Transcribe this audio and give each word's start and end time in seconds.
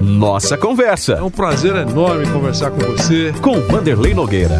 Nossa 0.00 0.56
Conversa. 0.56 1.12
É 1.12 1.22
um 1.22 1.30
prazer 1.30 1.76
enorme 1.76 2.26
conversar 2.32 2.70
com 2.70 2.78
você. 2.78 3.34
Com 3.42 3.60
Vanderlei 3.60 4.14
Nogueira. 4.14 4.58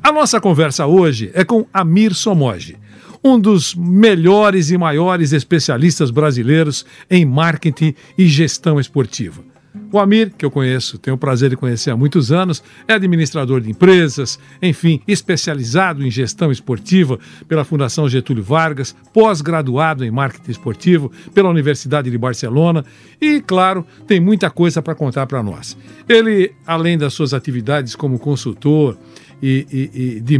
A 0.00 0.12
nossa 0.12 0.40
conversa 0.40 0.86
hoje 0.86 1.32
é 1.34 1.44
com 1.44 1.66
Amir 1.72 2.14
Somoji, 2.14 2.76
um 3.24 3.40
dos 3.40 3.74
melhores 3.74 4.70
e 4.70 4.78
maiores 4.78 5.32
especialistas 5.32 6.10
brasileiros 6.10 6.86
em 7.10 7.24
marketing 7.24 7.94
e 8.16 8.26
gestão 8.26 8.78
esportiva. 8.78 9.49
O 9.92 9.98
Amir, 9.98 10.32
que 10.36 10.44
eu 10.44 10.50
conheço, 10.50 10.98
tenho 10.98 11.14
o 11.14 11.18
prazer 11.18 11.50
de 11.50 11.56
conhecer 11.56 11.90
há 11.90 11.96
muitos 11.96 12.32
anos, 12.32 12.62
é 12.88 12.94
administrador 12.94 13.60
de 13.60 13.70
empresas, 13.70 14.38
enfim, 14.60 15.00
especializado 15.06 16.04
em 16.04 16.10
gestão 16.10 16.50
esportiva 16.50 17.18
pela 17.48 17.64
Fundação 17.64 18.08
Getúlio 18.08 18.42
Vargas, 18.42 18.94
pós-graduado 19.12 20.04
em 20.04 20.10
marketing 20.10 20.50
esportivo 20.50 21.12
pela 21.34 21.48
Universidade 21.50 22.10
de 22.10 22.18
Barcelona 22.18 22.84
e, 23.20 23.40
claro, 23.40 23.86
tem 24.06 24.20
muita 24.20 24.50
coisa 24.50 24.82
para 24.82 24.94
contar 24.94 25.26
para 25.26 25.42
nós. 25.42 25.76
Ele, 26.08 26.52
além 26.66 26.98
das 26.98 27.14
suas 27.14 27.32
atividades 27.32 27.94
como 27.94 28.18
consultor, 28.18 28.96
e, 29.42 29.66
e, 29.72 29.90
e 29.94 30.20
de, 30.20 30.38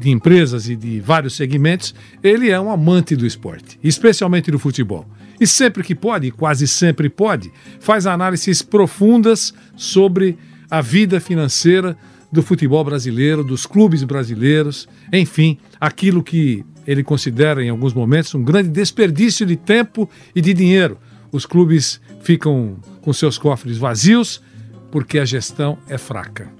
de, 0.00 0.10
empresas 0.10 0.68
e 0.68 0.74
de 0.74 1.00
vários 1.00 1.36
segmentos, 1.36 1.94
ele 2.22 2.50
é 2.50 2.58
um 2.58 2.70
amante 2.70 3.14
do 3.14 3.24
esporte, 3.24 3.78
especialmente 3.82 4.50
do 4.50 4.58
futebol. 4.58 5.06
E 5.40 5.46
sempre 5.46 5.82
que 5.82 5.94
pode, 5.94 6.30
quase 6.30 6.66
sempre 6.66 7.08
pode, 7.08 7.52
faz 7.80 8.06
análises 8.06 8.62
profundas 8.62 9.52
sobre 9.76 10.38
a 10.70 10.80
vida 10.80 11.20
financeira 11.20 11.96
do 12.30 12.42
futebol 12.42 12.84
brasileiro, 12.84 13.44
dos 13.44 13.66
clubes 13.66 14.02
brasileiros, 14.02 14.88
enfim, 15.12 15.58
aquilo 15.80 16.22
que 16.22 16.64
ele 16.86 17.02
considera 17.02 17.62
em 17.62 17.68
alguns 17.68 17.92
momentos 17.92 18.34
um 18.34 18.42
grande 18.42 18.68
desperdício 18.68 19.44
de 19.44 19.56
tempo 19.56 20.08
e 20.34 20.40
de 20.40 20.52
dinheiro. 20.52 20.98
Os 21.32 21.44
clubes 21.44 22.00
ficam 22.22 22.76
com 23.00 23.12
seus 23.12 23.38
cofres 23.38 23.78
vazios 23.78 24.42
porque 24.90 25.18
a 25.18 25.24
gestão 25.24 25.78
é 25.88 25.98
fraca. 25.98 26.50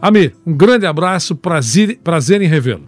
Amir, 0.00 0.34
um 0.46 0.52
grande 0.54 0.86
abraço, 0.86 1.34
prazer, 1.34 1.98
prazer 2.02 2.40
em 2.40 2.48
revê-lo. 2.48 2.86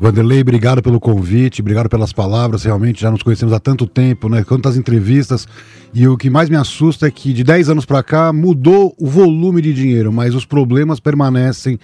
Vanderlei, 0.00 0.40
obrigado 0.40 0.82
pelo 0.82 0.98
convite, 0.98 1.60
obrigado 1.60 1.86
pelas 1.86 2.10
palavras. 2.10 2.64
Realmente 2.64 3.02
já 3.02 3.10
nos 3.10 3.22
conhecemos 3.22 3.52
há 3.52 3.60
tanto 3.60 3.86
tempo, 3.86 4.30
né? 4.30 4.42
Quantas 4.42 4.78
entrevistas. 4.78 5.46
E 5.92 6.08
o 6.08 6.16
que 6.16 6.30
mais 6.30 6.48
me 6.48 6.56
assusta 6.56 7.06
é 7.06 7.10
que 7.10 7.34
de 7.34 7.44
10 7.44 7.68
anos 7.68 7.84
para 7.84 8.02
cá 8.02 8.32
mudou 8.32 8.94
o 8.98 9.06
volume 9.06 9.60
de 9.60 9.74
dinheiro, 9.74 10.10
mas 10.10 10.34
os 10.34 10.46
problemas 10.46 11.00
permanecem 11.00 11.78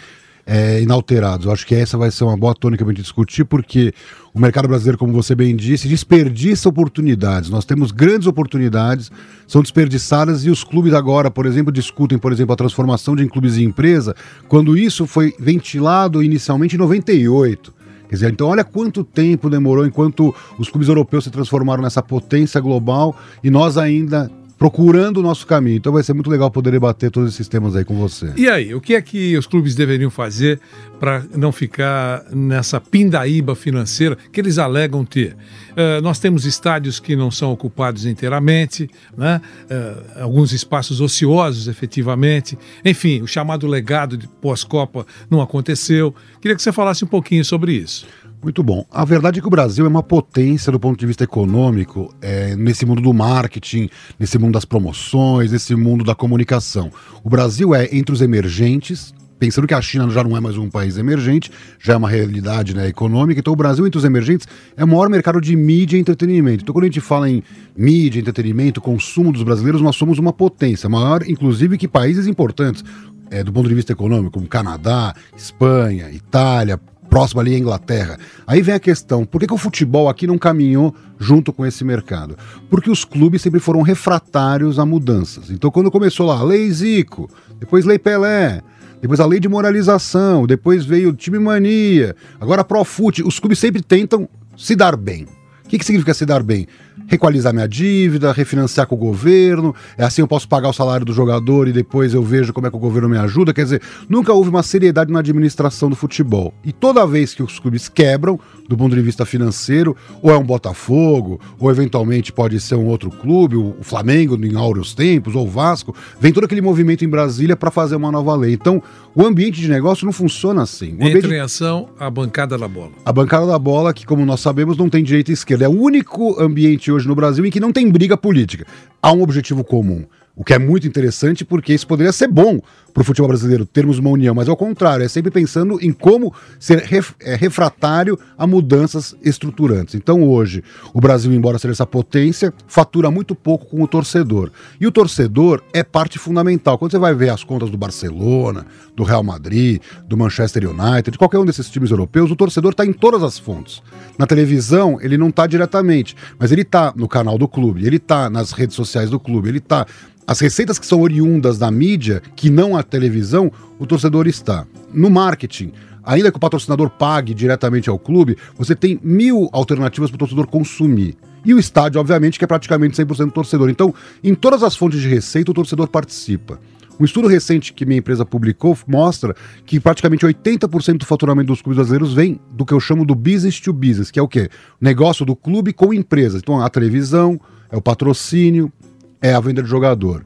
é, 0.46 0.80
inalterados. 0.80 1.44
Eu 1.44 1.52
acho 1.52 1.66
que 1.66 1.74
essa 1.74 1.98
vai 1.98 2.10
ser 2.10 2.24
uma 2.24 2.38
boa 2.38 2.54
tônica 2.54 2.82
para 2.82 2.90
a 2.90 2.94
gente 2.94 3.02
discutir, 3.02 3.44
porque 3.44 3.92
o 4.32 4.40
mercado 4.40 4.66
brasileiro, 4.66 4.96
como 4.96 5.12
você 5.12 5.34
bem 5.34 5.54
disse, 5.54 5.86
desperdiça 5.86 6.70
oportunidades. 6.70 7.50
Nós 7.50 7.66
temos 7.66 7.92
grandes 7.92 8.26
oportunidades, 8.26 9.12
são 9.46 9.60
desperdiçadas 9.60 10.42
e 10.46 10.48
os 10.48 10.64
clubes 10.64 10.94
agora, 10.94 11.30
por 11.30 11.44
exemplo, 11.44 11.70
discutem, 11.70 12.16
por 12.16 12.32
exemplo, 12.32 12.54
a 12.54 12.56
transformação 12.56 13.14
de 13.14 13.28
clubes 13.28 13.58
em 13.58 13.64
empresa, 13.64 14.16
quando 14.48 14.74
isso 14.74 15.06
foi 15.06 15.34
ventilado 15.38 16.22
inicialmente 16.22 16.76
em 16.76 16.78
98. 16.78 17.75
Quer 18.08 18.14
dizer, 18.14 18.32
então 18.32 18.48
olha 18.48 18.64
quanto 18.64 19.02
tempo 19.02 19.50
demorou 19.50 19.86
enquanto 19.86 20.34
os 20.58 20.68
clubes 20.68 20.88
europeus 20.88 21.24
se 21.24 21.30
transformaram 21.30 21.82
nessa 21.82 22.02
potência 22.02 22.60
global 22.60 23.16
e 23.42 23.50
nós 23.50 23.76
ainda 23.76 24.30
procurando 24.58 25.18
o 25.18 25.22
nosso 25.22 25.46
caminho. 25.46 25.76
Então 25.76 25.92
vai 25.92 26.02
ser 26.02 26.14
muito 26.14 26.30
legal 26.30 26.50
poder 26.50 26.70
debater 26.70 27.10
todos 27.10 27.34
esses 27.34 27.48
temas 27.48 27.76
aí 27.76 27.84
com 27.84 27.94
você. 27.94 28.32
E 28.36 28.48
aí, 28.48 28.74
o 28.74 28.80
que 28.80 28.94
é 28.94 29.02
que 29.02 29.36
os 29.36 29.46
clubes 29.46 29.74
deveriam 29.74 30.10
fazer 30.10 30.60
para 30.98 31.24
não 31.36 31.52
ficar 31.52 32.24
nessa 32.32 32.80
pindaíba 32.80 33.54
financeira 33.54 34.16
que 34.32 34.40
eles 34.40 34.58
alegam 34.58 35.04
ter? 35.04 35.36
Uh, 35.72 36.00
nós 36.02 36.18
temos 36.18 36.46
estádios 36.46 36.98
que 36.98 37.14
não 37.14 37.30
são 37.30 37.52
ocupados 37.52 38.06
inteiramente, 38.06 38.88
né? 39.16 39.40
Uh, 39.64 40.22
alguns 40.22 40.52
espaços 40.52 41.00
ociosos, 41.00 41.68
efetivamente. 41.68 42.58
Enfim, 42.84 43.20
o 43.20 43.26
chamado 43.26 43.66
legado 43.66 44.16
de 44.16 44.26
pós-Copa 44.26 45.06
não 45.30 45.42
aconteceu. 45.42 46.14
Queria 46.40 46.56
que 46.56 46.62
você 46.62 46.72
falasse 46.72 47.04
um 47.04 47.08
pouquinho 47.08 47.44
sobre 47.44 47.72
isso. 47.72 48.06
Muito 48.42 48.62
bom. 48.62 48.84
A 48.90 49.04
verdade 49.04 49.38
é 49.38 49.42
que 49.42 49.48
o 49.48 49.50
Brasil 49.50 49.84
é 49.86 49.88
uma 49.88 50.02
potência 50.02 50.70
do 50.70 50.78
ponto 50.78 50.98
de 50.98 51.06
vista 51.06 51.24
econômico, 51.24 52.14
é, 52.20 52.54
nesse 52.54 52.84
mundo 52.84 53.00
do 53.00 53.12
marketing, 53.12 53.88
nesse 54.18 54.38
mundo 54.38 54.52
das 54.52 54.64
promoções, 54.64 55.50
nesse 55.52 55.74
mundo 55.74 56.04
da 56.04 56.14
comunicação. 56.14 56.90
O 57.24 57.30
Brasil 57.30 57.74
é 57.74 57.88
entre 57.90 58.12
os 58.12 58.20
emergentes, 58.20 59.14
pensando 59.38 59.66
que 59.66 59.74
a 59.74 59.80
China 59.80 60.08
já 60.10 60.22
não 60.22 60.36
é 60.36 60.40
mais 60.40 60.56
um 60.56 60.70
país 60.70 60.96
emergente, 60.96 61.50
já 61.78 61.94
é 61.94 61.96
uma 61.96 62.08
realidade 62.08 62.74
né, 62.74 62.88
econômica, 62.88 63.40
então 63.40 63.52
o 63.52 63.56
Brasil, 63.56 63.86
entre 63.86 63.98
os 63.98 64.04
emergentes, 64.04 64.46
é 64.76 64.84
o 64.84 64.88
maior 64.88 65.08
mercado 65.08 65.40
de 65.40 65.54
mídia 65.56 65.96
e 65.96 66.00
entretenimento. 66.00 66.62
Então, 66.62 66.72
quando 66.72 66.84
a 66.84 66.88
gente 66.88 67.00
fala 67.00 67.28
em 67.28 67.42
mídia, 67.76 68.20
entretenimento, 68.20 68.80
consumo 68.80 69.32
dos 69.32 69.42
brasileiros, 69.42 69.80
nós 69.80 69.96
somos 69.96 70.18
uma 70.18 70.32
potência, 70.32 70.88
maior, 70.88 71.22
inclusive, 71.28 71.78
que 71.78 71.88
países 71.88 72.26
importantes. 72.26 72.84
É, 73.28 73.42
do 73.42 73.52
ponto 73.52 73.68
de 73.68 73.74
vista 73.74 73.90
econômico, 73.90 74.34
como 74.34 74.46
Canadá, 74.46 75.12
Espanha, 75.36 76.12
Itália, 76.12 76.78
próximo 77.08 77.40
ali 77.40 77.54
à 77.54 77.58
Inglaterra. 77.58 78.18
Aí 78.46 78.62
vem 78.62 78.74
a 78.74 78.80
questão: 78.80 79.24
por 79.24 79.40
que, 79.40 79.46
que 79.46 79.54
o 79.54 79.58
futebol 79.58 80.08
aqui 80.08 80.26
não 80.26 80.38
caminhou 80.38 80.94
junto 81.18 81.52
com 81.52 81.64
esse 81.64 81.84
mercado? 81.84 82.36
Porque 82.68 82.90
os 82.90 83.04
clubes 83.04 83.42
sempre 83.42 83.60
foram 83.60 83.82
refratários 83.82 84.78
a 84.78 84.86
mudanças. 84.86 85.50
Então, 85.50 85.70
quando 85.70 85.90
começou 85.90 86.26
lá 86.26 86.42
Lei 86.42 86.70
Zico, 86.70 87.28
depois 87.58 87.84
Lei 87.84 87.98
Pelé, 87.98 88.62
depois 89.00 89.20
a 89.20 89.26
Lei 89.26 89.40
de 89.40 89.48
Moralização, 89.48 90.46
depois 90.46 90.84
veio 90.84 91.10
o 91.10 91.12
Time 91.12 91.38
Mania, 91.38 92.16
agora 92.40 92.62
a 92.62 92.64
Profute, 92.64 93.22
os 93.22 93.38
clubes 93.38 93.58
sempre 93.58 93.82
tentam 93.82 94.28
se 94.56 94.74
dar 94.74 94.96
bem. 94.96 95.26
O 95.64 95.68
que, 95.68 95.78
que 95.78 95.84
significa 95.84 96.14
se 96.14 96.24
dar 96.24 96.42
bem? 96.42 96.66
Requalizar 97.08 97.52
minha 97.52 97.68
dívida, 97.68 98.32
refinanciar 98.32 98.86
com 98.86 98.94
o 98.94 98.98
governo, 98.98 99.74
é 99.96 100.04
assim 100.04 100.22
eu 100.22 100.28
posso 100.28 100.48
pagar 100.48 100.68
o 100.68 100.72
salário 100.72 101.06
do 101.06 101.12
jogador 101.12 101.68
e 101.68 101.72
depois 101.72 102.14
eu 102.14 102.22
vejo 102.22 102.52
como 102.52 102.66
é 102.66 102.70
que 102.70 102.76
o 102.76 102.80
governo 102.80 103.08
me 103.08 103.18
ajuda. 103.18 103.54
Quer 103.54 103.64
dizer, 103.64 103.82
nunca 104.08 104.32
houve 104.32 104.50
uma 104.50 104.62
seriedade 104.62 105.12
na 105.12 105.20
administração 105.20 105.88
do 105.88 105.96
futebol. 105.96 106.52
E 106.64 106.72
toda 106.72 107.06
vez 107.06 107.34
que 107.34 107.42
os 107.42 107.58
clubes 107.58 107.88
quebram, 107.88 108.38
do 108.68 108.76
ponto 108.76 108.94
de 108.94 109.02
vista 109.02 109.24
financeiro, 109.24 109.96
ou 110.22 110.30
é 110.30 110.36
um 110.36 110.44
Botafogo, 110.44 111.40
ou 111.58 111.70
eventualmente 111.70 112.32
pode 112.32 112.58
ser 112.60 112.74
um 112.74 112.86
outro 112.86 113.10
clube, 113.10 113.56
o 113.56 113.76
Flamengo 113.82 114.36
em 114.44 114.56
áureos 114.56 114.94
tempos, 114.94 115.34
ou 115.34 115.46
o 115.46 115.50
Vasco, 115.50 115.94
vem 116.20 116.32
todo 116.32 116.44
aquele 116.44 116.60
movimento 116.60 117.04
em 117.04 117.08
Brasília 117.08 117.56
para 117.56 117.70
fazer 117.70 117.96
uma 117.96 118.10
nova 118.10 118.34
lei. 118.34 118.52
Então, 118.52 118.82
o 119.14 119.24
ambiente 119.24 119.60
de 119.60 119.68
negócio 119.68 120.04
não 120.04 120.12
funciona 120.12 120.62
assim. 120.62 120.96
O 121.00 121.04
Entra 121.04 121.34
em 121.34 121.40
ação 121.40 121.88
a 121.98 122.10
bancada 122.10 122.58
da 122.58 122.68
bola. 122.68 122.92
A 123.04 123.12
bancada 123.12 123.46
da 123.46 123.58
bola, 123.58 123.94
que 123.94 124.04
como 124.04 124.24
nós 124.26 124.40
sabemos, 124.40 124.76
não 124.76 124.88
tem 124.88 125.02
direita 125.02 125.30
e 125.30 125.34
esquerda. 125.34 125.64
É 125.64 125.68
o 125.68 125.80
único 125.80 126.40
ambiente 126.40 126.90
hoje 126.96 127.06
no 127.06 127.14
Brasil 127.14 127.44
em 127.46 127.50
que 127.50 127.60
não 127.60 127.72
tem 127.72 127.90
briga 127.90 128.16
política. 128.16 128.66
Há 129.00 129.12
um 129.12 129.22
objetivo 129.22 129.62
comum. 129.62 130.04
O 130.34 130.44
que 130.44 130.52
é 130.52 130.58
muito 130.58 130.86
interessante 130.86 131.44
porque 131.44 131.72
isso 131.72 131.86
poderia 131.86 132.12
ser 132.12 132.28
bom 132.28 132.60
para 132.96 133.02
o 133.02 133.04
futebol 133.04 133.28
brasileiro, 133.28 133.66
termos 133.66 133.98
uma 133.98 134.08
união, 134.08 134.34
mas 134.34 134.48
ao 134.48 134.56
contrário, 134.56 135.04
é 135.04 135.08
sempre 135.08 135.30
pensando 135.30 135.78
em 135.82 135.92
como 135.92 136.32
ser 136.58 136.78
ref, 136.78 137.12
é, 137.20 137.34
refratário 137.34 138.18
a 138.38 138.46
mudanças 138.46 139.14
estruturantes. 139.22 139.94
Então 139.94 140.22
hoje, 140.26 140.64
o 140.94 140.98
Brasil, 140.98 141.30
embora 141.30 141.58
seja 141.58 141.72
essa 141.72 141.86
potência, 141.86 142.54
fatura 142.66 143.10
muito 143.10 143.34
pouco 143.34 143.66
com 143.66 143.82
o 143.82 143.86
torcedor. 143.86 144.50
E 144.80 144.86
o 144.86 144.90
torcedor 144.90 145.62
é 145.74 145.84
parte 145.84 146.18
fundamental. 146.18 146.78
Quando 146.78 146.92
você 146.92 146.98
vai 146.98 147.14
ver 147.14 147.28
as 147.28 147.44
contas 147.44 147.68
do 147.68 147.76
Barcelona, 147.76 148.64
do 148.96 149.02
Real 149.04 149.22
Madrid, 149.22 149.82
do 150.08 150.16
Manchester 150.16 150.64
United, 150.66 151.10
de 151.10 151.18
qualquer 151.18 151.38
um 151.38 151.44
desses 151.44 151.68
times 151.68 151.90
europeus, 151.90 152.30
o 152.30 152.36
torcedor 152.36 152.70
está 152.70 152.86
em 152.86 152.94
todas 152.94 153.22
as 153.22 153.38
fontes. 153.38 153.82
Na 154.16 154.26
televisão, 154.26 154.98
ele 155.02 155.18
não 155.18 155.28
está 155.28 155.46
diretamente, 155.46 156.16
mas 156.38 156.50
ele 156.50 156.62
está 156.62 156.94
no 156.96 157.06
canal 157.06 157.36
do 157.36 157.46
clube, 157.46 157.86
ele 157.86 157.96
está 157.96 158.30
nas 158.30 158.52
redes 158.52 158.74
sociais 158.74 159.10
do 159.10 159.20
clube, 159.20 159.50
ele 159.50 159.58
está 159.58 159.86
as 160.26 160.40
receitas 160.40 160.78
que 160.78 160.86
são 160.86 161.00
oriundas 161.00 161.56
da 161.56 161.70
mídia, 161.70 162.20
que 162.34 162.50
não 162.50 162.76
televisão, 162.86 163.50
o 163.78 163.86
torcedor 163.86 164.26
está. 164.26 164.66
No 164.92 165.10
marketing, 165.10 165.72
ainda 166.04 166.30
que 166.30 166.36
o 166.36 166.40
patrocinador 166.40 166.90
pague 166.90 167.34
diretamente 167.34 167.90
ao 167.90 167.98
clube, 167.98 168.36
você 168.56 168.74
tem 168.74 168.98
mil 169.02 169.48
alternativas 169.52 170.10
para 170.10 170.16
o 170.16 170.18
torcedor 170.18 170.46
consumir. 170.46 171.16
E 171.44 171.54
o 171.54 171.58
estádio, 171.58 172.00
obviamente, 172.00 172.38
que 172.38 172.44
é 172.44 172.48
praticamente 172.48 173.00
100% 173.00 173.30
torcedor. 173.30 173.70
Então, 173.70 173.94
em 174.22 174.34
todas 174.34 174.62
as 174.62 174.74
fontes 174.74 175.00
de 175.00 175.08
receita, 175.08 175.50
o 175.50 175.54
torcedor 175.54 175.88
participa. 175.88 176.58
Um 176.98 177.04
estudo 177.04 177.28
recente 177.28 177.72
que 177.72 177.84
minha 177.84 177.98
empresa 177.98 178.24
publicou 178.24 178.76
mostra 178.86 179.36
que 179.66 179.78
praticamente 179.78 180.26
80% 180.26 180.98
do 180.98 181.06
faturamento 181.06 181.48
dos 181.48 181.60
clubes 181.60 181.76
brasileiros 181.76 182.14
vem 182.14 182.40
do 182.50 182.64
que 182.64 182.72
eu 182.72 182.80
chamo 182.80 183.04
do 183.04 183.14
business 183.14 183.60
to 183.60 183.72
business, 183.72 184.10
que 184.10 184.18
é 184.18 184.22
o 184.22 184.26
quê? 184.26 184.48
Negócio 184.80 185.24
do 185.24 185.36
clube 185.36 185.72
com 185.72 185.92
empresas. 185.92 186.40
Então, 186.40 186.60
a 186.60 186.70
televisão, 186.70 187.38
é 187.70 187.76
o 187.76 187.82
patrocínio, 187.82 188.72
é 189.20 189.34
a 189.34 189.40
venda 189.40 189.62
de 189.62 189.68
jogador. 189.68 190.24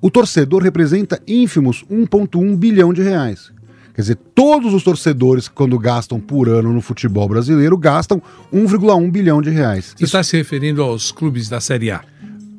O 0.00 0.10
torcedor 0.10 0.62
representa 0.62 1.20
ínfimos 1.26 1.84
1,1 1.90 2.56
bilhão 2.56 2.92
de 2.92 3.02
reais. 3.02 3.52
Quer 3.94 4.02
dizer, 4.02 4.18
todos 4.34 4.72
os 4.72 4.82
torcedores, 4.82 5.46
quando 5.48 5.78
gastam 5.78 6.18
por 6.18 6.48
ano 6.48 6.72
no 6.72 6.80
futebol 6.80 7.28
brasileiro, 7.28 7.76
gastam 7.76 8.22
1,1 8.52 9.10
bilhão 9.10 9.42
de 9.42 9.50
reais. 9.50 9.94
Você 9.96 10.04
está 10.04 10.22
se 10.22 10.36
referindo 10.36 10.82
aos 10.82 11.12
clubes 11.12 11.48
da 11.48 11.60
Série 11.60 11.90
A? 11.90 12.00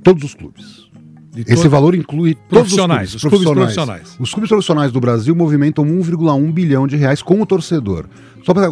Todos 0.03 0.23
os 0.23 0.33
clubes. 0.35 0.89
De 1.33 1.41
Esse 1.43 1.55
todo- 1.55 1.69
valor 1.69 1.95
inclui 1.95 2.35
todos 2.35 2.49
Profissionais, 2.49 3.09
os 3.09 3.15
os 3.15 3.21
clubes, 3.21 3.39
clubes 3.39 3.61
profissionais. 3.63 4.17
Os 4.19 4.31
clubes 4.33 4.49
profissionais 4.49 4.91
do 4.91 4.99
Brasil 4.99 5.33
movimentam 5.33 5.85
1,1 5.85 6.51
bilhão 6.51 6.85
de 6.85 6.97
reais 6.97 7.21
com 7.21 7.41
o 7.41 7.45
torcedor. 7.45 8.05
Só 8.43 8.53
para 8.53 8.67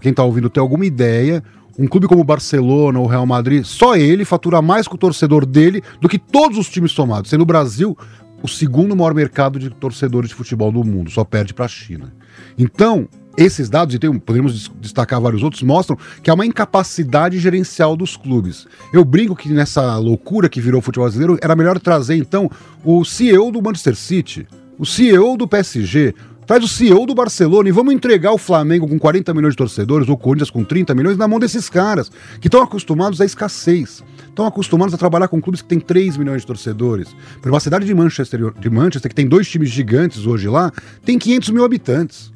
quem 0.00 0.10
está 0.10 0.24
ouvindo 0.24 0.48
ter 0.48 0.60
alguma 0.60 0.86
ideia, 0.86 1.44
um 1.78 1.86
clube 1.86 2.06
como 2.06 2.20
o 2.20 2.24
Barcelona 2.24 2.98
ou 2.98 3.04
o 3.04 3.08
Real 3.08 3.26
Madrid, 3.26 3.64
só 3.64 3.96
ele 3.96 4.24
fatura 4.24 4.62
mais 4.62 4.86
com 4.86 4.94
o 4.94 4.98
torcedor 4.98 5.44
dele 5.44 5.82
do 6.00 6.08
que 6.08 6.18
todos 6.18 6.58
os 6.58 6.68
times 6.68 6.92
somados, 6.92 7.30
sendo 7.30 7.42
o 7.42 7.46
Brasil 7.46 7.96
o 8.42 8.48
segundo 8.48 8.94
maior 8.94 9.14
mercado 9.14 9.58
de 9.58 9.70
torcedores 9.70 10.28
de 10.28 10.34
futebol 10.34 10.70
do 10.70 10.84
mundo, 10.84 11.10
só 11.10 11.24
perde 11.24 11.54
para 11.54 11.64
a 11.64 11.68
China. 11.68 12.12
Então, 12.58 13.08
esses 13.38 13.70
dados, 13.70 13.94
e 13.94 13.98
tem, 13.98 14.12
podemos 14.18 14.52
des- 14.52 14.70
destacar 14.80 15.18
vários 15.18 15.42
outros, 15.42 15.62
mostram 15.62 15.96
que 16.22 16.30
há 16.30 16.34
uma 16.34 16.44
incapacidade 16.44 17.38
gerencial 17.38 17.96
dos 17.96 18.18
clubes. 18.18 18.66
Eu 18.92 19.02
brinco 19.02 19.34
que 19.34 19.48
nessa 19.48 19.96
loucura 19.96 20.46
que 20.48 20.60
virou 20.60 20.80
o 20.80 20.82
futebol 20.82 21.06
brasileiro, 21.06 21.38
era 21.40 21.56
melhor 21.56 21.80
trazer 21.80 22.16
então 22.16 22.50
o 22.84 23.02
CEO 23.02 23.50
do 23.50 23.62
Manchester 23.62 23.96
City, 23.96 24.46
o 24.78 24.84
CEO 24.84 25.38
do 25.38 25.48
PSG, 25.48 26.14
traz 26.46 26.64
o 26.64 26.68
CEO 26.68 27.06
do 27.06 27.14
Barcelona 27.14 27.68
e 27.68 27.72
vamos 27.72 27.94
entregar 27.94 28.32
o 28.32 28.38
Flamengo 28.38 28.88
com 28.88 28.98
40 28.98 29.32
milhões 29.34 29.52
de 29.52 29.58
torcedores, 29.58 30.08
ou 30.08 30.14
o 30.14 30.18
Corinthians 30.18 30.50
com 30.50 30.64
30 30.64 30.94
milhões, 30.94 31.16
na 31.16 31.26
mão 31.26 31.38
desses 31.38 31.68
caras, 31.68 32.10
que 32.40 32.48
estão 32.48 32.62
acostumados 32.62 33.20
à 33.20 33.24
escassez. 33.24 34.02
Estão 34.28 34.46
acostumados 34.46 34.94
a 34.94 34.98
trabalhar 34.98 35.28
com 35.28 35.40
clubes 35.40 35.62
que 35.62 35.68
têm 35.68 35.80
3 35.80 36.16
milhões 36.16 36.42
de 36.42 36.46
torcedores. 36.46 37.14
Por 37.40 37.50
uma 37.50 37.60
cidade 37.60 37.86
de 37.86 37.94
Manchester, 37.94 38.52
de 38.52 38.70
Manchester, 38.70 39.08
que 39.08 39.14
tem 39.14 39.28
dois 39.28 39.48
times 39.48 39.70
gigantes 39.70 40.26
hoje 40.26 40.48
lá, 40.48 40.72
tem 41.04 41.18
500 41.18 41.50
mil 41.50 41.64
habitantes. 41.64 42.34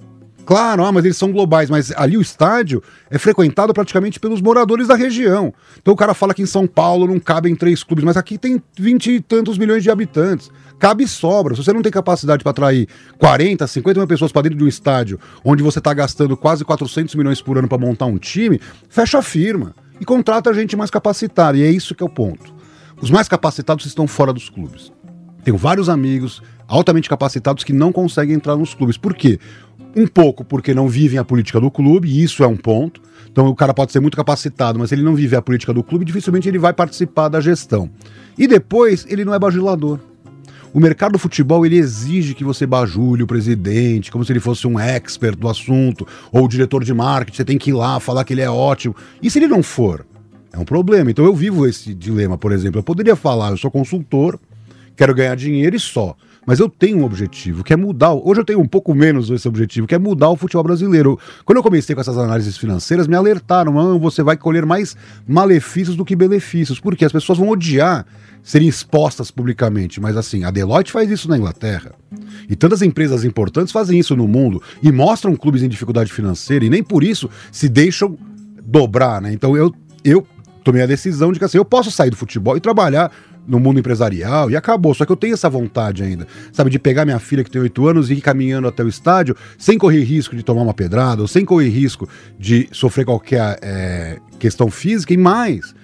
Claro, 0.49 0.83
ah, 0.83 0.91
mas 0.91 1.05
eles 1.05 1.19
são 1.19 1.31
globais, 1.31 1.69
mas 1.69 1.93
ali 1.95 2.17
o 2.17 2.23
estádio 2.23 2.83
é 3.11 3.19
frequentado 3.19 3.75
praticamente 3.75 4.19
pelos 4.19 4.41
moradores 4.41 4.89
da 4.89 4.95
região. 4.95 5.53
Então 5.79 5.93
o 5.93 5.97
cara 5.97 6.15
fala 6.15 6.33
que 6.33 6.41
em 6.41 6.47
São 6.47 6.67
Paulo 6.67 7.07
não 7.07 7.21
cabem 7.21 7.55
três 7.55 7.85
clubes, 7.85 8.03
mas 8.03 8.17
aqui 8.17 8.39
tem 8.39 8.63
20 8.79 9.11
e 9.11 9.21
tantos 9.21 9.59
milhões 9.59 9.83
de 9.83 9.91
habitantes. 9.91 10.51
Cabe 10.79 11.05
e 11.05 11.09
sobra. 11.09 11.55
Se 11.55 11.63
você 11.63 11.73
não 11.73 11.83
tem 11.83 11.91
capacidade 11.91 12.43
para 12.43 12.51
atrair 12.51 12.89
40, 13.19 13.67
50 13.67 14.01
mil 14.01 14.07
pessoas 14.07 14.31
para 14.31 14.43
dentro 14.43 14.59
de 14.59 14.65
um 14.65 14.69
estádio 14.69 15.19
onde 15.45 15.63
você 15.63 15.79
está 15.79 15.93
gastando 15.93 16.37
quase 16.37 16.65
400 16.65 17.15
milhões 17.15 17.43
por 17.43 17.59
ano 17.59 17.69
para 17.69 17.79
montar 17.79 18.07
um 18.07 18.19
time, 18.19 18.61
fecha 18.89 19.19
a 19.19 19.23
firma 19.23 19.75
e 20.01 20.05
contrata 20.05 20.55
gente 20.55 20.77
mais 20.77 20.91
capacitada. 20.91 21.59
E 21.59 21.63
é 21.63 21.71
isso 21.71 21.95
que 21.95 22.03
é 22.03 22.07
o 22.07 22.11
ponto. 22.11 22.55
Os 23.01 23.11
mais 23.11 23.29
capacitados 23.29 23.87
estão 23.87 24.07
fora 24.07 24.33
dos 24.33 24.49
clubes. 24.49 24.93
Tenho 25.45 25.57
vários 25.57 25.89
amigos 25.89 26.43
altamente 26.67 27.09
capacitados 27.09 27.65
que 27.65 27.73
não 27.73 27.91
conseguem 27.91 28.35
entrar 28.35 28.57
nos 28.57 28.75
clubes. 28.75 28.97
Por 28.97 29.15
quê? 29.15 29.39
Um 29.97 30.07
pouco 30.07 30.45
porque 30.45 30.75
não 30.75 30.89
vivem 30.89 31.19
a 31.19 31.25
política 31.25 31.61
do 31.61 31.71
clube, 31.71 32.09
e 32.09 32.23
isso 32.23 32.45
é 32.45 32.47
um 32.47 32.57
ponto. 32.57 33.01
Então 33.31 33.47
o 33.47 33.55
cara 33.55 33.73
pode 33.73 33.91
ser 33.93 34.01
muito 34.01 34.17
capacitado, 34.17 34.79
mas 34.79 34.93
ele 34.93 35.03
não 35.03 35.15
vive 35.15 35.35
a 35.35 35.43
política 35.43 35.73
do 35.73 35.83
clube, 35.83 36.05
dificilmente 36.05 36.49
ele 36.49 36.59
vai 36.59 36.73
participar 36.73 37.29
da 37.29 37.41
gestão. 37.41 37.91
E 38.37 38.47
depois, 38.47 39.07
ele 39.09 39.25
não 39.25 39.33
é 39.35 39.39
bajulador. 39.39 39.99
O 40.73 40.81
mercado 40.81 41.13
do 41.13 41.19
futebol 41.19 41.65
ele 41.65 41.77
exige 41.77 42.35
que 42.35 42.45
você 42.45 42.67
bajule 42.67 43.23
o 43.23 43.27
presidente, 43.27 44.11
como 44.11 44.25
se 44.25 44.33
ele 44.33 44.41
fosse 44.41 44.67
um 44.67 44.79
expert 44.79 45.37
do 45.37 45.49
assunto, 45.49 46.07
ou 46.31 46.45
o 46.45 46.49
diretor 46.49 46.85
de 46.85 46.93
marketing, 46.93 47.37
você 47.37 47.45
tem 47.45 47.59
que 47.59 47.71
ir 47.71 47.73
lá 47.73 47.99
falar 47.99 48.25
que 48.25 48.35
ele 48.35 48.43
é 48.43 48.51
ótimo. 48.51 48.95
E 49.23 49.31
se 49.31 49.39
ele 49.39 49.49
não 49.49 49.63
for? 49.63 50.05
É 50.53 50.59
um 50.59 50.65
problema. 50.65 51.11
Então 51.11 51.25
eu 51.25 51.35
vivo 51.35 51.67
esse 51.67 51.95
dilema, 51.95 52.37
por 52.37 52.53
exemplo. 52.53 52.79
Eu 52.79 52.83
poderia 52.83 53.17
falar, 53.17 53.51
eu 53.51 53.57
sou 53.57 53.71
consultor, 53.71 54.39
quero 54.97 55.15
ganhar 55.15 55.35
dinheiro 55.35 55.75
e 55.75 55.81
só. 55.81 56.17
Mas 56.49 56.61
eu 56.61 56.69
tenho 56.71 57.01
um 57.01 57.05
objetivo, 57.05 57.63
que 57.63 57.75
é 57.75 57.77
mudar. 57.77 58.15
Hoje 58.15 58.41
eu 58.41 58.45
tenho 58.45 58.59
um 58.59 58.67
pouco 58.67 58.95
menos 58.95 59.29
esse 59.29 59.47
objetivo, 59.47 59.87
que 59.87 59.95
é 59.95 59.99
mudar 59.99 60.31
o 60.31 60.37
futebol 60.37 60.65
brasileiro. 60.65 61.19
Quando 61.45 61.59
eu 61.59 61.63
comecei 61.63 61.95
com 61.95 62.01
essas 62.01 62.17
análises 62.17 62.57
financeiras, 62.57 63.07
me 63.07 63.15
alertaram: 63.15 63.79
ah, 63.79 63.99
você 63.99 64.23
vai 64.23 64.35
colher 64.35 64.65
mais 64.65 64.97
malefícios 65.27 65.95
do 65.95 66.07
que 66.07 66.17
benefícios. 66.17 66.81
Porque 66.81 67.05
as 67.05 67.13
pessoas 67.13 67.37
vão 67.37 67.51
odiar 67.51 68.07
serem 68.43 68.67
expostas 68.67 69.31
publicamente. 69.31 70.01
Mas 70.01 70.17
assim, 70.17 70.43
a 70.43 70.51
Deloitte 70.51 70.91
faz 70.91 71.11
isso 71.11 71.29
na 71.29 71.37
Inglaterra. 71.37 71.93
E 72.49 72.57
tantas 72.57 72.81
empresas 72.81 73.25
importantes 73.25 73.71
fazem 73.71 73.99
isso 73.99 74.17
no 74.17 74.27
mundo 74.27 74.63
e 74.83 74.91
mostram 74.91 75.37
clubes 75.37 75.63
em 75.63 75.69
dificuldade 75.69 76.11
financeira 76.11 76.65
e 76.65 76.71
nem 76.71 76.83
por 76.83 77.05
isso 77.05 77.29
se 77.53 77.69
deixam 77.69 78.17
dobrar, 78.63 79.21
né? 79.21 79.35
Então 79.35 79.55
eu, 79.55 79.71
eu 80.03 80.27
tomei 80.69 80.83
a 80.83 80.87
decisão 80.87 81.33
de 81.33 81.39
que 81.39 81.47
assim, 81.47 81.57
eu 81.57 81.65
posso 81.65 81.91
sair 81.91 82.11
do 82.11 82.17
futebol 82.17 82.55
e 82.55 82.61
trabalhar 82.61 83.11
no 83.47 83.59
mundo 83.59 83.81
empresarial 83.81 84.51
e 84.51 84.57
acabou. 84.57 84.93
Só 84.93 85.07
que 85.07 85.13
eu 85.13 85.17
tenho 85.17 85.33
essa 85.33 85.49
vontade 85.49 86.03
ainda, 86.03 86.27
sabe, 86.53 86.69
de 86.69 86.79
pegar 86.79 87.07
minha 87.07 87.19
filha 87.19 87.43
que 87.43 87.51
tem 87.51 87.63
oito 87.63 87.89
anos 87.89 88.11
e 88.11 88.15
ir 88.15 88.21
caminhando 88.21 88.69
até 88.69 88.85
o 88.85 88.89
estádio 88.89 89.35
sem 89.57 89.79
correr 89.79 90.03
risco 90.03 90.37
de 90.37 90.43
tomar 90.43 90.61
uma 90.61 90.75
pedrada 90.75 91.23
ou 91.23 91.27
sem 91.27 91.43
correr 91.43 91.71
risco 91.71 92.07
de 92.39 92.69
sofrer 92.71 93.07
qualquer 93.07 93.59
é, 93.63 94.19
questão 94.39 94.71
física 94.71 95.15
e 95.15 95.17
mais. 95.17 95.75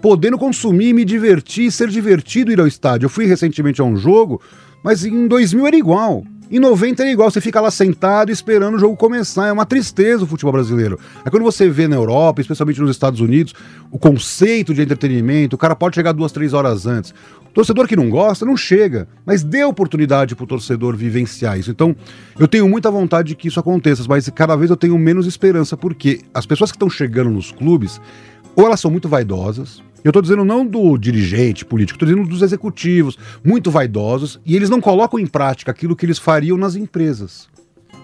Podendo 0.00 0.36
consumir, 0.36 0.92
me 0.92 1.04
divertir, 1.04 1.70
ser 1.70 1.88
divertido 1.88 2.50
ir 2.50 2.58
ao 2.58 2.66
estádio. 2.66 3.06
Eu 3.06 3.10
fui 3.10 3.26
recentemente 3.26 3.80
a 3.80 3.84
um 3.84 3.96
jogo, 3.96 4.42
mas 4.82 5.04
em 5.04 5.28
2000 5.28 5.68
era 5.68 5.76
igual. 5.76 6.24
Em 6.52 6.58
90 6.58 7.02
era 7.02 7.10
igual, 7.10 7.30
você 7.30 7.40
fica 7.40 7.58
lá 7.62 7.70
sentado 7.70 8.30
esperando 8.30 8.74
o 8.74 8.78
jogo 8.78 8.94
começar. 8.94 9.46
É 9.46 9.52
uma 9.52 9.64
tristeza 9.64 10.24
o 10.24 10.26
futebol 10.26 10.52
brasileiro. 10.52 10.98
É 11.24 11.30
quando 11.30 11.44
você 11.44 11.66
vê 11.66 11.88
na 11.88 11.96
Europa, 11.96 12.42
especialmente 12.42 12.78
nos 12.78 12.90
Estados 12.90 13.20
Unidos, 13.20 13.54
o 13.90 13.98
conceito 13.98 14.74
de 14.74 14.82
entretenimento, 14.82 15.56
o 15.56 15.58
cara 15.58 15.74
pode 15.74 15.94
chegar 15.94 16.12
duas, 16.12 16.30
três 16.30 16.52
horas 16.52 16.86
antes. 16.86 17.14
O 17.48 17.54
torcedor 17.54 17.88
que 17.88 17.96
não 17.96 18.10
gosta, 18.10 18.44
não 18.44 18.54
chega. 18.54 19.08
Mas 19.24 19.42
dê 19.42 19.64
oportunidade 19.64 20.36
pro 20.36 20.46
torcedor 20.46 20.94
vivenciar 20.94 21.58
isso. 21.58 21.70
Então, 21.70 21.96
eu 22.38 22.46
tenho 22.46 22.68
muita 22.68 22.90
vontade 22.90 23.28
de 23.28 23.34
que 23.34 23.48
isso 23.48 23.58
aconteça, 23.58 24.04
mas 24.06 24.28
cada 24.28 24.54
vez 24.54 24.68
eu 24.68 24.76
tenho 24.76 24.98
menos 24.98 25.26
esperança, 25.26 25.74
porque 25.74 26.20
as 26.34 26.44
pessoas 26.44 26.70
que 26.70 26.76
estão 26.76 26.90
chegando 26.90 27.30
nos 27.30 27.50
clubes, 27.50 27.98
ou 28.54 28.66
elas 28.66 28.78
são 28.78 28.90
muito 28.90 29.08
vaidosas, 29.08 29.82
eu 30.04 30.10
estou 30.10 30.22
dizendo 30.22 30.44
não 30.44 30.66
do 30.66 30.96
dirigente 30.98 31.64
político, 31.64 31.96
estou 31.96 32.08
dizendo 32.08 32.28
dos 32.28 32.42
executivos, 32.42 33.18
muito 33.44 33.70
vaidosos, 33.70 34.40
e 34.44 34.56
eles 34.56 34.70
não 34.70 34.80
colocam 34.80 35.18
em 35.18 35.26
prática 35.26 35.70
aquilo 35.70 35.96
que 35.96 36.04
eles 36.06 36.18
fariam 36.18 36.56
nas 36.56 36.74
empresas. 36.74 37.48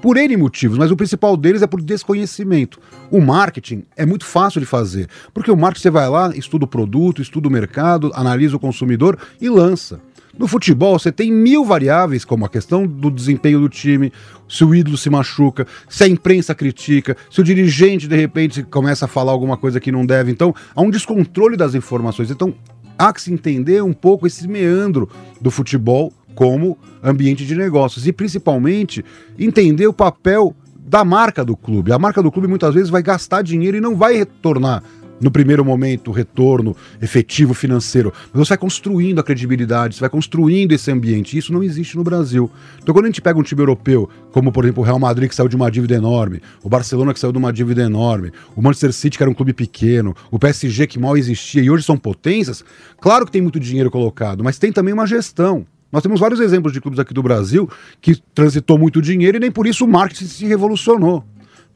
Por 0.00 0.16
N 0.16 0.36
motivos, 0.36 0.78
mas 0.78 0.92
o 0.92 0.96
principal 0.96 1.36
deles 1.36 1.60
é 1.60 1.66
por 1.66 1.82
desconhecimento. 1.82 2.78
O 3.10 3.20
marketing 3.20 3.82
é 3.96 4.06
muito 4.06 4.24
fácil 4.24 4.60
de 4.60 4.66
fazer, 4.66 5.08
porque 5.34 5.50
o 5.50 5.56
marketing 5.56 5.82
você 5.82 5.90
vai 5.90 6.08
lá, 6.08 6.30
estuda 6.36 6.66
o 6.66 6.68
produto, 6.68 7.20
estuda 7.20 7.48
o 7.48 7.50
mercado, 7.50 8.12
analisa 8.14 8.56
o 8.56 8.60
consumidor 8.60 9.18
e 9.40 9.48
lança. 9.48 10.00
No 10.38 10.46
futebol, 10.46 10.96
você 10.96 11.10
tem 11.10 11.32
mil 11.32 11.64
variáveis, 11.64 12.24
como 12.24 12.46
a 12.46 12.48
questão 12.48 12.86
do 12.86 13.10
desempenho 13.10 13.58
do 13.58 13.68
time, 13.68 14.12
se 14.48 14.64
o 14.64 14.72
ídolo 14.72 14.96
se 14.96 15.10
machuca, 15.10 15.66
se 15.88 16.04
a 16.04 16.08
imprensa 16.08 16.54
critica, 16.54 17.16
se 17.28 17.40
o 17.40 17.44
dirigente, 17.44 18.06
de 18.06 18.14
repente, 18.14 18.62
começa 18.62 19.06
a 19.06 19.08
falar 19.08 19.32
alguma 19.32 19.56
coisa 19.56 19.80
que 19.80 19.90
não 19.90 20.06
deve. 20.06 20.30
Então, 20.30 20.54
há 20.76 20.80
um 20.80 20.90
descontrole 20.90 21.56
das 21.56 21.74
informações. 21.74 22.30
Então, 22.30 22.54
há 22.96 23.12
que 23.12 23.20
se 23.20 23.32
entender 23.32 23.82
um 23.82 23.92
pouco 23.92 24.28
esse 24.28 24.46
meandro 24.46 25.08
do 25.40 25.50
futebol 25.50 26.12
como 26.36 26.78
ambiente 27.02 27.44
de 27.44 27.56
negócios 27.56 28.06
e, 28.06 28.12
principalmente, 28.12 29.04
entender 29.36 29.88
o 29.88 29.92
papel 29.92 30.54
da 30.78 31.04
marca 31.04 31.44
do 31.44 31.56
clube. 31.56 31.92
A 31.92 31.98
marca 31.98 32.22
do 32.22 32.30
clube 32.30 32.46
muitas 32.46 32.72
vezes 32.72 32.90
vai 32.90 33.02
gastar 33.02 33.42
dinheiro 33.42 33.76
e 33.76 33.80
não 33.80 33.96
vai 33.96 34.16
retornar 34.16 34.84
no 35.20 35.30
primeiro 35.30 35.64
momento 35.64 36.10
retorno 36.10 36.76
efetivo 37.00 37.54
financeiro, 37.54 38.12
mas 38.32 38.46
você 38.46 38.50
vai 38.50 38.58
construindo 38.58 39.18
a 39.18 39.22
credibilidade, 39.22 39.94
você 39.94 40.00
vai 40.00 40.10
construindo 40.10 40.72
esse 40.72 40.90
ambiente. 40.90 41.36
Isso 41.36 41.52
não 41.52 41.62
existe 41.62 41.96
no 41.96 42.04
Brasil. 42.04 42.50
Então, 42.82 42.94
quando 42.94 43.06
a 43.06 43.08
gente 43.08 43.20
pega 43.20 43.38
um 43.38 43.42
time 43.42 43.62
europeu, 43.62 44.08
como 44.32 44.52
por 44.52 44.64
exemplo 44.64 44.82
o 44.82 44.86
Real 44.86 44.98
Madrid, 44.98 45.28
que 45.28 45.34
saiu 45.34 45.48
de 45.48 45.56
uma 45.56 45.70
dívida 45.70 45.94
enorme, 45.94 46.40
o 46.62 46.68
Barcelona, 46.68 47.12
que 47.12 47.20
saiu 47.20 47.32
de 47.32 47.38
uma 47.38 47.52
dívida 47.52 47.82
enorme, 47.82 48.32
o 48.54 48.62
Manchester 48.62 48.92
City, 48.92 49.16
que 49.16 49.22
era 49.22 49.30
um 49.30 49.34
clube 49.34 49.52
pequeno, 49.52 50.14
o 50.30 50.38
PSG, 50.38 50.86
que 50.86 50.98
mal 50.98 51.16
existia 51.16 51.62
e 51.62 51.70
hoje 51.70 51.84
são 51.84 51.96
potências, 51.96 52.64
claro 53.00 53.26
que 53.26 53.32
tem 53.32 53.42
muito 53.42 53.58
dinheiro 53.58 53.90
colocado, 53.90 54.44
mas 54.44 54.58
tem 54.58 54.72
também 54.72 54.94
uma 54.94 55.06
gestão. 55.06 55.66
Nós 55.90 56.02
temos 56.02 56.20
vários 56.20 56.38
exemplos 56.40 56.72
de 56.72 56.80
clubes 56.80 57.00
aqui 57.00 57.14
do 57.14 57.22
Brasil 57.22 57.68
que 58.00 58.16
transitou 58.34 58.78
muito 58.78 59.00
dinheiro 59.00 59.38
e 59.38 59.40
nem 59.40 59.50
por 59.50 59.66
isso 59.66 59.84
o 59.84 59.88
marketing 59.88 60.26
se 60.26 60.44
revolucionou. 60.44 61.24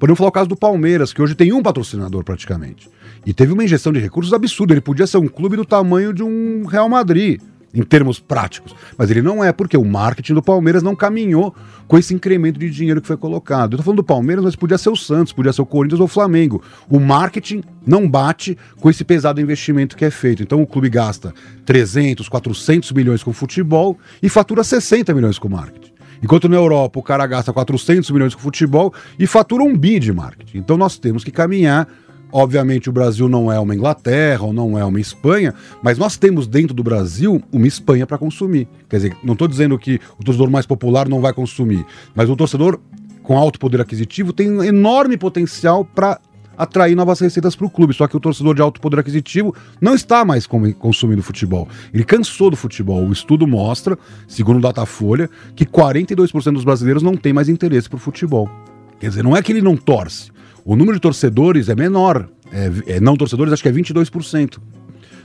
Podemos 0.02 0.18
falar 0.18 0.30
o 0.30 0.32
caso 0.32 0.48
do 0.48 0.56
Palmeiras, 0.56 1.12
que 1.12 1.22
hoje 1.22 1.36
tem 1.36 1.52
um 1.52 1.62
patrocinador 1.62 2.24
praticamente. 2.24 2.90
E 3.24 3.32
teve 3.32 3.52
uma 3.52 3.62
injeção 3.62 3.92
de 3.92 4.00
recursos 4.00 4.32
absurda. 4.32 4.74
Ele 4.74 4.80
podia 4.80 5.06
ser 5.06 5.18
um 5.18 5.28
clube 5.28 5.54
do 5.54 5.64
tamanho 5.64 6.12
de 6.12 6.24
um 6.24 6.66
Real 6.66 6.88
Madrid. 6.88 7.40
em 7.72 7.84
termos 7.84 8.18
práticos. 8.18 8.74
Mas 8.98 9.12
ele 9.12 9.22
não 9.22 9.44
é, 9.44 9.52
porque 9.52 9.76
o 9.76 9.84
marketing 9.84 10.34
do 10.34 10.42
Palmeiras 10.42 10.82
não 10.82 10.96
caminhou 10.96 11.54
com 11.86 11.96
esse 11.96 12.12
incremento 12.12 12.58
de 12.58 12.68
dinheiro 12.68 13.00
que 13.00 13.06
foi 13.06 13.16
colocado. 13.16 13.74
Eu 13.74 13.76
tô 13.78 13.84
falando 13.84 13.98
do 13.98 14.04
Palmeiras, 14.04 14.44
mas 14.44 14.56
podia 14.56 14.76
ser 14.76 14.90
o 14.90 14.96
Santos, 14.96 15.32
podia 15.32 15.52
ser 15.52 15.62
o 15.62 15.66
Corinthians 15.66 16.00
ou 16.00 16.06
o 16.06 16.08
Flamengo. 16.08 16.60
O 16.90 16.98
marketing 16.98 17.62
não 17.86 18.06
bate 18.06 18.58
com 18.80 18.90
esse 18.90 19.04
pesado 19.04 19.40
investimento 19.40 19.96
que 19.96 20.04
é 20.04 20.10
feito. 20.10 20.42
Então 20.42 20.60
o 20.60 20.66
clube 20.66 20.90
gasta 20.90 21.32
300, 21.64 22.28
400 22.28 22.90
milhões 22.90 23.22
com 23.22 23.32
futebol 23.32 23.96
e 24.20 24.28
fatura 24.28 24.64
60 24.64 25.14
milhões 25.14 25.38
com 25.38 25.48
marketing. 25.48 25.91
Enquanto 26.22 26.48
na 26.48 26.56
Europa 26.56 27.00
o 27.00 27.02
cara 27.02 27.26
gasta 27.26 27.52
400 27.52 28.10
milhões 28.10 28.34
com 28.34 28.40
futebol 28.40 28.92
e 29.18 29.26
fatura 29.26 29.62
um 29.62 29.76
bi 29.76 29.98
de 29.98 30.12
marketing. 30.12 30.58
Então 30.58 30.76
nós 30.76 30.98
temos 30.98 31.24
que 31.24 31.30
caminhar 31.30 31.88
Obviamente, 32.34 32.88
o 32.88 32.92
Brasil 32.92 33.28
não 33.28 33.52
é 33.52 33.60
uma 33.60 33.74
Inglaterra 33.74 34.42
ou 34.44 34.54
não 34.54 34.78
é 34.78 34.82
uma 34.82 34.98
Espanha, 34.98 35.52
mas 35.82 35.98
nós 35.98 36.16
temos 36.16 36.46
dentro 36.46 36.72
do 36.72 36.82
Brasil 36.82 37.42
uma 37.52 37.66
Espanha 37.66 38.06
para 38.06 38.16
consumir. 38.16 38.66
Quer 38.88 38.96
dizer, 38.96 39.16
não 39.22 39.34
estou 39.34 39.46
dizendo 39.46 39.78
que 39.78 40.00
o 40.18 40.24
torcedor 40.24 40.50
mais 40.50 40.64
popular 40.64 41.06
não 41.06 41.20
vai 41.20 41.34
consumir, 41.34 41.84
mas 42.14 42.30
o 42.30 42.36
torcedor 42.36 42.80
com 43.22 43.36
alto 43.36 43.58
poder 43.58 43.82
aquisitivo 43.82 44.32
tem 44.32 44.50
um 44.50 44.64
enorme 44.64 45.18
potencial 45.18 45.84
para 45.84 46.18
atrair 46.56 46.94
novas 46.94 47.20
receitas 47.20 47.56
para 47.56 47.66
o 47.66 47.70
clube. 47.70 47.94
Só 47.94 48.06
que 48.06 48.16
o 48.16 48.20
torcedor 48.20 48.54
de 48.54 48.62
alto 48.62 48.80
poder 48.80 49.00
aquisitivo 49.00 49.54
não 49.80 49.94
está 49.94 50.24
mais 50.24 50.46
consumindo 50.46 51.22
futebol. 51.22 51.68
Ele 51.92 52.04
cansou 52.04 52.50
do 52.50 52.56
futebol. 52.56 53.04
O 53.06 53.12
estudo 53.12 53.46
mostra, 53.46 53.98
segundo 54.26 54.58
o 54.58 54.60
Datafolha, 54.60 55.28
que 55.54 55.64
42% 55.64 56.52
dos 56.52 56.64
brasileiros 56.64 57.02
não 57.02 57.16
tem 57.16 57.32
mais 57.32 57.48
interesse 57.48 57.88
por 57.88 57.98
futebol. 57.98 58.48
Quer 59.00 59.08
dizer, 59.08 59.24
não 59.24 59.36
é 59.36 59.42
que 59.42 59.50
ele 59.50 59.60
não 59.60 59.76
torce, 59.76 60.30
o 60.64 60.76
número 60.76 60.96
de 60.96 61.00
torcedores 61.00 61.68
é 61.68 61.74
menor. 61.74 62.28
É, 62.52 62.96
é, 62.96 63.00
não 63.00 63.16
torcedores, 63.16 63.52
acho 63.52 63.62
que 63.62 63.68
é 63.68 63.72
22%. 63.72 64.58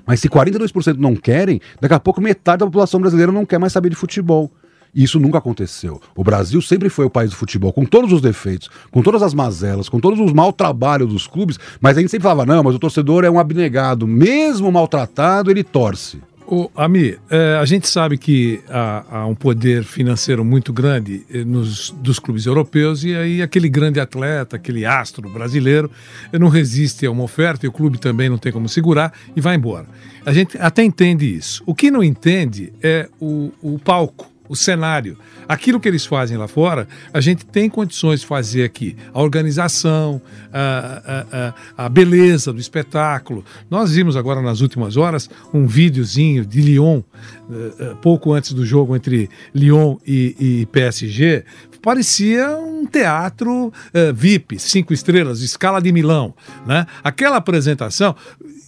Mas 0.05 0.21
se 0.21 0.29
42% 0.29 0.97
não 0.97 1.15
querem, 1.15 1.59
daqui 1.81 1.93
a 1.93 1.99
pouco 1.99 2.21
metade 2.21 2.59
da 2.59 2.65
população 2.65 2.99
brasileira 2.99 3.31
não 3.31 3.45
quer 3.45 3.59
mais 3.59 3.73
saber 3.73 3.89
de 3.89 3.95
futebol. 3.95 4.51
Isso 4.97 5.19
nunca 5.19 5.37
aconteceu. 5.37 6.01
O 6.15 6.23
Brasil 6.23 6.59
sempre 6.59 6.89
foi 6.89 7.05
o 7.05 7.09
país 7.09 7.29
do 7.29 7.35
futebol, 7.35 7.71
com 7.71 7.85
todos 7.85 8.11
os 8.11 8.19
defeitos, 8.19 8.67
com 8.89 9.03
todas 9.03 9.21
as 9.21 9.31
mazelas, 9.31 9.87
com 9.87 9.99
todos 9.99 10.19
os 10.19 10.33
mau 10.33 10.51
trabalhos 10.51 11.13
dos 11.13 11.27
clubes, 11.27 11.59
mas 11.79 11.95
a 11.95 12.01
gente 12.01 12.09
sempre 12.09 12.23
falava: 12.23 12.47
não, 12.47 12.63
mas 12.63 12.73
o 12.73 12.79
torcedor 12.79 13.23
é 13.23 13.29
um 13.29 13.37
abnegado, 13.37 14.07
mesmo 14.07 14.71
maltratado, 14.71 15.51
ele 15.51 15.63
torce. 15.63 16.19
O 16.49 16.71
Ami, 16.75 17.15
é, 17.29 17.57
a 17.61 17.65
gente 17.65 17.89
sabe 17.89 18.17
que 18.17 18.61
há, 18.69 19.03
há, 19.11 19.27
um 19.27 19.35
poder 19.35 19.83
financeiro 19.83 20.45
muito 20.45 20.71
grande 20.71 21.25
eh, 21.29 21.43
nos, 21.43 21.91
dos 21.91 22.19
clubes 22.19 22.45
europeus 22.45 23.03
e 23.03 23.13
aí 23.13 23.41
aquele 23.41 23.67
grande 23.67 23.99
atleta, 23.99 24.55
aquele 24.55 24.85
astro 24.85 25.29
brasileiro, 25.29 25.91
eh, 26.31 26.39
não 26.39 26.47
resiste 26.47 27.05
a 27.05 27.11
uma 27.11 27.23
oferta 27.23 27.65
e 27.65 27.69
o 27.69 27.71
clube 27.71 27.97
também 27.97 28.29
não 28.29 28.37
tem 28.37 28.53
como 28.53 28.69
segurar 28.69 29.11
e 29.35 29.41
vai 29.41 29.57
embora. 29.57 29.87
A 30.25 30.31
gente 30.31 30.57
até 30.57 30.81
entende 30.85 31.25
isso. 31.25 31.61
O 31.65 31.75
que 31.75 31.91
não 31.91 32.01
entende 32.01 32.71
é 32.81 33.09
o, 33.19 33.51
o 33.61 33.77
palco 33.77 34.31
o 34.49 34.55
cenário. 34.55 35.17
Aquilo 35.47 35.79
que 35.79 35.87
eles 35.87 36.05
fazem 36.05 36.37
lá 36.37 36.47
fora, 36.47 36.87
a 37.13 37.21
gente 37.21 37.45
tem 37.45 37.69
condições 37.69 38.21
de 38.21 38.25
fazer 38.25 38.63
aqui. 38.63 38.95
A 39.13 39.21
organização, 39.21 40.21
a, 40.51 41.53
a, 41.77 41.85
a, 41.85 41.89
beleza 41.89 42.51
do 42.51 42.59
espetáculo. 42.59 43.43
Nós 43.69 43.93
vimos 43.93 44.15
agora 44.15 44.41
nas 44.41 44.61
últimas 44.61 44.97
horas 44.97 45.29
um 45.53 45.65
videozinho 45.65 46.45
de 46.45 46.61
Lyon, 46.61 47.01
eh, 47.49 47.71
eh, 47.79 47.95
pouco 48.01 48.33
antes 48.33 48.53
do 48.53 48.65
jogo 48.65 48.95
entre 48.95 49.29
Lyon 49.53 49.97
e, 50.05 50.35
e 50.39 50.65
PSG. 50.67 51.43
Parecia 51.81 52.49
um 52.57 52.85
teatro 52.85 53.67
uh, 53.67 54.13
VIP, 54.13 54.59
cinco 54.59 54.93
estrelas, 54.93 55.41
escala 55.41 55.79
de 55.79 55.91
Milão. 55.91 56.33
Né? 56.65 56.85
Aquela 57.03 57.37
apresentação, 57.37 58.15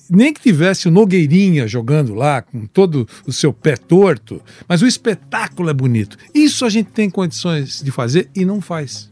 nem 0.09 0.33
que 0.33 0.41
tivesse 0.41 0.87
o 0.87 0.91
Nogueirinha 0.91 1.67
jogando 1.67 2.13
lá, 2.15 2.41
com 2.41 2.65
todo 2.65 3.07
o 3.27 3.31
seu 3.31 3.53
pé 3.53 3.75
torto, 3.75 4.41
mas 4.67 4.81
o 4.81 4.87
espetáculo 4.87 5.69
é 5.69 5.73
bonito. 5.73 6.17
Isso 6.33 6.65
a 6.65 6.69
gente 6.69 6.89
tem 6.91 7.09
condições 7.09 7.81
de 7.83 7.91
fazer 7.91 8.29
e 8.35 8.43
não 8.43 8.59
faz. 8.59 9.09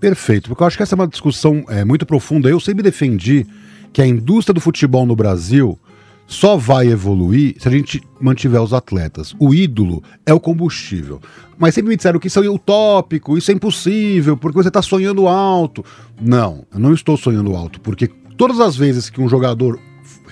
Perfeito, 0.00 0.48
porque 0.48 0.62
eu 0.62 0.66
acho 0.66 0.76
que 0.76 0.82
essa 0.82 0.94
é 0.94 0.96
uma 0.96 1.06
discussão 1.06 1.64
é, 1.68 1.84
muito 1.84 2.04
profunda. 2.04 2.48
Eu 2.48 2.58
sempre 2.58 2.82
defendi 2.82 3.46
que 3.92 4.02
a 4.02 4.06
indústria 4.06 4.52
do 4.52 4.60
futebol 4.60 5.06
no 5.06 5.14
Brasil 5.14 5.78
só 6.26 6.56
vai 6.56 6.88
evoluir 6.88 7.54
se 7.58 7.68
a 7.68 7.70
gente 7.70 8.02
mantiver 8.20 8.60
os 8.60 8.72
atletas. 8.72 9.34
O 9.38 9.54
ídolo 9.54 10.02
é 10.24 10.32
o 10.32 10.40
combustível. 10.40 11.20
Mas 11.58 11.74
sempre 11.74 11.90
me 11.90 11.96
disseram 11.96 12.18
que 12.18 12.26
isso 12.26 12.42
é 12.42 12.48
utópico, 12.48 13.36
isso 13.36 13.50
é 13.50 13.54
impossível, 13.54 14.36
porque 14.36 14.56
você 14.56 14.68
está 14.68 14.82
sonhando 14.82 15.28
alto. 15.28 15.84
Não, 16.20 16.66
eu 16.72 16.80
não 16.80 16.94
estou 16.94 17.16
sonhando 17.16 17.54
alto, 17.54 17.80
porque 17.80 18.08
todas 18.36 18.60
as 18.60 18.74
vezes 18.74 19.10
que 19.10 19.20
um 19.20 19.28
jogador 19.28 19.78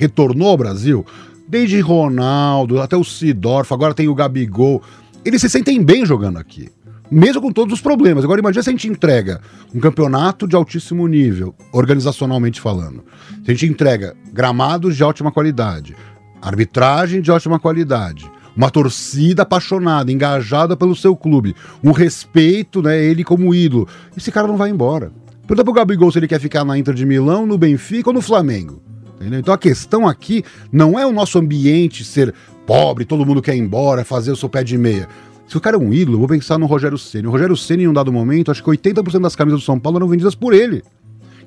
retornou 0.00 0.48
ao 0.48 0.56
Brasil, 0.56 1.04
desde 1.46 1.78
Ronaldo 1.78 2.80
até 2.80 2.96
o 2.96 3.04
Sidorf, 3.04 3.70
agora 3.74 3.92
tem 3.92 4.08
o 4.08 4.14
Gabigol, 4.14 4.82
eles 5.22 5.42
se 5.42 5.50
sentem 5.50 5.84
bem 5.84 6.06
jogando 6.06 6.38
aqui. 6.38 6.70
Mesmo 7.10 7.42
com 7.42 7.52
todos 7.52 7.74
os 7.74 7.80
problemas. 7.82 8.24
Agora 8.24 8.40
imagina 8.40 8.62
se 8.62 8.70
a 8.70 8.72
gente 8.72 8.88
entrega 8.88 9.42
um 9.74 9.80
campeonato 9.80 10.48
de 10.48 10.56
altíssimo 10.56 11.06
nível, 11.06 11.54
organizacionalmente 11.70 12.60
falando. 12.60 13.04
Se 13.44 13.50
a 13.50 13.52
gente 13.52 13.66
entrega 13.66 14.16
gramados 14.32 14.96
de 14.96 15.04
ótima 15.04 15.30
qualidade, 15.30 15.94
arbitragem 16.40 17.20
de 17.20 17.30
ótima 17.30 17.58
qualidade, 17.58 18.30
uma 18.56 18.70
torcida 18.70 19.42
apaixonada, 19.42 20.10
engajada 20.10 20.76
pelo 20.76 20.96
seu 20.96 21.14
clube, 21.14 21.54
um 21.84 21.92
respeito, 21.92 22.80
né, 22.80 23.04
ele 23.04 23.22
como 23.22 23.54
ídolo. 23.54 23.86
Esse 24.16 24.32
cara 24.32 24.46
não 24.46 24.56
vai 24.56 24.70
embora. 24.70 25.12
Pergunta 25.42 25.64
pro 25.64 25.74
Gabigol 25.74 26.10
se 26.10 26.18
ele 26.18 26.28
quer 26.28 26.40
ficar 26.40 26.64
na 26.64 26.78
Inter 26.78 26.94
de 26.94 27.04
Milão, 27.04 27.44
no 27.44 27.58
Benfica 27.58 28.08
ou 28.08 28.14
no 28.14 28.22
Flamengo. 28.22 28.80
Entendeu? 29.20 29.40
Então 29.40 29.52
a 29.52 29.58
questão 29.58 30.08
aqui 30.08 30.42
não 30.72 30.98
é 30.98 31.06
o 31.06 31.12
nosso 31.12 31.38
ambiente 31.38 32.02
ser 32.04 32.34
pobre, 32.66 33.04
todo 33.04 33.26
mundo 33.26 33.42
quer 33.42 33.54
ir 33.54 33.58
embora, 33.58 34.04
fazer 34.04 34.32
o 34.32 34.36
seu 34.36 34.48
pé 34.48 34.64
de 34.64 34.78
meia. 34.78 35.06
Se 35.46 35.56
o 35.56 35.60
cara 35.60 35.76
é 35.76 35.78
um 35.78 35.92
ídolo, 35.92 36.14
eu 36.14 36.20
vou 36.20 36.28
pensar 36.28 36.58
no 36.58 36.66
Rogério 36.66 36.96
Ceni. 36.96 37.26
O 37.26 37.30
Rogério 37.30 37.56
Ceni, 37.56 37.82
em 37.82 37.88
um 37.88 37.92
dado 37.92 38.12
momento, 38.12 38.50
acho 38.50 38.62
que 38.62 38.70
80% 38.70 39.20
das 39.20 39.36
camisas 39.36 39.60
do 39.60 39.64
São 39.64 39.78
Paulo 39.78 39.98
eram 39.98 40.08
vendidas 40.08 40.34
por 40.34 40.54
ele. 40.54 40.82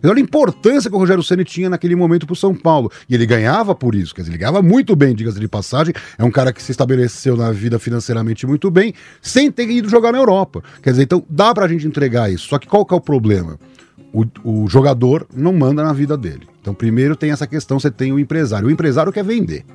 Olha 0.03 0.17
a 0.17 0.19
importância 0.19 0.89
que 0.89 0.95
o 0.95 0.99
Rogério 0.99 1.23
Ceni 1.23 1.45
tinha 1.45 1.69
naquele 1.69 1.95
momento 1.95 2.25
para 2.25 2.33
o 2.33 2.35
São 2.35 2.53
Paulo. 2.53 2.91
E 3.07 3.15
ele 3.15 3.25
ganhava 3.25 3.73
por 3.73 3.95
isso, 3.95 4.13
quer 4.13 4.21
dizer, 4.21 4.33
ele 4.33 4.39
ganhava 4.39 4.61
muito 4.61 4.93
bem, 4.93 5.15
diga-se 5.15 5.39
de 5.39 5.47
passagem. 5.47 5.93
É 6.17 6.23
um 6.25 6.31
cara 6.31 6.51
que 6.51 6.61
se 6.61 6.71
estabeleceu 6.71 7.37
na 7.37 7.51
vida 7.53 7.79
financeiramente 7.79 8.45
muito 8.45 8.69
bem, 8.69 8.93
sem 9.21 9.49
ter 9.49 9.69
ido 9.69 9.87
jogar 9.87 10.11
na 10.11 10.17
Europa. 10.17 10.61
Quer 10.81 10.89
dizer, 10.91 11.03
então 11.03 11.23
dá 11.29 11.53
para 11.53 11.63
a 11.63 11.67
gente 11.69 11.87
entregar 11.87 12.29
isso. 12.29 12.49
Só 12.49 12.59
que 12.59 12.67
qual 12.67 12.85
que 12.85 12.93
é 12.93 12.97
o 12.97 13.01
problema? 13.01 13.57
O, 14.13 14.25
o 14.43 14.69
jogador 14.69 15.27
não 15.35 15.51
manda 15.51 15.83
na 15.83 15.91
vida 15.91 16.15
dele. 16.15 16.47
Então, 16.61 16.73
primeiro 16.73 17.15
tem 17.15 17.31
essa 17.31 17.47
questão: 17.47 17.79
você 17.79 17.89
tem 17.89 18.13
o 18.13 18.19
empresário. 18.19 18.67
O 18.67 18.71
empresário 18.71 19.11
quer 19.11 19.23
vender. 19.23 19.65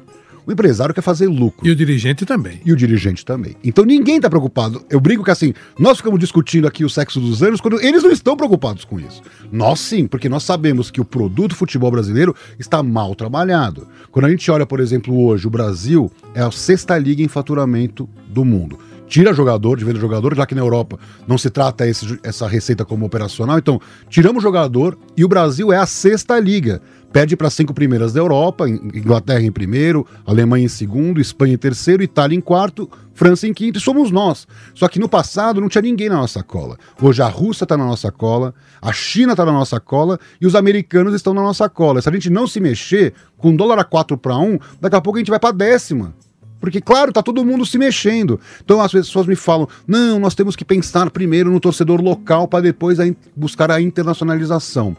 O 0.49 0.53
empresário 0.53 0.95
quer 0.95 1.03
fazer 1.03 1.27
lucro. 1.27 1.69
E 1.69 1.71
o 1.71 1.77
dirigente 1.77 2.25
também. 2.25 2.59
E 2.65 2.73
o 2.73 2.77
dirigente 2.77 3.23
também. 3.23 3.55
Então 3.63 3.85
ninguém 3.85 4.17
está 4.17 4.31
preocupado. 4.31 4.83
Eu 4.89 4.99
brinco 4.99 5.23
que 5.23 5.31
assim, 5.31 5.53
nós 5.79 5.99
ficamos 5.99 6.19
discutindo 6.19 6.67
aqui 6.67 6.87
o 6.87 6.89
sexo 6.89 7.21
dos 7.21 7.43
anos 7.43 7.61
quando 7.61 7.79
eles 7.83 8.03
não 8.03 8.11
estão 8.11 8.35
preocupados 8.35 8.83
com 8.83 8.99
isso. 8.99 9.21
Nós 9.53 9.79
sim, 9.79 10.07
porque 10.07 10.27
nós 10.27 10.45
sabemos 10.45 10.91
que 10.91 11.03
o 11.03 11.05
produto 11.05 11.55
futebol 11.55 11.91
brasileiro 11.91 12.35
está 12.59 12.83
mal 12.83 13.15
trabalhado. 13.15 13.89
Quando 14.11 14.25
a 14.25 14.31
gente 14.31 14.51
olha, 14.51 14.65
por 14.65 14.81
exemplo, 14.81 15.23
hoje, 15.23 15.47
o 15.47 15.51
Brasil 15.51 16.11
é 16.35 16.41
a 16.41 16.51
sexta 16.51 16.97
liga 16.97 17.23
em 17.23 17.29
faturamento 17.29 18.09
do 18.27 18.43
mundo 18.43 18.79
tira 19.09 19.33
jogador 19.33 19.79
de 19.79 19.85
venda 19.85 19.99
jogador, 19.99 20.37
já 20.37 20.47
que 20.47 20.55
na 20.55 20.61
Europa 20.61 20.99
não 21.27 21.39
se 21.39 21.51
trata 21.51 21.87
esse, 21.87 22.19
essa 22.23 22.47
receita 22.47 22.85
como 22.85 23.07
operacional. 23.07 23.59
Então, 23.59 23.81
tiramos 24.09 24.43
jogador 24.43 24.97
e 25.17 25.25
o 25.25 25.29
Brasil 25.29 25.73
é 25.73 25.79
a 25.79 25.87
sexta 25.87 26.39
liga. 26.39 26.81
Perde 27.13 27.37
para 27.37 27.49
cinco 27.49 27.73
primeiras 27.73 28.13
da 28.13 28.21
Europa, 28.21 28.69
Inglaterra 28.69 29.43
em 29.43 29.51
primeiro, 29.51 30.07
Alemanha 30.27 30.67
em 30.67 30.69
segundo, 30.69 31.21
Espanha 31.21 31.55
em 31.55 31.59
terceiro, 31.59 32.03
Itália 32.03 32.37
em 32.37 32.41
quarto, 32.41 32.89
França 33.15 33.47
em 33.47 33.55
quinto, 33.55 33.79
e 33.79 33.83
somos 33.83 34.11
nós. 34.11 34.47
Só 34.75 34.87
que 34.89 34.99
no 34.99 35.09
passado 35.09 35.61
não 35.61 35.69
tinha 35.69 35.83
ninguém 35.83 36.11
na 36.11 36.17
nossa 36.17 36.43
cola. 36.43 36.77
Hoje 37.01 37.23
a 37.23 37.29
Rússia 37.29 37.65
está 37.65 37.77
na 37.79 37.87
nossa 37.87 38.13
cola, 38.13 38.55
a 38.81 38.93
China 38.93 39.33
está 39.33 39.45
na 39.45 39.53
nossa 39.53 39.81
cola 39.81 40.19
e 40.41 40.47
os 40.47 40.55
americanos 40.55 41.15
estão 41.15 41.33
na 41.33 41.43
nossa 41.43 41.69
cola. 41.69 42.03
Se 42.03 42.09
a 42.09 42.13
gente 42.13 42.29
não 42.29 42.47
se 42.47 42.61
mexer, 42.61 43.15
com 43.39 43.57
dólar 43.57 43.79
a 43.79 43.85
4 43.85 44.19
para 44.19 44.37
1, 44.37 44.59
daqui 44.81 44.97
a 44.97 45.01
pouco 45.01 45.17
a 45.17 45.21
gente 45.21 45.31
vai 45.31 45.41
para 45.41 45.53
décima. 45.53 46.15
Porque, 46.61 46.81
claro, 46.81 47.13
tá 47.13 47.23
todo 47.23 47.45
mundo 47.45 47.65
se 47.65 47.79
mexendo. 47.79 48.39
Então 48.65 48.81
as 48.81 48.93
pessoas 48.93 49.27
me 49.27 49.37
falam: 49.37 49.69
não, 49.87 50.19
nós 50.19 50.35
temos 50.35 50.57
que 50.57 50.65
pensar 50.65 51.11
primeiro 51.11 51.51
no 51.51 51.61
torcedor 51.61 52.01
local 52.01 52.49
para 52.49 52.63
depois 52.63 52.99
buscar 53.35 53.71
a 53.71 53.81
internacionalização. 53.81 54.97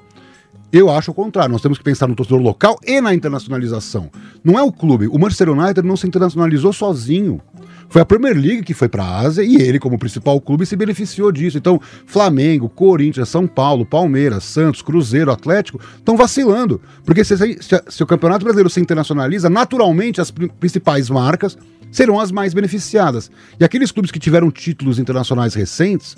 Eu 0.72 0.92
acho 0.92 1.10
o 1.10 1.14
contrário, 1.14 1.52
nós 1.52 1.64
temos 1.64 1.80
que 1.80 1.84
pensar 1.84 2.08
no 2.08 2.16
torcedor 2.16 2.40
local 2.40 2.78
e 2.86 3.02
na 3.02 3.14
internacionalização. 3.14 4.12
Não 4.44 4.58
é 4.58 4.62
o 4.62 4.72
clube. 4.72 5.08
O 5.08 5.18
Manchester 5.18 5.50
United 5.50 5.82
não 5.82 5.98
se 5.98 6.06
internacionalizou 6.06 6.72
sozinho. 6.72 7.42
Foi 7.90 8.04
a 8.04 8.06
Premier 8.06 8.38
League 8.38 8.62
que 8.62 8.76
foi 8.76 8.88
para 8.88 9.04
a 9.04 9.20
Ásia 9.22 9.42
e 9.42 9.56
ele, 9.56 9.80
como 9.80 9.98
principal 9.98 10.40
clube, 10.40 10.68
se 10.68 10.76
beneficiou 10.76 11.32
disso. 11.32 11.58
Então, 11.58 11.82
Flamengo, 12.06 12.70
Corinthians, 12.70 13.30
São 13.30 13.48
Paulo, 13.48 13.84
Palmeiras, 13.84 14.44
Santos, 14.44 14.84
Cruzeiro, 14.84 15.32
Atlético 15.32 15.82
estão 15.98 16.16
vacilando. 16.16 16.80
Porque 17.04 17.24
se, 17.24 17.36
se, 17.36 17.84
se, 17.88 18.04
o 18.04 18.06
Campeonato 18.06 18.44
Brasileiro 18.44 18.70
se 18.70 18.80
internacionaliza, 18.80 19.50
naturalmente 19.50 20.22
as 20.22 20.30
principais 20.30 21.10
marcas 21.10 21.58
serão 21.92 22.20
as 22.20 22.32
mais 22.32 22.54
beneficiadas. 22.54 23.32
E 23.60 23.64
aqueles 23.64 23.92
clubes 23.92 24.12
que 24.12 24.20
tiveram 24.20 24.52
títulos 24.52 25.00
internacionais 25.00 25.56
recentes, 25.56 26.16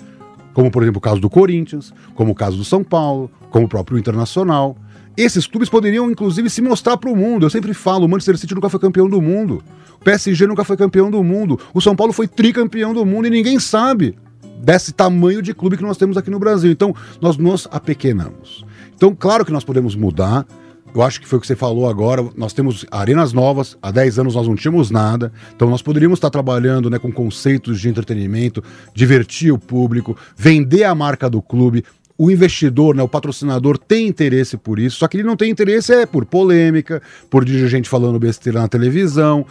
como 0.52 0.70
por 0.70 0.82
exemplo 0.82 0.98
o 0.98 1.02
caso 1.02 1.20
do 1.20 1.30
Corinthians, 1.30 1.92
como 2.14 2.32
o 2.32 2.34
caso 2.34 2.56
do 2.56 2.64
São 2.64 2.82
Paulo, 2.84 3.30
como 3.50 3.66
o 3.66 3.68
próprio 3.68 3.98
Internacional, 3.98 4.76
esses 5.16 5.46
clubes 5.46 5.68
poderiam, 5.68 6.10
inclusive, 6.10 6.48
se 6.48 6.62
mostrar 6.62 6.96
para 6.96 7.10
o 7.10 7.16
mundo. 7.16 7.44
Eu 7.44 7.50
sempre 7.50 7.74
falo, 7.74 8.06
o 8.06 8.08
Manchester 8.08 8.38
City 8.38 8.54
nunca 8.54 8.68
foi 8.68 8.80
campeão 8.80 9.08
do 9.08 9.20
mundo. 9.20 9.62
PSG 10.02 10.46
nunca 10.46 10.64
foi 10.64 10.76
campeão 10.76 11.10
do 11.10 11.22
mundo. 11.22 11.58
O 11.74 11.80
São 11.80 11.94
Paulo 11.94 12.12
foi 12.12 12.26
tricampeão 12.26 12.94
do 12.94 13.04
mundo 13.04 13.26
e 13.26 13.30
ninguém 13.30 13.58
sabe 13.58 14.16
desse 14.62 14.92
tamanho 14.92 15.42
de 15.42 15.52
clube 15.52 15.76
que 15.76 15.82
nós 15.82 15.96
temos 15.96 16.16
aqui 16.16 16.30
no 16.30 16.38
Brasil. 16.38 16.70
Então, 16.70 16.94
nós 17.20 17.36
nos 17.36 17.68
apequenamos. 17.70 18.64
Então, 18.94 19.14
claro 19.14 19.44
que 19.44 19.52
nós 19.52 19.64
podemos 19.64 19.94
mudar. 19.94 20.46
Eu 20.94 21.00
acho 21.02 21.20
que 21.20 21.26
foi 21.26 21.38
o 21.38 21.40
que 21.40 21.46
você 21.46 21.56
falou 21.56 21.88
agora. 21.88 22.22
Nós 22.36 22.52
temos 22.52 22.84
arenas 22.90 23.32
novas. 23.32 23.78
Há 23.80 23.90
10 23.90 24.18
anos 24.18 24.34
nós 24.34 24.46
não 24.46 24.54
tínhamos 24.54 24.90
nada. 24.90 25.32
Então 25.54 25.70
nós 25.70 25.80
poderíamos 25.80 26.18
estar 26.18 26.28
trabalhando 26.28 26.90
né, 26.90 26.98
com 26.98 27.10
conceitos 27.10 27.80
de 27.80 27.88
entretenimento, 27.88 28.62
divertir 28.94 29.52
o 29.52 29.58
público, 29.58 30.16
vender 30.36 30.84
a 30.84 30.94
marca 30.94 31.30
do 31.30 31.40
clube. 31.40 31.82
O 32.18 32.30
investidor, 32.30 32.94
né, 32.94 33.02
o 33.02 33.08
patrocinador 33.08 33.78
tem 33.78 34.06
interesse 34.06 34.56
por 34.58 34.78
isso, 34.78 34.98
só 34.98 35.08
que 35.08 35.16
ele 35.16 35.24
não 35.24 35.34
tem 35.34 35.50
interesse 35.50 35.92
é 35.92 36.06
por 36.06 36.26
polêmica, 36.26 37.02
por 37.30 37.42
dirigente 37.42 37.88
falando 37.88 38.18
besteira 38.18 38.60
na 38.60 38.68
televisão, 38.68 39.46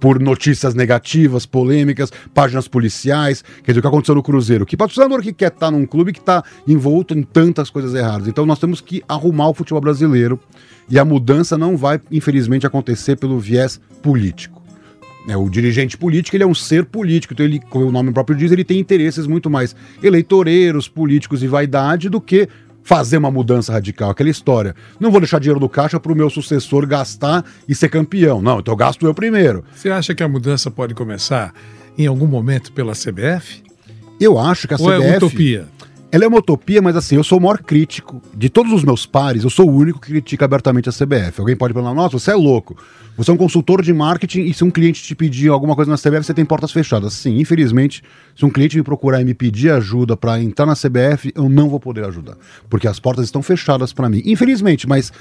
por 0.00 0.20
notícias 0.20 0.74
negativas, 0.74 1.46
polêmicas, 1.46 2.12
páginas 2.32 2.68
policiais. 2.68 3.42
Quer 3.62 3.72
dizer, 3.72 3.78
o 3.78 3.82
que 3.82 3.88
aconteceu 3.88 4.14
no 4.14 4.22
Cruzeiro? 4.22 4.66
Que 4.66 4.76
patrocinador 4.76 5.22
que 5.22 5.32
quer 5.32 5.48
estar 5.48 5.70
num 5.70 5.86
clube 5.86 6.12
que 6.12 6.20
está 6.20 6.42
envolto 6.66 7.16
em 7.16 7.22
tantas 7.22 7.70
coisas 7.70 7.94
erradas? 7.94 8.28
Então 8.28 8.46
nós 8.46 8.58
temos 8.58 8.80
que 8.80 9.02
arrumar 9.08 9.48
o 9.48 9.54
futebol 9.54 9.80
brasileiro 9.80 10.38
e 10.88 10.98
a 10.98 11.04
mudança 11.04 11.56
não 11.56 11.76
vai, 11.76 12.00
infelizmente, 12.10 12.66
acontecer 12.66 13.16
pelo 13.16 13.38
viés 13.38 13.80
político. 14.02 14.62
É, 15.26 15.36
o 15.36 15.48
dirigente 15.48 15.96
político 15.96 16.36
ele 16.36 16.44
é 16.44 16.46
um 16.46 16.54
ser 16.54 16.84
político, 16.84 17.32
então 17.32 17.46
ele, 17.46 17.58
como 17.58 17.86
o 17.86 17.92
nome 17.92 18.12
próprio 18.12 18.36
diz, 18.36 18.52
ele 18.52 18.64
tem 18.64 18.78
interesses 18.78 19.26
muito 19.26 19.48
mais 19.48 19.74
eleitoreiros, 20.02 20.86
políticos 20.86 21.42
e 21.42 21.46
vaidade 21.46 22.10
do 22.10 22.20
que 22.20 22.46
fazer 22.84 23.16
uma 23.16 23.30
mudança 23.30 23.72
radical. 23.72 24.10
Aquela 24.10 24.28
história. 24.30 24.76
Não 25.00 25.10
vou 25.10 25.20
deixar 25.20 25.40
dinheiro 25.40 25.58
do 25.58 25.68
caixa 25.68 25.98
para 25.98 26.12
o 26.12 26.14
meu 26.14 26.30
sucessor 26.30 26.86
gastar 26.86 27.44
e 27.66 27.74
ser 27.74 27.88
campeão. 27.88 28.40
Não, 28.40 28.60
então 28.60 28.72
eu 28.72 28.76
gasto 28.76 29.04
eu 29.06 29.14
primeiro. 29.14 29.64
Você 29.74 29.90
acha 29.90 30.14
que 30.14 30.22
a 30.22 30.28
mudança 30.28 30.70
pode 30.70 30.94
começar 30.94 31.52
em 31.98 32.06
algum 32.06 32.26
momento 32.26 32.70
pela 32.72 32.92
CBF? 32.92 33.64
Eu 34.20 34.38
acho 34.38 34.68
que 34.68 34.74
a 34.74 34.76
Ou 34.78 34.86
CBF. 34.86 35.06
é 35.12 35.16
utopia? 35.16 35.66
Ela 36.14 36.26
é 36.26 36.28
uma 36.28 36.38
utopia, 36.38 36.80
mas 36.80 36.94
assim, 36.94 37.16
eu 37.16 37.24
sou 37.24 37.38
o 37.38 37.40
maior 37.40 37.58
crítico. 37.58 38.22
De 38.32 38.48
todos 38.48 38.72
os 38.72 38.84
meus 38.84 39.04
pares, 39.04 39.42
eu 39.42 39.50
sou 39.50 39.68
o 39.68 39.74
único 39.74 39.98
que 39.98 40.12
critica 40.12 40.44
abertamente 40.44 40.88
a 40.88 40.92
CBF. 40.92 41.40
Alguém 41.40 41.56
pode 41.56 41.74
falar, 41.74 41.92
nossa, 41.92 42.16
você 42.16 42.30
é 42.30 42.36
louco. 42.36 42.76
Você 43.16 43.32
é 43.32 43.34
um 43.34 43.36
consultor 43.36 43.82
de 43.82 43.92
marketing 43.92 44.42
e 44.42 44.54
se 44.54 44.62
um 44.62 44.70
cliente 44.70 45.02
te 45.02 45.12
pedir 45.12 45.48
alguma 45.48 45.74
coisa 45.74 45.90
na 45.90 45.98
CBF, 45.98 46.22
você 46.22 46.32
tem 46.32 46.44
portas 46.44 46.70
fechadas. 46.70 47.14
Sim, 47.14 47.40
infelizmente, 47.40 48.00
se 48.36 48.44
um 48.44 48.48
cliente 48.48 48.76
me 48.76 48.84
procurar 48.84 49.20
e 49.22 49.24
me 49.24 49.34
pedir 49.34 49.70
ajuda 49.72 50.16
para 50.16 50.40
entrar 50.40 50.66
na 50.66 50.76
CBF, 50.76 51.32
eu 51.34 51.48
não 51.48 51.68
vou 51.68 51.80
poder 51.80 52.04
ajudar. 52.04 52.36
Porque 52.70 52.86
as 52.86 53.00
portas 53.00 53.24
estão 53.24 53.42
fechadas 53.42 53.92
para 53.92 54.08
mim. 54.08 54.22
Infelizmente, 54.24 54.86
mas 54.86 55.12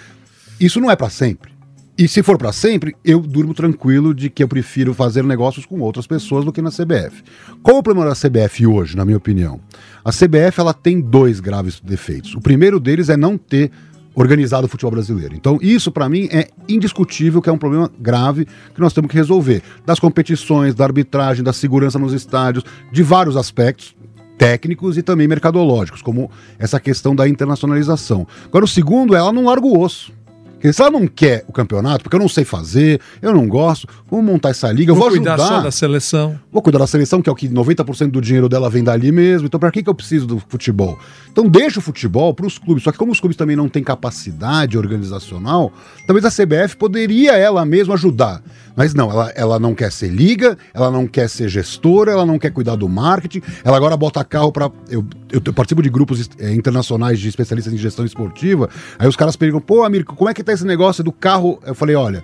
isso 0.59 0.79
não 0.79 0.91
é 0.91 0.95
para 0.95 1.09
sempre. 1.09 1.52
E 1.95 2.07
se 2.07 2.23
for 2.23 2.39
para 2.39 2.51
sempre, 2.51 2.95
eu 3.05 3.19
durmo 3.19 3.53
tranquilo 3.53 4.15
de 4.15 4.27
que 4.27 4.41
eu 4.41 4.47
prefiro 4.47 4.95
fazer 4.95 5.23
negócios 5.23 5.63
com 5.63 5.79
outras 5.79 6.07
pessoas 6.07 6.43
do 6.43 6.51
que 6.51 6.59
na 6.59 6.71
CBF. 6.71 7.21
Qual 7.61 7.77
é 7.77 7.79
o 7.79 7.83
problema 7.83 8.09
da 8.09 8.15
CBF 8.15 8.65
hoje, 8.65 8.97
na 8.97 9.05
minha 9.05 9.17
opinião? 9.17 9.59
A 10.03 10.11
CBF 10.11 10.59
ela 10.59 10.73
tem 10.73 10.99
dois 10.99 11.39
graves 11.39 11.79
defeitos. 11.79 12.33
O 12.33 12.41
primeiro 12.41 12.79
deles 12.79 13.09
é 13.09 13.15
não 13.15 13.37
ter 13.37 13.69
organizado 14.15 14.65
o 14.65 14.69
futebol 14.69 14.91
brasileiro. 14.91 15.35
Então, 15.35 15.59
isso 15.61 15.91
para 15.91 16.09
mim 16.09 16.27
é 16.31 16.47
indiscutível 16.67 17.43
que 17.43 17.49
é 17.49 17.53
um 17.53 17.59
problema 17.59 17.91
grave 17.99 18.45
que 18.73 18.81
nós 18.81 18.91
temos 18.91 19.11
que 19.11 19.17
resolver. 19.17 19.61
Das 19.85 19.99
competições, 19.99 20.73
da 20.73 20.85
arbitragem, 20.85 21.43
da 21.43 21.53
segurança 21.53 21.99
nos 21.99 22.13
estádios, 22.13 22.63
de 22.91 23.03
vários 23.03 23.37
aspectos 23.37 23.95
técnicos 24.35 24.97
e 24.97 25.03
também 25.03 25.27
mercadológicos, 25.27 26.01
como 26.01 26.31
essa 26.57 26.79
questão 26.79 27.15
da 27.15 27.27
internacionalização. 27.27 28.27
Agora, 28.45 28.65
o 28.65 28.67
segundo 28.67 29.15
é 29.15 29.19
ela 29.19 29.31
não 29.31 29.45
larga 29.45 29.67
o 29.67 29.79
osso. 29.79 30.11
Porque 30.63 30.71
se 30.71 30.81
ela 30.81 30.91
não 30.91 31.05
quer 31.05 31.43
o 31.45 31.51
campeonato, 31.51 32.03
porque 32.05 32.15
eu 32.15 32.21
não 32.21 32.29
sei 32.29 32.45
fazer, 32.45 33.01
eu 33.21 33.33
não 33.33 33.49
gosto, 33.49 33.85
vamos 34.09 34.25
montar 34.25 34.47
essa 34.47 34.71
liga, 34.71 34.91
eu 34.91 34.95
vou, 34.95 35.09
Vou 35.09 35.17
cuidar 35.17 35.33
ajudar. 35.33 35.57
só 35.57 35.61
da 35.61 35.71
seleção. 35.71 36.39
Vou 36.49 36.61
cuidar 36.61 36.79
da 36.79 36.87
seleção, 36.87 37.21
que 37.21 37.27
é 37.29 37.33
o 37.33 37.35
que 37.35 37.49
90% 37.49 38.11
do 38.11 38.21
dinheiro 38.21 38.47
dela 38.47 38.69
vem 38.69 38.81
dali 38.81 39.11
mesmo. 39.11 39.45
Então, 39.45 39.59
para 39.59 39.69
que, 39.71 39.83
que 39.83 39.89
eu 39.89 39.93
preciso 39.93 40.25
do 40.25 40.39
futebol? 40.39 40.97
Então, 41.29 41.49
deixa 41.49 41.79
o 41.79 41.81
futebol 41.81 42.33
para 42.33 42.45
os 42.45 42.57
clubes. 42.57 42.81
Só 42.85 42.93
que, 42.93 42.97
como 42.97 43.11
os 43.11 43.19
clubes 43.19 43.35
também 43.35 43.57
não 43.57 43.67
têm 43.67 43.83
capacidade 43.83 44.77
organizacional, 44.77 45.73
talvez 46.07 46.23
a 46.23 46.29
CBF 46.29 46.77
poderia 46.77 47.33
ela 47.33 47.65
mesma 47.65 47.95
ajudar. 47.95 48.41
Mas 48.75 48.93
não, 48.93 49.09
ela, 49.09 49.31
ela 49.35 49.59
não 49.59 49.75
quer 49.75 49.91
ser 49.91 50.09
liga, 50.09 50.57
ela 50.73 50.89
não 50.89 51.05
quer 51.07 51.29
ser 51.29 51.47
gestora, 51.47 52.11
ela 52.11 52.25
não 52.25 52.39
quer 52.39 52.51
cuidar 52.51 52.75
do 52.75 52.89
marketing, 52.89 53.41
ela 53.63 53.77
agora 53.77 53.95
bota 53.95 54.23
carro 54.23 54.51
para. 54.51 54.71
Eu, 54.89 55.05
eu, 55.31 55.41
eu 55.43 55.53
participo 55.53 55.81
de 55.81 55.89
grupos 55.89 56.29
eh, 56.39 56.53
internacionais 56.53 57.19
de 57.19 57.29
especialistas 57.29 57.73
em 57.73 57.77
gestão 57.77 58.03
esportiva. 58.05 58.69
Aí 58.97 59.07
os 59.07 59.15
caras 59.15 59.35
perguntam, 59.35 59.65
pô, 59.65 59.83
Amir, 59.83 60.03
como 60.05 60.29
é 60.29 60.33
que 60.33 60.43
tá 60.43 60.53
esse 60.53 60.65
negócio 60.65 61.03
do 61.03 61.11
carro? 61.11 61.59
Eu 61.65 61.75
falei, 61.75 61.95
olha 61.95 62.23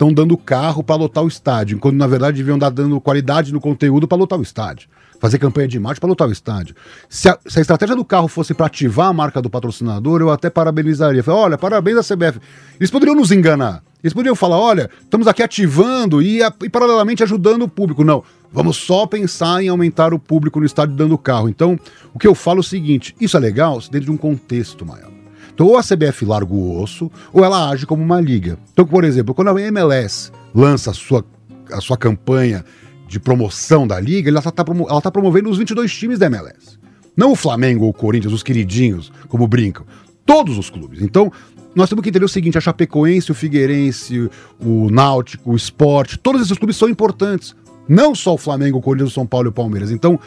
estão 0.00 0.10
dando 0.10 0.34
carro 0.34 0.82
para 0.82 0.96
lotar 0.96 1.22
o 1.22 1.28
estádio, 1.28 1.78
quando 1.78 1.96
na 1.96 2.06
verdade 2.06 2.38
deviam 2.38 2.56
estar 2.56 2.70
dando 2.70 2.98
qualidade 3.02 3.52
no 3.52 3.60
conteúdo 3.60 4.08
para 4.08 4.16
lotar 4.16 4.38
o 4.38 4.42
estádio. 4.42 4.88
Fazer 5.20 5.38
campanha 5.38 5.68
de 5.68 5.78
marketing 5.78 6.00
para 6.00 6.08
lotar 6.08 6.28
o 6.28 6.32
estádio. 6.32 6.74
Se 7.06 7.28
a, 7.28 7.38
se 7.46 7.58
a 7.58 7.60
estratégia 7.60 7.94
do 7.94 8.02
carro 8.02 8.26
fosse 8.26 8.54
para 8.54 8.64
ativar 8.64 9.08
a 9.08 9.12
marca 9.12 9.42
do 9.42 9.50
patrocinador, 9.50 10.22
eu 10.22 10.30
até 10.30 10.48
parabenizaria. 10.48 11.22
Falei, 11.22 11.40
olha, 11.40 11.58
parabéns 11.58 11.98
à 11.98 12.02
CBF. 12.02 12.40
Eles 12.78 12.90
poderiam 12.90 13.14
nos 13.14 13.30
enganar. 13.30 13.82
Eles 14.02 14.14
poderiam 14.14 14.34
falar, 14.34 14.58
olha, 14.58 14.90
estamos 15.02 15.26
aqui 15.26 15.42
ativando 15.42 16.22
e, 16.22 16.40
e 16.40 16.68
paralelamente 16.68 17.22
ajudando 17.22 17.62
o 17.62 17.68
público. 17.68 18.02
Não, 18.02 18.22
vamos 18.52 18.76
só 18.76 19.06
pensar 19.06 19.62
em 19.62 19.68
aumentar 19.68 20.14
o 20.14 20.18
público 20.18 20.58
no 20.58 20.66
estádio 20.66 20.96
dando 20.96 21.16
carro. 21.18 21.48
Então, 21.48 21.78
o 22.14 22.18
que 22.18 22.26
eu 22.26 22.34
falo 22.34 22.58
é 22.58 22.60
o 22.60 22.64
seguinte: 22.64 23.14
isso 23.20 23.36
é 23.36 23.40
legal 23.40 23.78
dentro 23.90 24.06
de 24.06 24.10
um 24.10 24.16
contexto 24.16 24.84
maior. 24.86 25.10
Então, 25.52 25.66
ou 25.66 25.76
a 25.76 25.82
CBF 25.82 26.24
larga 26.24 26.54
o 26.54 26.80
osso, 26.80 27.10
ou 27.32 27.44
ela 27.44 27.68
age 27.68 27.84
como 27.84 28.02
uma 28.02 28.20
liga. 28.20 28.58
Então, 28.72 28.86
por 28.86 29.04
exemplo, 29.04 29.34
quando 29.34 29.48
a 29.48 29.60
MLS 29.60 30.32
lança 30.54 30.90
a 30.90 30.94
sua, 30.94 31.24
a 31.70 31.80
sua 31.80 31.98
campanha 31.98 32.64
de 33.06 33.20
promoção 33.20 33.86
da 33.86 34.00
liga, 34.00 34.30
ela 34.30 34.38
está 34.38 34.64
promo 34.64 34.86
ela 34.88 35.02
tá 35.02 35.10
promovendo 35.10 35.50
os 35.50 35.58
22 35.58 35.92
times 35.92 36.18
da 36.18 36.26
MLS. 36.26 36.78
Não 37.16 37.32
o 37.32 37.36
Flamengo 37.36 37.84
ou 37.84 37.90
o 37.90 37.94
Corinthians, 37.94 38.32
os 38.32 38.42
queridinhos, 38.42 39.12
como 39.28 39.46
brincam. 39.46 39.84
Todos 40.30 40.56
os 40.56 40.70
clubes. 40.70 41.02
Então, 41.02 41.32
nós 41.74 41.88
temos 41.88 42.02
que 42.02 42.08
entender 42.08 42.24
o 42.24 42.28
seguinte: 42.28 42.56
a 42.56 42.60
Chapecoense, 42.60 43.32
o 43.32 43.34
Figueirense, 43.34 44.30
o 44.60 44.88
Náutico, 44.90 45.50
o 45.50 45.56
Sport, 45.56 46.16
todos 46.22 46.42
esses 46.42 46.56
clubes 46.56 46.76
são 46.76 46.88
importantes. 46.88 47.54
Não 47.88 48.14
só 48.14 48.34
o 48.34 48.38
Flamengo, 48.38 48.78
o 48.78 48.80
Corinthians, 48.80 49.10
o 49.10 49.14
São 49.14 49.26
Paulo 49.26 49.48
e 49.48 49.50
o 49.50 49.52
Palmeiras. 49.52 49.90
Então, 49.90 50.20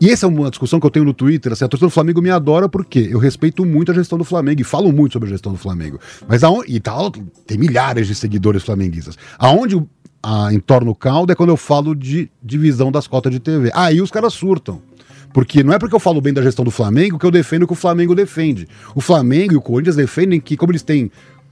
e 0.00 0.10
essa 0.10 0.24
é 0.24 0.28
uma 0.28 0.48
discussão 0.48 0.80
que 0.80 0.86
eu 0.86 0.90
tenho 0.90 1.04
no 1.04 1.12
Twitter, 1.12 1.52
assim, 1.52 1.64
a 1.64 1.68
torcida 1.68 1.86
do 1.86 1.92
Flamengo 1.92 2.22
me 2.22 2.30
adora 2.30 2.68
porque 2.68 3.08
eu 3.10 3.18
respeito 3.18 3.64
muito 3.64 3.92
a 3.92 3.94
gestão 3.94 4.16
do 4.16 4.24
Flamengo 4.24 4.60
e 4.60 4.64
falo 4.64 4.92
muito 4.92 5.14
sobre 5.14 5.28
a 5.28 5.32
gestão 5.32 5.52
do 5.52 5.58
Flamengo. 5.58 5.98
Mas 6.26 6.42
aonde, 6.42 6.74
e 6.74 6.80
tal, 6.80 7.10
tem 7.10 7.58
milhares 7.58 8.06
de 8.06 8.14
seguidores 8.14 8.62
flamenguistas. 8.62 9.18
Aonde 9.38 9.82
a, 10.22 10.52
entorna 10.52 10.90
o 10.90 10.94
caldo 10.94 11.32
é 11.32 11.34
quando 11.34 11.50
eu 11.50 11.56
falo 11.56 11.94
de 11.94 12.30
divisão 12.42 12.92
das 12.92 13.06
cotas 13.06 13.32
de 13.32 13.40
TV. 13.40 13.70
Aí 13.74 14.00
os 14.00 14.10
caras 14.10 14.34
surtam. 14.34 14.80
Porque 15.36 15.62
não 15.62 15.74
é 15.74 15.78
porque 15.78 15.94
eu 15.94 16.00
falo 16.00 16.18
bem 16.18 16.32
da 16.32 16.40
gestão 16.40 16.64
do 16.64 16.70
Flamengo 16.70 17.18
que 17.18 17.26
eu 17.26 17.30
defendo 17.30 17.64
o 17.64 17.66
que 17.66 17.74
o 17.74 17.76
Flamengo 17.76 18.14
defende. 18.14 18.66
O 18.94 19.02
Flamengo 19.02 19.52
e 19.52 19.56
o 19.58 19.60
Corinthians 19.60 19.94
defendem 19.94 20.40
que, 20.40 20.56
como 20.56 20.72
eles 20.72 20.80
têm 20.80 21.10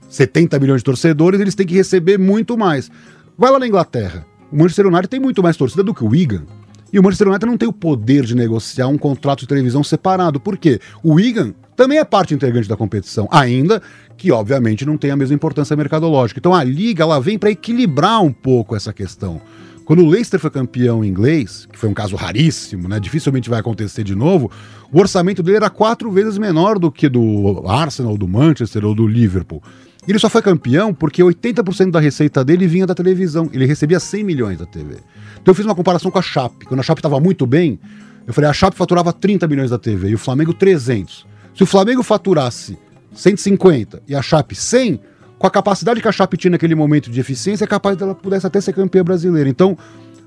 70 0.08 0.58
milhões 0.58 0.80
de 0.80 0.84
torcedores, 0.84 1.38
eles 1.38 1.54
têm 1.54 1.66
que 1.66 1.74
receber 1.74 2.18
muito 2.18 2.56
mais. 2.56 2.90
Vai 3.36 3.50
lá 3.50 3.58
na 3.58 3.66
Inglaterra. 3.66 4.24
O 4.50 4.56
Manchester 4.56 4.86
United 4.86 5.08
tem 5.08 5.20
muito 5.20 5.42
mais 5.42 5.54
torcida 5.54 5.82
do 5.82 5.92
que 5.92 6.02
o 6.02 6.08
Wigan. 6.08 6.44
E 6.90 6.98
o 6.98 7.02
Manchester 7.02 7.28
United 7.28 7.44
não 7.44 7.58
tem 7.58 7.68
o 7.68 7.74
poder 7.74 8.24
de 8.24 8.34
negociar 8.34 8.88
um 8.88 8.96
contrato 8.96 9.40
de 9.40 9.48
televisão 9.48 9.84
separado. 9.84 10.40
Por 10.40 10.56
quê? 10.56 10.80
O 11.02 11.16
Wigan 11.16 11.52
também 11.76 11.98
é 11.98 12.04
parte 12.06 12.32
integrante 12.32 12.66
da 12.66 12.78
competição, 12.78 13.28
ainda 13.30 13.82
que 14.16 14.32
obviamente 14.32 14.86
não 14.86 14.96
tem 14.96 15.10
a 15.10 15.16
mesma 15.16 15.34
importância 15.34 15.76
mercadológica. 15.76 16.40
Então 16.40 16.54
a 16.54 16.64
liga 16.64 17.02
ela 17.02 17.20
vem 17.20 17.38
para 17.38 17.50
equilibrar 17.50 18.22
um 18.22 18.32
pouco 18.32 18.74
essa 18.74 18.94
questão. 18.94 19.42
Quando 19.84 20.02
o 20.02 20.08
Leicester 20.08 20.40
foi 20.40 20.50
campeão 20.50 21.04
inglês, 21.04 21.68
que 21.70 21.78
foi 21.78 21.88
um 21.88 21.94
caso 21.94 22.16
raríssimo, 22.16 22.88
né? 22.88 22.98
Dificilmente 22.98 23.50
vai 23.50 23.60
acontecer 23.60 24.02
de 24.02 24.14
novo. 24.14 24.50
O 24.90 24.98
orçamento 24.98 25.42
dele 25.42 25.58
era 25.58 25.68
quatro 25.68 26.10
vezes 26.10 26.38
menor 26.38 26.78
do 26.78 26.90
que 26.90 27.08
do 27.08 27.62
Arsenal, 27.66 28.16
do 28.16 28.26
Manchester 28.26 28.84
ou 28.84 28.94
do 28.94 29.06
Liverpool. 29.06 29.62
Ele 30.08 30.18
só 30.18 30.28
foi 30.28 30.40
campeão 30.40 30.94
porque 30.94 31.22
80% 31.22 31.90
da 31.90 32.00
receita 32.00 32.44
dele 32.44 32.66
vinha 32.66 32.86
da 32.86 32.94
televisão. 32.94 33.50
Ele 33.52 33.66
recebia 33.66 34.00
100 34.00 34.24
milhões 34.24 34.58
da 34.58 34.66
TV. 34.66 34.96
Então 35.40 35.52
eu 35.52 35.54
fiz 35.54 35.64
uma 35.64 35.74
comparação 35.74 36.10
com 36.10 36.18
a 36.18 36.22
Chape. 36.22 36.64
Quando 36.66 36.80
a 36.80 36.82
Chape 36.82 37.00
estava 37.00 37.20
muito 37.20 37.46
bem, 37.46 37.78
eu 38.26 38.32
falei, 38.32 38.48
a 38.48 38.52
Chape 38.52 38.76
faturava 38.76 39.12
30 39.12 39.46
milhões 39.46 39.70
da 39.70 39.78
TV 39.78 40.10
e 40.10 40.14
o 40.14 40.18
Flamengo 40.18 40.54
300. 40.54 41.26
Se 41.54 41.62
o 41.62 41.66
Flamengo 41.66 42.02
faturasse 42.02 42.78
150 43.14 44.02
e 44.08 44.14
a 44.14 44.22
Chape 44.22 44.54
100, 44.54 45.00
com 45.38 45.46
a 45.46 45.50
capacidade 45.50 46.00
que 46.00 46.08
a 46.08 46.12
Chape 46.12 46.36
tinha 46.36 46.52
naquele 46.52 46.74
momento 46.74 47.10
de 47.10 47.20
eficiência, 47.20 47.64
é 47.64 47.66
capaz 47.66 47.96
dela 47.96 48.14
pudesse 48.14 48.46
até 48.46 48.60
ser 48.60 48.72
campeã 48.72 49.02
brasileira. 49.02 49.48
Então, 49.48 49.76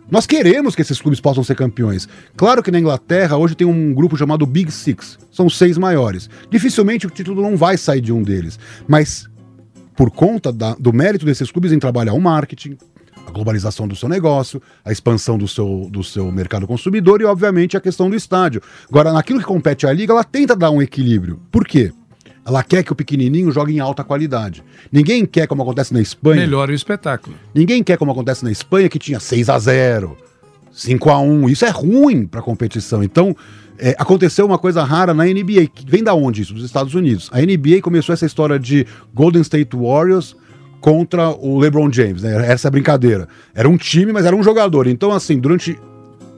nós 0.09 0.25
queremos 0.25 0.73
que 0.73 0.81
esses 0.81 1.01
clubes 1.01 1.19
possam 1.19 1.43
ser 1.43 1.55
campeões. 1.55 2.07
Claro 2.35 2.63
que 2.63 2.71
na 2.71 2.79
Inglaterra 2.79 3.35
hoje 3.35 3.55
tem 3.55 3.67
um 3.67 3.93
grupo 3.93 4.15
chamado 4.15 4.45
Big 4.45 4.71
Six, 4.71 5.19
são 5.31 5.49
seis 5.49 5.77
maiores. 5.77 6.29
Dificilmente 6.49 7.05
o 7.05 7.09
título 7.09 7.41
não 7.41 7.57
vai 7.57 7.77
sair 7.77 8.01
de 8.01 8.13
um 8.13 8.23
deles, 8.23 8.57
mas 8.87 9.27
por 9.95 10.09
conta 10.11 10.51
da, 10.51 10.75
do 10.75 10.93
mérito 10.93 11.25
desses 11.25 11.51
clubes 11.51 11.71
em 11.71 11.79
trabalhar 11.79 12.13
o 12.13 12.21
marketing, 12.21 12.77
a 13.25 13.31
globalização 13.31 13.87
do 13.87 13.95
seu 13.95 14.07
negócio, 14.07 14.61
a 14.85 14.91
expansão 14.91 15.37
do 15.37 15.47
seu, 15.47 15.89
do 15.91 16.03
seu 16.03 16.31
mercado 16.31 16.65
consumidor 16.65 17.19
e, 17.19 17.25
obviamente, 17.25 17.75
a 17.75 17.81
questão 17.81 18.09
do 18.09 18.15
estádio. 18.15 18.61
Agora, 18.89 19.11
naquilo 19.11 19.39
que 19.39 19.45
compete 19.45 19.85
à 19.85 19.91
liga, 19.91 20.13
ela 20.13 20.23
tenta 20.23 20.55
dar 20.55 20.71
um 20.71 20.81
equilíbrio. 20.81 21.41
Por 21.51 21.67
quê? 21.67 21.91
Ela 22.47 22.63
quer 22.63 22.81
que 22.81 22.93
o 22.93 22.95
pequenininho 22.95 23.51
jogue 23.51 23.75
em 23.75 23.79
alta 23.81 24.05
qualidade. 24.05 24.63
Ninguém 24.89 25.25
quer, 25.25 25.47
como 25.47 25.61
acontece 25.63 25.93
na 25.93 25.99
Espanha. 25.99 26.39
Melhora 26.39 26.71
o 26.71 26.73
espetáculo. 26.73 27.35
Ninguém 27.53 27.83
quer, 27.83 27.97
como 27.97 28.09
acontece 28.09 28.41
na 28.41 28.49
Espanha, 28.49 28.87
que 28.87 28.97
tinha 28.97 29.19
6 29.19 29.49
a 29.49 29.59
0 29.59 30.15
5 30.71 31.09
a 31.09 31.19
1 31.19 31.49
Isso 31.49 31.65
é 31.65 31.69
ruim 31.69 32.25
para 32.25 32.39
a 32.39 32.43
competição. 32.43 33.03
Então, 33.03 33.35
é, 33.77 33.95
aconteceu 33.99 34.45
uma 34.45 34.57
coisa 34.57 34.81
rara 34.81 35.13
na 35.13 35.25
NBA. 35.25 35.67
Que 35.73 35.85
vem 35.85 36.01
da 36.01 36.13
onde 36.13 36.41
isso? 36.41 36.53
Dos 36.53 36.63
Estados 36.63 36.93
Unidos. 36.95 37.29
A 37.33 37.41
NBA 37.41 37.81
começou 37.81 38.13
essa 38.13 38.25
história 38.25 38.57
de 38.57 38.87
Golden 39.13 39.41
State 39.41 39.75
Warriors 39.75 40.33
contra 40.79 41.29
o 41.29 41.59
LeBron 41.59 41.91
James. 41.91 42.23
Né? 42.23 42.49
Essa 42.49 42.67
é 42.67 42.69
a 42.69 42.71
brincadeira. 42.71 43.27
Era 43.53 43.67
um 43.67 43.75
time, 43.75 44.13
mas 44.13 44.25
era 44.25 44.33
um 44.33 44.41
jogador. 44.41 44.87
Então, 44.87 45.11
assim, 45.11 45.37
durante 45.37 45.77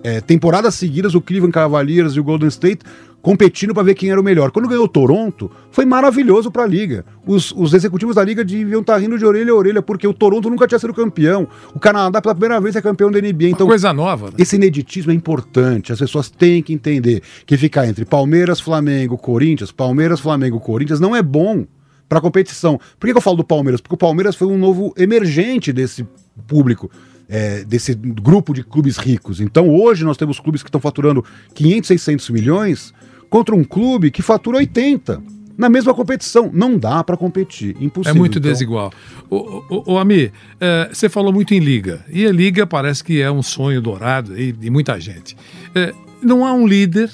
é, 0.04 0.22
temporadas 0.22 0.74
seguidas, 0.74 1.14
o 1.14 1.22
Cleveland 1.22 1.54
Cavaliers 1.54 2.14
e 2.14 2.20
o 2.20 2.24
Golden 2.24 2.48
State 2.48 2.84
competindo 3.22 3.74
para 3.74 3.84
ver 3.84 3.96
quem 3.96 4.10
era 4.10 4.20
o 4.20 4.24
melhor. 4.24 4.52
Quando 4.52 4.68
ganhou 4.68 4.86
o 4.86 4.88
Toronto, 4.88 5.52
foi 5.72 5.86
maravilhoso 5.86 6.52
para 6.52 6.64
a 6.64 6.68
liga. 6.68 7.06
Os, 7.26 7.52
os, 7.52 7.74
executivos 7.74 8.16
da 8.16 8.24
liga 8.24 8.44
deviam 8.44 8.82
estar 8.82 8.94
tá 8.94 9.00
rindo 9.00 9.18
de 9.18 9.26
orelha 9.26 9.52
a 9.52 9.56
orelha, 9.56 9.82
porque 9.82 10.08
o 10.08 10.14
Toronto 10.14 10.50
nunca 10.50 10.68
tinha 10.68 10.80
sido 10.80 10.94
campeão. 10.94 11.48
O 11.74 11.80
Canadá, 11.80 12.22
pela 12.22 12.34
primeira 12.34 12.60
vez, 12.62 12.76
é 12.76 12.82
campeão 12.82 13.12
da 13.12 13.20
NBA. 13.20 13.50
Então, 13.50 13.66
Uma 13.66 13.72
coisa 13.72 13.94
nova. 13.94 14.28
Né? 14.28 14.34
Esse 14.40 14.56
ineditismo 14.56 15.12
é 15.12 15.16
importante. 15.16 15.92
As 15.92 16.00
pessoas 16.00 16.30
têm 16.30 16.64
que 16.64 16.74
entender 16.74 17.22
que 17.46 17.58
ficar 17.58 17.88
entre 17.88 18.06
Palmeiras, 18.06 18.60
Flamengo, 18.60 19.18
Corinthians, 19.18 19.72
Palmeiras, 19.72 20.20
Flamengo, 20.20 20.60
Corinthians 20.60 21.00
não 21.00 21.16
é 21.16 21.22
bom 21.22 21.66
para 22.08 22.20
a 22.20 22.22
competição. 22.22 22.80
Por 23.00 23.06
que, 23.08 23.14
que 23.14 23.18
eu 23.18 23.22
falo 23.22 23.38
do 23.38 23.44
Palmeiras? 23.44 23.82
Porque 23.82 23.96
o 23.96 23.98
Palmeiras 23.98 24.36
foi 24.36 24.48
um 24.48 24.58
novo 24.58 24.94
emergente 24.98 25.72
desse 25.72 26.08
público 26.48 26.90
é, 27.30 27.64
desse 27.64 27.94
grupo 27.94 28.54
de 28.54 28.64
clubes 28.64 28.98
ricos. 28.98 29.40
Então 29.40 29.70
hoje 29.70 30.04
nós 30.04 30.18
temos 30.18 30.40
clubes 30.40 30.64
que 30.64 30.68
estão 30.68 30.82
faturando 30.82 31.24
500, 31.54 31.88
600 31.88 32.30
milhões 32.32 32.94
contra 33.30 33.56
um 33.56 33.64
clube 33.64 34.12
que 34.12 34.22
fatura 34.22 34.58
80 34.58 35.22
na 35.60 35.68
mesma 35.68 35.94
competição. 35.94 36.50
Não 36.54 36.78
dá 36.78 37.04
para 37.04 37.18
competir, 37.18 37.76
impossível. 37.82 38.16
É 38.16 38.18
muito 38.18 38.40
então... 38.40 38.50
desigual. 38.50 38.94
O, 39.30 39.36
o, 39.70 39.94
o 39.94 39.98
Ami, 39.98 40.32
é, 40.60 40.90
você 40.92 41.10
falou 41.10 41.34
muito 41.34 41.54
em 41.54 41.60
liga 41.60 42.06
e 42.10 42.26
a 42.26 42.32
liga 42.32 42.66
parece 42.66 43.04
que 43.04 43.22
é 43.22 43.30
um 43.30 43.44
sonho 43.44 43.82
dourado 43.82 44.34
de 44.34 44.70
muita 44.70 45.00
gente. 45.00 45.36
É, 45.76 45.94
não 46.22 46.46
há 46.46 46.54
um 46.54 46.66
líder, 46.66 47.12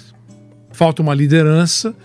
falta 0.72 1.02
uma 1.02 1.16
liderança 1.16 1.96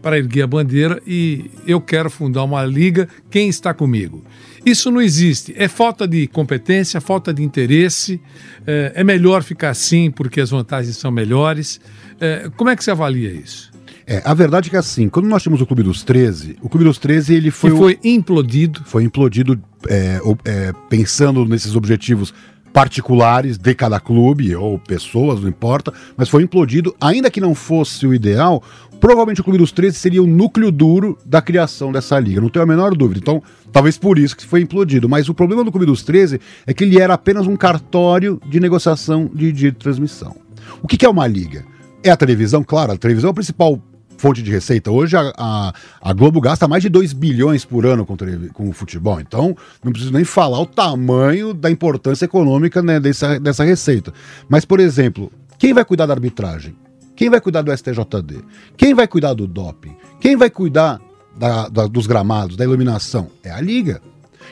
para 0.00 0.18
erguer 0.18 0.42
a 0.42 0.46
bandeira 0.46 1.00
e 1.06 1.50
eu 1.66 1.80
quero 1.80 2.10
fundar 2.10 2.42
uma 2.42 2.64
liga. 2.64 3.06
Quem 3.30 3.48
está 3.48 3.74
comigo? 3.74 4.24
Isso 4.64 4.90
não 4.90 5.00
existe. 5.00 5.54
É 5.56 5.68
falta 5.68 6.08
de 6.08 6.26
competência, 6.26 7.00
falta 7.00 7.34
de 7.34 7.42
interesse. 7.42 8.20
É, 8.66 8.92
é 8.96 9.04
melhor 9.04 9.42
ficar 9.42 9.70
assim 9.70 10.10
porque 10.10 10.40
as 10.40 10.50
vantagens 10.50 10.96
são 10.96 11.10
melhores. 11.10 11.80
É, 12.22 12.48
como 12.56 12.70
é 12.70 12.76
que 12.76 12.84
você 12.84 12.92
avalia 12.92 13.32
isso? 13.32 13.72
É, 14.06 14.22
a 14.24 14.32
verdade 14.32 14.68
é 14.68 14.70
que 14.70 14.76
assim, 14.76 15.08
quando 15.08 15.26
nós 15.26 15.42
tínhamos 15.42 15.60
o 15.60 15.66
Clube 15.66 15.82
dos 15.82 16.04
13, 16.04 16.56
o 16.62 16.68
Clube 16.68 16.84
dos 16.84 16.96
13 16.96 17.34
ele 17.34 17.50
foi. 17.50 17.70
E 17.70 17.76
foi 17.76 17.94
o... 17.94 18.06
implodido. 18.06 18.80
Foi 18.84 19.02
implodido 19.02 19.60
é, 19.88 20.20
é, 20.44 20.72
pensando 20.88 21.44
nesses 21.44 21.74
objetivos 21.74 22.32
particulares 22.72 23.58
de 23.58 23.74
cada 23.74 23.98
clube 23.98 24.54
ou 24.54 24.78
pessoas, 24.78 25.40
não 25.40 25.48
importa, 25.48 25.92
mas 26.16 26.28
foi 26.28 26.44
implodido, 26.44 26.94
ainda 27.00 27.30
que 27.30 27.40
não 27.40 27.54
fosse 27.54 28.06
o 28.06 28.14
ideal, 28.14 28.62
provavelmente 29.00 29.40
o 29.40 29.44
Clube 29.44 29.58
dos 29.58 29.72
13 29.72 29.98
seria 29.98 30.22
o 30.22 30.26
núcleo 30.26 30.70
duro 30.70 31.18
da 31.26 31.42
criação 31.42 31.90
dessa 31.90 32.18
liga, 32.20 32.40
não 32.40 32.48
tenho 32.48 32.62
a 32.62 32.66
menor 32.66 32.94
dúvida. 32.94 33.18
Então, 33.20 33.42
talvez 33.72 33.98
por 33.98 34.16
isso 34.16 34.36
que 34.36 34.46
foi 34.46 34.60
implodido. 34.60 35.08
Mas 35.08 35.28
o 35.28 35.34
problema 35.34 35.64
do 35.64 35.72
Clube 35.72 35.86
dos 35.86 36.02
13 36.02 36.40
é 36.66 36.72
que 36.72 36.84
ele 36.84 37.00
era 37.00 37.14
apenas 37.14 37.48
um 37.48 37.56
cartório 37.56 38.40
de 38.46 38.60
negociação 38.60 39.28
de 39.34 39.50
de 39.50 39.72
transmissão. 39.72 40.36
O 40.80 40.86
que, 40.86 40.96
que 40.96 41.04
é 41.04 41.10
uma 41.10 41.26
liga? 41.26 41.64
É 42.04 42.10
a 42.10 42.16
televisão, 42.16 42.64
claro, 42.64 42.92
a 42.92 42.96
televisão 42.96 43.28
é 43.28 43.30
o 43.30 43.34
principal 43.34 43.80
fonte 44.18 44.42
de 44.42 44.50
receita. 44.50 44.90
Hoje 44.90 45.16
a, 45.16 45.32
a, 45.36 45.72
a, 46.00 46.12
Globo 46.12 46.40
gasta 46.40 46.66
mais 46.66 46.82
de 46.82 46.88
2 46.88 47.12
bilhões 47.12 47.64
por 47.64 47.86
ano 47.86 48.04
com, 48.04 48.16
com 48.52 48.68
o 48.68 48.72
futebol. 48.72 49.20
Então, 49.20 49.56
não 49.82 49.92
preciso 49.92 50.12
nem 50.12 50.24
falar 50.24 50.60
o 50.60 50.66
tamanho 50.66 51.54
da 51.54 51.70
importância 51.70 52.24
econômica 52.24 52.82
né, 52.82 52.98
dessa, 52.98 53.38
dessa 53.38 53.64
receita. 53.64 54.12
Mas, 54.48 54.64
por 54.64 54.80
exemplo, 54.80 55.30
quem 55.58 55.72
vai 55.72 55.84
cuidar 55.84 56.06
da 56.06 56.14
arbitragem? 56.14 56.76
Quem 57.14 57.30
vai 57.30 57.40
cuidar 57.40 57.62
do 57.62 57.76
STJD? 57.76 58.44
Quem 58.76 58.94
vai 58.94 59.06
cuidar 59.06 59.34
do 59.34 59.46
doping? 59.46 59.94
Quem 60.20 60.36
vai 60.36 60.50
cuidar 60.50 61.00
da, 61.36 61.68
da, 61.68 61.86
dos 61.86 62.06
gramados, 62.06 62.56
da 62.56 62.64
iluminação? 62.64 63.28
É 63.44 63.50
a 63.50 63.60
Liga. 63.60 64.00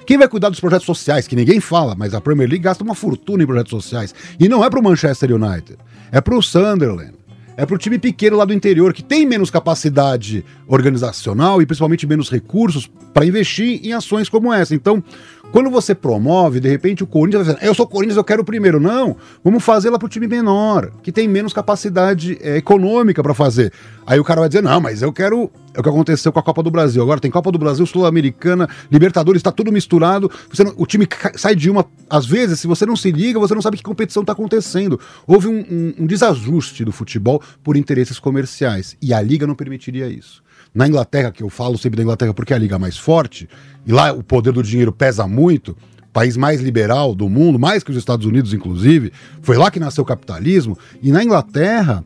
Quem 0.06 0.18
vai 0.18 0.28
cuidar 0.28 0.50
dos 0.50 0.60
projetos 0.60 0.86
sociais, 0.86 1.26
que 1.26 1.36
ninguém 1.36 1.60
fala, 1.60 1.94
mas 1.96 2.14
a 2.14 2.20
Premier 2.20 2.48
League 2.48 2.64
gasta 2.64 2.82
uma 2.84 2.94
fortuna 2.94 3.42
em 3.42 3.46
projetos 3.46 3.70
sociais. 3.70 4.14
E 4.38 4.48
não 4.48 4.64
é 4.64 4.70
para 4.70 4.78
o 4.78 4.82
Manchester 4.82 5.32
United, 5.32 5.78
é 6.12 6.20
para 6.20 6.34
o 6.34 6.42
Sunderland, 6.42 7.19
é 7.60 7.66
para 7.66 7.74
o 7.74 7.78
time 7.78 7.98
pequeno 7.98 8.38
lá 8.38 8.46
do 8.46 8.54
interior, 8.54 8.94
que 8.94 9.02
tem 9.02 9.26
menos 9.26 9.50
capacidade 9.50 10.42
organizacional 10.66 11.60
e 11.60 11.66
principalmente 11.66 12.06
menos 12.06 12.30
recursos 12.30 12.90
para 13.12 13.26
investir 13.26 13.82
em 13.84 13.92
ações 13.92 14.30
como 14.30 14.50
essa. 14.50 14.74
Então, 14.74 15.04
quando 15.52 15.68
você 15.68 15.94
promove, 15.94 16.60
de 16.60 16.68
repente 16.68 17.02
o 17.02 17.06
Corinthians 17.06 17.46
vai 17.46 17.54
dizer, 17.54 17.66
eu 17.66 17.74
sou 17.74 17.86
Corinthians, 17.86 18.16
eu 18.16 18.24
quero 18.24 18.42
o 18.42 18.44
primeiro. 18.44 18.78
Não, 18.78 19.16
vamos 19.42 19.64
fazer 19.64 19.90
lá 19.90 19.98
para 19.98 20.06
o 20.06 20.08
time 20.08 20.28
menor, 20.28 20.92
que 21.02 21.10
tem 21.10 21.26
menos 21.26 21.52
capacidade 21.52 22.38
é, 22.40 22.56
econômica 22.56 23.22
para 23.22 23.34
fazer. 23.34 23.72
Aí 24.06 24.18
o 24.18 24.24
cara 24.24 24.40
vai 24.40 24.48
dizer, 24.48 24.62
não, 24.62 24.80
mas 24.80 25.02
eu 25.02 25.12
quero. 25.12 25.50
É 25.72 25.78
o 25.78 25.82
que 25.84 25.88
aconteceu 25.88 26.32
com 26.32 26.38
a 26.40 26.42
Copa 26.42 26.62
do 26.62 26.70
Brasil. 26.70 27.00
Agora 27.00 27.20
tem 27.20 27.30
Copa 27.30 27.52
do 27.52 27.58
Brasil, 27.58 27.86
Sul-Americana, 27.86 28.68
Libertadores, 28.90 29.38
está 29.38 29.52
tudo 29.52 29.70
misturado. 29.70 30.30
Não, 30.58 30.74
o 30.76 30.86
time 30.86 31.06
sai 31.36 31.54
de 31.54 31.70
uma. 31.70 31.86
Às 32.08 32.26
vezes, 32.26 32.58
se 32.58 32.66
você 32.66 32.84
não 32.84 32.96
se 32.96 33.10
liga, 33.12 33.38
você 33.38 33.54
não 33.54 33.62
sabe 33.62 33.76
que 33.76 33.82
competição 33.82 34.22
está 34.22 34.32
acontecendo. 34.32 34.98
Houve 35.26 35.48
um, 35.48 35.60
um, 35.60 35.94
um 36.00 36.06
desajuste 36.06 36.84
do 36.84 36.92
futebol 36.92 37.40
por 37.62 37.76
interesses 37.76 38.18
comerciais. 38.18 38.96
E 39.00 39.14
a 39.14 39.20
Liga 39.20 39.46
não 39.46 39.54
permitiria 39.54 40.08
isso. 40.08 40.42
Na 40.74 40.86
Inglaterra, 40.86 41.32
que 41.32 41.42
eu 41.42 41.50
falo 41.50 41.76
sempre 41.76 41.96
da 41.96 42.02
Inglaterra 42.02 42.32
porque 42.32 42.52
é 42.52 42.56
a 42.56 42.58
liga 42.58 42.78
mais 42.78 42.96
forte, 42.96 43.48
e 43.84 43.92
lá 43.92 44.12
o 44.12 44.22
poder 44.22 44.52
do 44.52 44.62
dinheiro 44.62 44.92
pesa 44.92 45.26
muito, 45.26 45.76
país 46.12 46.36
mais 46.36 46.60
liberal 46.60 47.14
do 47.14 47.28
mundo, 47.28 47.58
mais 47.58 47.82
que 47.82 47.90
os 47.90 47.96
Estados 47.96 48.26
Unidos, 48.26 48.54
inclusive, 48.54 49.12
foi 49.42 49.56
lá 49.56 49.70
que 49.70 49.80
nasceu 49.80 50.02
o 50.02 50.06
capitalismo, 50.06 50.78
e 51.02 51.10
na 51.10 51.24
Inglaterra 51.24 52.04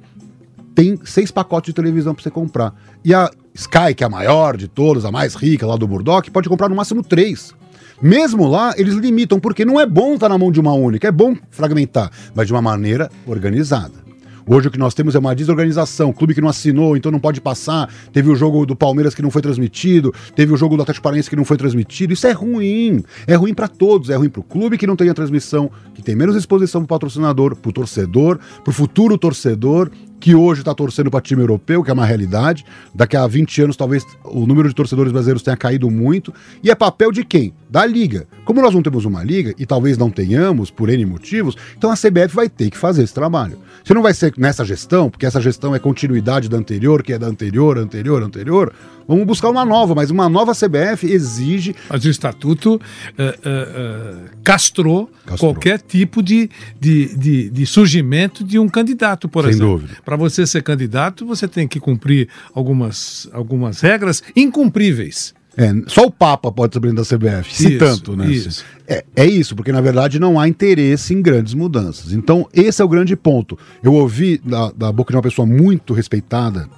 tem 0.74 0.98
seis 1.05 1.31
pacotes 1.31 1.68
de 1.68 1.74
televisão 1.74 2.14
para 2.14 2.22
você 2.22 2.31
comprar. 2.31 2.74
E 3.05 3.14
a 3.14 3.31
Sky, 3.55 3.94
que 3.96 4.03
é 4.03 4.07
a 4.07 4.11
maior 4.11 4.57
de 4.57 4.66
todas, 4.66 5.05
a 5.05 5.12
mais 5.12 5.35
rica 5.35 5.66
lá 5.66 5.77
do 5.77 5.87
Murdoch, 5.87 6.31
pode 6.31 6.48
comprar 6.48 6.68
no 6.68 6.74
máximo 6.74 7.03
três. 7.03 7.55
Mesmo 8.03 8.46
lá, 8.48 8.74
eles 8.77 8.94
limitam, 8.94 9.38
porque 9.38 9.64
não 9.64 9.81
é 9.81 9.87
bom 9.87 10.14
estar 10.14 10.29
na 10.29 10.37
mão 10.37 10.50
de 10.50 10.59
uma 10.59 10.72
única, 10.72 11.07
é 11.07 11.12
bom 11.12 11.37
fragmentar, 11.50 12.11
mas 12.35 12.46
de 12.46 12.53
uma 12.53 12.61
maneira 12.61 13.11
organizada. 13.27 14.03
Hoje 14.46 14.68
o 14.68 14.70
que 14.70 14.78
nós 14.78 14.92
temos 14.92 15.14
é 15.14 15.18
uma 15.18 15.35
desorganização, 15.35 16.12
clube 16.12 16.35
que 16.35 16.40
não 16.40 16.48
assinou, 16.48 16.96
então 16.96 17.11
não 17.11 17.18
pode 17.18 17.40
passar. 17.40 17.88
Teve 18.12 18.30
o 18.30 18.37
jogo 18.37 18.66
do 18.66 18.76
Palmeiras 18.76 19.14
que 19.14 19.22
não 19.22 19.30
foi 19.30 19.40
transmitido, 19.40 20.12
teve 20.35 20.52
o 20.52 20.57
jogo 20.57 20.76
do 20.76 20.83
Atlético 20.83 21.02
Paranaense 21.02 21.30
que 21.30 21.37
não 21.37 21.46
foi 21.46 21.57
transmitido. 21.57 22.12
Isso 22.12 22.26
é 22.26 22.33
ruim. 22.33 23.02
É 23.26 23.35
ruim 23.35 23.54
para 23.54 23.68
todos. 23.68 24.11
É 24.11 24.16
ruim 24.16 24.28
para 24.28 24.40
o 24.40 24.44
clube 24.44 24.76
que 24.76 24.87
não 24.87 24.96
tem 24.96 25.09
a 25.09 25.14
transmissão, 25.14 25.70
que 25.94 26.02
tem 26.02 26.14
menos 26.14 26.37
exposição 26.37 26.83
para 26.83 26.85
o 26.85 26.88
patrocinador, 26.88 27.57
para 27.57 27.70
o 27.70 27.72
torcedor, 27.72 28.38
para 28.62 28.70
o 28.70 28.74
futuro 28.74 29.16
torcedor 29.16 29.90
que 30.24 30.34
hoje 30.34 30.62
está 30.62 30.74
torcendo 30.74 31.10
para 31.10 31.20
time 31.20 31.42
europeu, 31.42 31.84
que 31.84 31.90
é 31.90 31.92
uma 31.92 32.06
realidade. 32.06 32.64
Daqui 32.94 33.14
a 33.14 33.26
20 33.26 33.60
anos, 33.60 33.76
talvez 33.76 34.06
o 34.24 34.46
número 34.46 34.70
de 34.70 34.74
torcedores 34.74 35.12
brasileiros 35.12 35.42
tenha 35.42 35.54
caído 35.54 35.90
muito. 35.90 36.32
E 36.62 36.70
é 36.70 36.74
papel 36.74 37.12
de 37.12 37.22
quem? 37.26 37.52
Da 37.68 37.84
Liga. 37.84 38.26
Como 38.42 38.62
nós 38.62 38.74
não 38.74 38.82
temos 38.82 39.04
uma 39.04 39.22
Liga, 39.22 39.54
e 39.58 39.66
talvez 39.66 39.98
não 39.98 40.08
tenhamos, 40.10 40.70
por 40.70 40.88
N 40.88 41.04
motivos, 41.04 41.58
então 41.76 41.90
a 41.90 41.94
CBF 41.94 42.34
vai 42.34 42.48
ter 42.48 42.70
que 42.70 42.78
fazer 42.78 43.02
esse 43.02 43.12
trabalho. 43.12 43.58
Se 43.84 43.92
não 43.92 44.00
vai 44.00 44.14
ser 44.14 44.32
nessa 44.38 44.64
gestão, 44.64 45.10
porque 45.10 45.26
essa 45.26 45.42
gestão 45.42 45.74
é 45.74 45.78
continuidade 45.78 46.48
da 46.48 46.56
anterior, 46.56 47.02
que 47.02 47.12
é 47.12 47.18
da 47.18 47.26
anterior, 47.26 47.76
anterior, 47.76 48.22
anterior, 48.22 48.72
vamos 49.06 49.26
buscar 49.26 49.50
uma 49.50 49.64
nova, 49.64 49.94
mas 49.94 50.10
uma 50.10 50.28
nova 50.28 50.52
CBF 50.52 51.06
exige. 51.06 51.74
Mas 51.88 52.04
o 52.04 52.08
estatuto 52.08 52.74
uh, 52.74 52.78
uh, 52.78 52.78
uh, 52.78 54.30
castrou, 54.42 55.10
castrou, 55.26 55.52
qualquer 55.52 55.80
tipo 55.80 56.22
de, 56.22 56.48
de, 56.80 57.16
de, 57.16 57.50
de, 57.50 57.66
surgimento 57.66 58.42
de 58.42 58.58
um 58.58 58.68
candidato, 58.68 59.28
por 59.28 59.44
Sem 59.44 59.52
exemplo. 59.52 59.78
dúvida. 59.78 59.98
Para 60.14 60.29
você 60.29 60.46
ser 60.46 60.62
candidato, 60.62 61.27
você 61.27 61.48
tem 61.48 61.66
que 61.66 61.81
cumprir 61.81 62.29
algumas, 62.55 63.29
algumas 63.33 63.81
regras 63.81 64.22
incumpríveis. 64.37 65.35
É, 65.57 65.72
só 65.88 66.07
o 66.07 66.11
Papa 66.11 66.53
pode 66.53 66.72
ser 66.72 66.81
presidente 66.81 67.09
da 67.09 67.16
CBF, 67.16 67.53
se 67.55 67.68
isso, 67.70 67.79
tanto, 67.79 68.16
né? 68.16 68.31
Isso. 68.31 68.64
É, 68.87 69.05
é 69.16 69.27
isso, 69.27 69.57
porque 69.57 69.72
na 69.72 69.81
verdade 69.81 70.20
não 70.20 70.38
há 70.38 70.46
interesse 70.46 71.12
em 71.12 71.20
grandes 71.20 71.53
mudanças. 71.53 72.12
Então, 72.12 72.48
esse 72.53 72.81
é 72.81 72.85
o 72.85 72.88
grande 72.88 73.16
ponto. 73.16 73.59
Eu 73.83 73.94
ouvi 73.94 74.38
da, 74.38 74.70
da 74.70 74.92
boca 74.92 75.12
de 75.12 75.16
uma 75.16 75.22
pessoa 75.22 75.46
muito 75.46 75.92
respeitada 75.92 76.68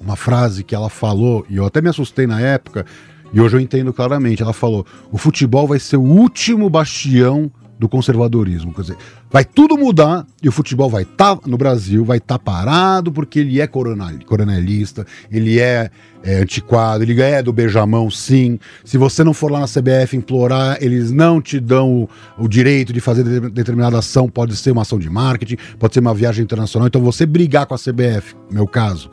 uma 0.00 0.16
frase 0.16 0.64
que 0.64 0.74
ela 0.74 0.88
falou, 0.88 1.44
e 1.50 1.56
eu 1.56 1.66
até 1.66 1.82
me 1.82 1.88
assustei 1.88 2.26
na 2.26 2.40
época, 2.40 2.86
e 3.32 3.40
hoje 3.40 3.56
eu 3.56 3.60
entendo 3.60 3.92
claramente. 3.92 4.42
Ela 4.42 4.54
falou: 4.54 4.86
o 5.12 5.18
futebol 5.18 5.66
vai 5.66 5.78
ser 5.78 5.98
o 5.98 6.02
último 6.02 6.70
bastião 6.70 7.50
do 7.78 7.88
conservadorismo. 7.88 8.74
Quer 8.74 8.80
dizer, 8.82 8.96
vai 9.30 9.44
tudo 9.44 9.76
mudar 9.78 10.26
e 10.42 10.48
o 10.48 10.52
futebol 10.52 10.90
vai 10.90 11.02
estar 11.02 11.36
tá, 11.36 11.48
no 11.48 11.56
Brasil, 11.56 12.04
vai 12.04 12.18
estar 12.18 12.38
tá 12.38 12.44
parado 12.44 13.12
porque 13.12 13.38
ele 13.38 13.60
é 13.60 13.66
coronel, 13.66 14.18
coronelista, 14.26 15.06
ele 15.30 15.60
é, 15.60 15.90
é, 16.22 16.36
antiquado, 16.36 17.02
ele 17.02 17.20
é 17.20 17.42
do 17.42 17.52
beijamão, 17.52 18.10
sim. 18.10 18.58
Se 18.84 18.98
você 18.98 19.22
não 19.22 19.32
for 19.32 19.50
lá 19.50 19.60
na 19.60 19.66
CBF 19.66 20.16
implorar, 20.16 20.78
eles 20.80 21.10
não 21.12 21.40
te 21.40 21.60
dão 21.60 22.02
o, 22.02 22.08
o 22.44 22.48
direito 22.48 22.92
de 22.92 23.00
fazer 23.00 23.22
de, 23.22 23.48
determinada 23.50 23.98
ação, 23.98 24.28
pode 24.28 24.56
ser 24.56 24.72
uma 24.72 24.82
ação 24.82 24.98
de 24.98 25.08
marketing, 25.08 25.56
pode 25.78 25.94
ser 25.94 26.00
uma 26.00 26.14
viagem 26.14 26.42
internacional. 26.42 26.88
Então 26.88 27.00
você 27.00 27.24
brigar 27.24 27.66
com 27.66 27.74
a 27.74 27.78
CBF, 27.78 28.34
meu 28.50 28.66
caso, 28.66 29.10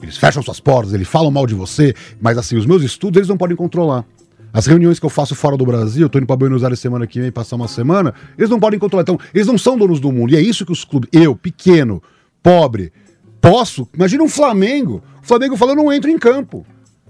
eles 0.00 0.16
fecham 0.16 0.42
suas 0.42 0.60
portas, 0.60 0.92
eles 0.92 1.08
falam 1.08 1.30
mal 1.30 1.46
de 1.46 1.54
você, 1.54 1.94
mas 2.20 2.38
assim, 2.38 2.56
os 2.56 2.66
meus 2.66 2.82
estudos 2.82 3.16
eles 3.16 3.28
não 3.28 3.36
podem 3.36 3.56
controlar. 3.56 4.04
As 4.54 4.66
reuniões 4.66 5.00
que 5.00 5.04
eu 5.04 5.10
faço 5.10 5.34
fora 5.34 5.56
do 5.56 5.66
Brasil, 5.66 6.02
eu 6.02 6.08
tô 6.08 6.16
indo 6.16 6.28
para 6.28 6.36
Buenos 6.36 6.62
Aires 6.62 6.78
semana 6.78 7.08
que 7.08 7.20
vem 7.20 7.32
passar 7.32 7.56
uma 7.56 7.66
semana, 7.66 8.14
eles 8.38 8.48
não 8.48 8.60
podem 8.60 8.78
controlar. 8.78 9.02
Então, 9.02 9.18
eles 9.34 9.48
não 9.48 9.58
são 9.58 9.76
donos 9.76 9.98
do 9.98 10.12
mundo. 10.12 10.32
E 10.32 10.36
é 10.36 10.40
isso 10.40 10.64
que 10.64 10.70
os 10.70 10.84
clubes, 10.84 11.10
eu, 11.12 11.34
pequeno, 11.34 12.00
pobre, 12.40 12.92
posso. 13.40 13.88
Imagina 13.92 14.22
um 14.22 14.28
Flamengo. 14.28 15.02
O 15.20 15.26
Flamengo 15.26 15.56
falou, 15.56 15.74
eu 15.74 15.82
não 15.82 15.92
entro 15.92 16.08
em 16.08 16.16
campo. 16.16 16.64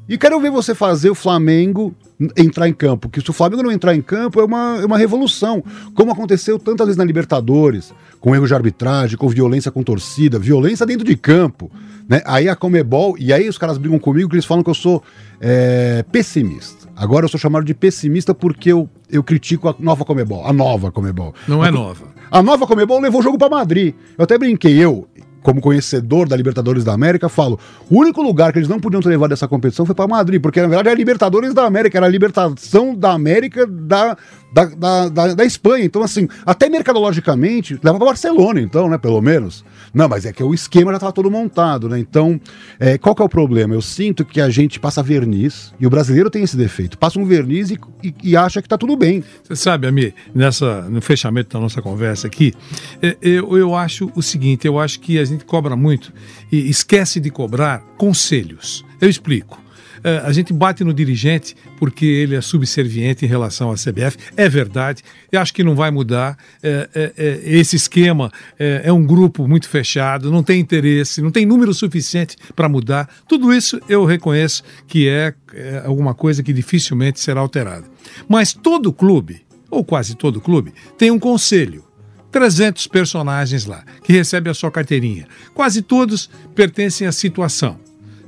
E 0.08 0.16
quero 0.16 0.40
ver 0.40 0.50
você 0.50 0.74
fazer 0.74 1.10
o 1.10 1.14
Flamengo 1.14 1.94
entrar 2.34 2.66
em 2.66 2.72
campo. 2.72 3.10
Que 3.10 3.20
se 3.20 3.28
o 3.28 3.32
Flamengo 3.34 3.62
não 3.62 3.70
entrar 3.70 3.94
em 3.94 4.00
campo 4.00 4.40
é 4.40 4.44
uma, 4.44 4.78
é 4.80 4.86
uma 4.86 4.96
revolução. 4.96 5.62
Como 5.94 6.12
aconteceu 6.12 6.58
tantas 6.58 6.86
vezes 6.86 6.96
na 6.96 7.04
Libertadores, 7.04 7.92
com 8.20 8.34
erro 8.34 8.46
de 8.46 8.54
arbitragem, 8.54 9.18
com 9.18 9.28
violência 9.28 9.70
com 9.70 9.82
torcida, 9.82 10.38
violência 10.38 10.86
dentro 10.86 11.04
de 11.04 11.14
campo. 11.14 11.70
Né? 12.08 12.22
Aí 12.24 12.48
a 12.48 12.56
Comebol, 12.56 13.16
e 13.18 13.34
aí 13.34 13.48
os 13.48 13.58
caras 13.58 13.76
brigam 13.76 13.98
comigo 13.98 14.30
que 14.30 14.34
eles 14.34 14.44
falam 14.44 14.64
que 14.64 14.70
eu 14.70 14.74
sou 14.74 15.02
é, 15.40 16.04
pessimista. 16.10 16.88
Agora 16.96 17.24
eu 17.24 17.28
sou 17.28 17.40
chamado 17.40 17.64
de 17.64 17.74
pessimista 17.74 18.34
porque 18.34 18.70
eu, 18.70 18.88
eu 19.10 19.22
critico 19.22 19.68
a 19.68 19.74
nova 19.78 20.04
Comebol. 20.04 20.46
A 20.46 20.52
nova 20.52 20.92
Comebol. 20.92 21.34
Não 21.48 21.64
é 21.64 21.68
a, 21.68 21.72
nova. 21.72 22.06
A 22.30 22.42
nova 22.42 22.66
Comebol 22.66 23.00
levou 23.00 23.20
o 23.20 23.22
jogo 23.22 23.36
para 23.38 23.48
Madrid. 23.48 23.94
Eu 24.16 24.24
até 24.24 24.38
brinquei, 24.38 24.76
eu, 24.78 25.08
como 25.44 25.60
conhecedor 25.60 26.26
da 26.26 26.36
Libertadores 26.36 26.84
da 26.84 26.92
América, 26.92 27.28
falo: 27.28 27.60
o 27.90 27.98
único 27.98 28.22
lugar 28.22 28.52
que 28.52 28.58
eles 28.58 28.68
não 28.68 28.80
podiam 28.80 29.02
ter 29.02 29.10
levado 29.10 29.32
essa 29.32 29.46
competição 29.46 29.84
foi 29.84 29.94
para 29.94 30.08
Madrid, 30.08 30.40
porque 30.40 30.60
na 30.60 30.66
verdade 30.66 30.88
era 30.88 30.96
a 30.96 30.98
Libertadores 30.98 31.52
da 31.52 31.64
América, 31.64 31.98
era 31.98 32.06
a 32.06 32.08
libertação 32.08 32.94
da 32.94 33.12
América 33.12 33.66
da, 33.66 34.16
da, 34.52 34.64
da, 34.64 35.08
da, 35.08 35.34
da 35.34 35.44
Espanha. 35.44 35.84
Então, 35.84 36.02
assim, 36.02 36.26
até 36.46 36.68
mercadologicamente, 36.68 37.78
leva 37.82 37.98
para 37.98 38.06
Barcelona, 38.06 38.60
então, 38.60 38.88
né, 38.88 38.96
pelo 38.96 39.20
menos. 39.20 39.64
Não, 39.94 40.08
mas 40.08 40.26
é 40.26 40.32
que 40.32 40.42
o 40.42 40.52
esquema 40.52 40.90
já 40.90 40.96
estava 40.96 41.12
todo 41.12 41.30
montado, 41.30 41.88
né? 41.88 41.98
Então, 41.98 42.40
é, 42.80 42.98
qual 42.98 43.14
que 43.14 43.22
é 43.22 43.24
o 43.24 43.28
problema? 43.28 43.74
Eu 43.74 43.80
sinto 43.80 44.24
que 44.24 44.40
a 44.40 44.50
gente 44.50 44.80
passa 44.80 45.02
verniz, 45.02 45.72
e 45.78 45.86
o 45.86 45.90
brasileiro 45.90 46.28
tem 46.28 46.42
esse 46.42 46.56
defeito, 46.56 46.98
passa 46.98 47.18
um 47.18 47.24
verniz 47.24 47.70
e, 47.70 47.78
e, 48.02 48.14
e 48.22 48.36
acha 48.36 48.60
que 48.60 48.66
está 48.66 48.76
tudo 48.76 48.96
bem. 48.96 49.22
Você 49.44 49.54
sabe, 49.54 49.86
Ami, 49.86 50.12
nessa, 50.34 50.82
no 50.82 51.00
fechamento 51.00 51.56
da 51.56 51.60
nossa 51.60 51.80
conversa 51.80 52.26
aqui, 52.26 52.52
é, 53.00 53.16
eu, 53.22 53.56
eu 53.56 53.74
acho 53.76 54.10
o 54.16 54.22
seguinte: 54.22 54.66
eu 54.66 54.80
acho 54.80 54.98
que 54.98 55.18
a 55.18 55.24
gente 55.24 55.44
cobra 55.44 55.76
muito 55.76 56.12
e 56.50 56.68
esquece 56.68 57.20
de 57.20 57.30
cobrar 57.30 57.80
conselhos. 57.96 58.84
Eu 59.00 59.08
explico. 59.08 59.63
É, 60.04 60.18
a 60.18 60.30
gente 60.32 60.52
bate 60.52 60.84
no 60.84 60.92
dirigente 60.92 61.56
porque 61.78 62.04
ele 62.04 62.36
é 62.36 62.40
subserviente 62.42 63.24
em 63.24 63.28
relação 63.28 63.72
à 63.72 63.74
CBF. 63.74 64.18
É 64.36 64.48
verdade. 64.48 65.02
Eu 65.32 65.40
acho 65.40 65.54
que 65.54 65.64
não 65.64 65.74
vai 65.74 65.90
mudar. 65.90 66.36
É, 66.62 66.88
é, 66.94 67.12
é, 67.16 67.40
esse 67.44 67.74
esquema 67.74 68.30
é, 68.58 68.82
é, 68.84 68.92
um 68.92 69.04
grupo 69.04 69.48
muito 69.48 69.66
fechado, 69.66 70.30
não 70.30 70.42
tem 70.42 70.60
interesse, 70.60 71.22
não 71.22 71.30
tem 71.30 71.46
número 71.46 71.72
suficiente 71.72 72.36
para 72.54 72.68
mudar. 72.68 73.08
Tudo 73.26 73.52
isso 73.52 73.80
eu 73.88 74.04
reconheço 74.04 74.62
que 74.86 75.08
é, 75.08 75.34
é 75.54 75.82
alguma 75.86 76.12
coisa 76.12 76.42
que 76.42 76.52
dificilmente 76.52 77.18
será 77.18 77.40
alterada. 77.40 77.86
Mas 78.28 78.52
todo 78.52 78.92
clube, 78.92 79.40
ou 79.70 79.82
quase 79.82 80.14
todo 80.14 80.40
clube, 80.40 80.74
tem 80.98 81.10
um 81.10 81.18
conselho. 81.18 81.82
300 82.30 82.88
personagens 82.88 83.64
lá, 83.64 83.84
que 84.02 84.12
recebem 84.12 84.50
a 84.50 84.54
sua 84.54 84.68
carteirinha. 84.68 85.28
Quase 85.54 85.80
todos 85.82 86.28
pertencem 86.52 87.06
à 87.06 87.12
situação. 87.12 87.78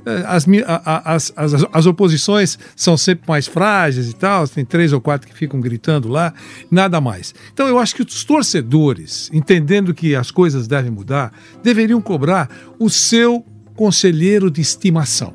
É, 0.07 0.23
as, 0.25 0.47
as, 0.85 1.33
as, 1.35 1.65
as, 1.69 1.85
oposições 1.85 2.57
são 2.77 2.95
sempre 2.95 3.25
mais 3.27 3.45
frágeis 3.45 4.09
e 4.09 4.15
tal, 4.15 4.47
tem 4.47 4.63
três 4.63 4.93
ou 4.93 5.01
quatro 5.01 5.27
que 5.27 5.35
ficam 5.35 5.59
gritando 5.59 6.07
lá, 6.07 6.33
nada 6.71 7.01
mais. 7.01 7.35
Então 7.53 7.67
eu 7.67 7.77
acho 7.77 7.93
que 7.93 8.01
os 8.01 8.23
torcedores, 8.23 9.29
entendendo 9.33 9.93
que 9.93 10.15
as 10.15 10.31
coisas 10.31 10.65
devem 10.65 10.89
mudar, 10.89 11.33
deveriam 11.61 11.99
cobrar 11.99 12.49
o 12.79 12.89
seu 12.89 13.45
conselheiro 13.75 14.49
de 14.49 14.61
estimação. 14.61 15.33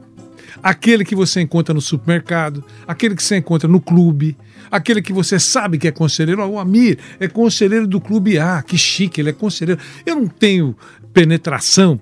Aquele 0.63 1.05
que 1.05 1.15
você 1.15 1.43
encontra 1.43 1.75
no 1.75 1.81
supermercado, 1.83 2.65
aquele 2.89 3.15
que 3.15 3.23
você 3.23 3.37
encontra 3.37 3.69
no 3.69 3.81
clube, 3.81 4.39
aquele 4.71 5.03
que 5.03 5.13
você 5.13 5.39
sabe 5.39 5.77
que 5.77 5.87
é 5.87 5.93
conselheiro. 5.93 6.43
O 6.49 6.59
Amir 6.59 6.99
é 7.21 7.29
conselheiro 7.29 7.87
do 7.87 8.01
clube 8.01 8.39
A, 8.39 8.63
que 8.63 8.79
chique, 8.79 9.21
ele 9.21 9.29
é 9.29 9.35
conselheiro. 9.35 9.79
Eu 10.07 10.17
não 10.17 10.29
tenho 10.29 10.75
penetração 11.13 12.01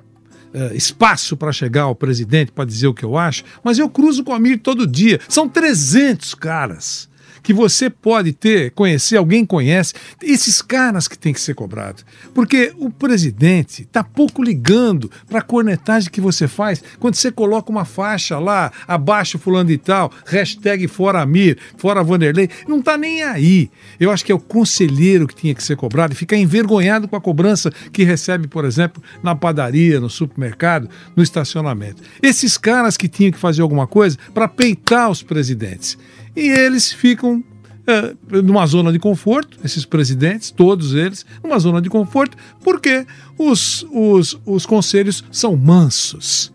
uh, 0.55 0.75
espaço 0.75 1.37
para 1.37 1.53
chegar 1.53 1.83
ao 1.83 1.95
presidente 1.95 2.53
para 2.53 2.65
dizer 2.65 2.87
o 2.87 2.95
que 2.95 3.05
eu 3.05 3.19
acho, 3.19 3.45
mas 3.63 3.79
eu 3.79 3.89
cruzo 3.89 4.25
com 4.25 4.33
Amir 4.33 4.59
todo 4.59 4.87
dia. 4.87 5.21
São 5.29 5.49
300 5.49 6.35
caras 6.35 7.10
que 7.42 7.53
você 7.53 7.90
pode 7.90 8.33
ter, 8.33 8.70
conhecer, 8.72 9.16
alguém 9.16 9.44
conhece, 9.44 9.94
esses 10.22 10.62
caras 10.62 11.09
que 11.09 11.18
tem 11.18 11.33
que 11.33 11.40
ser 11.40 11.55
cobrado. 11.55 12.03
Porque 12.35 12.72
o 12.79 12.90
presidente 12.90 13.83
está 13.83 14.03
pouco 14.03 14.42
ligando 14.42 15.11
para 15.29 15.40
a 15.40 15.42
cornetagem 15.42 16.11
que 16.11 16.20
você 16.20 16.46
faz 16.46 16.83
quando 16.98 17.14
você 17.14 17.31
coloca 17.31 17.70
uma 17.70 17.85
faixa 17.85 18.38
lá, 18.38 18.72
abaixo 18.87 19.38
fulano 19.38 19.70
e 19.70 19.79
tal, 19.79 20.12
hashtag 20.26 20.87
fora 20.88 21.20
Amir, 21.20 21.59
fora 21.76 22.03
Vanderlei, 22.03 22.48
não 22.68 22.79
está 22.79 22.96
nem 22.96 23.22
aí. 23.22 23.70
Eu 23.98 24.11
acho 24.11 24.24
que 24.24 24.33
é 24.33 24.35
o 24.35 24.40
conselheiro 24.40 25.26
que 25.26 25.35
tinha 25.35 25.55
que 25.55 25.62
ser 25.62 25.76
cobrado 25.76 26.12
e 26.12 26.16
ficar 26.16 26.37
envergonhado 26.37 27.09
com 27.09 27.16
a 27.16 27.20
cobrança 27.20 27.70
que 27.92 28.05
recebe, 28.05 28.48
por 28.48 28.64
exemplo, 28.64 29.03
na 29.22 29.35
padaria, 29.35 30.00
no 30.00 30.11
supermercado, 30.11 30.88
no 31.14 31.22
estacionamento. 31.22 32.03
Esses 32.22 32.57
caras 32.57 32.96
que 32.96 33.09
tinham 33.09 33.33
que 33.33 33.38
fazer 33.38 33.62
alguma 33.62 33.87
coisa 33.87 34.18
para 34.35 34.48
peitar 34.48 35.11
os 35.11 35.22
presidentes 35.22 35.98
e 36.40 36.48
eles 36.48 36.90
ficam 36.90 37.44
é, 37.87 38.14
numa 38.42 38.66
zona 38.66 38.90
de 38.90 38.98
conforto, 38.98 39.59
esses 39.62 39.85
presidentes, 39.85 40.50
todos 40.50 40.94
eles, 40.94 41.26
numa 41.44 41.59
zona 41.59 41.83
de 41.83 41.90
conforto, 41.90 42.37
porque 42.64 43.07
os, 43.37 43.85
os, 43.92 44.40
os 44.46 44.64
conselhos 44.64 45.22
são 45.31 45.55
mansos. 45.55 46.53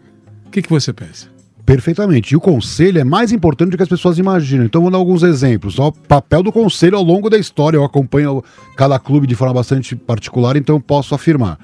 O 0.48 0.50
que, 0.50 0.64
que 0.64 0.70
você 0.70 0.92
pensa? 0.92 1.28
Perfeitamente. 1.64 2.34
E 2.34 2.38
o 2.38 2.42
conselho 2.42 3.00
é 3.00 3.04
mais 3.04 3.32
importante 3.32 3.72
do 3.72 3.78
que 3.78 3.84
as 3.84 3.90
pessoas 3.90 4.18
imaginam. 4.18 4.66
Então, 4.66 4.82
vou 4.82 4.92
dar 4.92 4.98
alguns 4.98 5.24
exemplos. 5.24 5.78
O 5.78 5.92
papel 5.92 6.42
do 6.42 6.52
conselho 6.52 6.98
ao 6.98 7.04
longo 7.04 7.30
da 7.30 7.38
história. 7.38 7.78
Eu 7.78 7.84
acompanho 7.84 8.44
cada 8.76 8.98
clube 8.98 9.28
de 9.28 9.36
forma 9.36 9.54
bastante 9.54 9.96
particular, 9.96 10.56
então 10.56 10.80
posso 10.80 11.14
afirmar. 11.16 11.60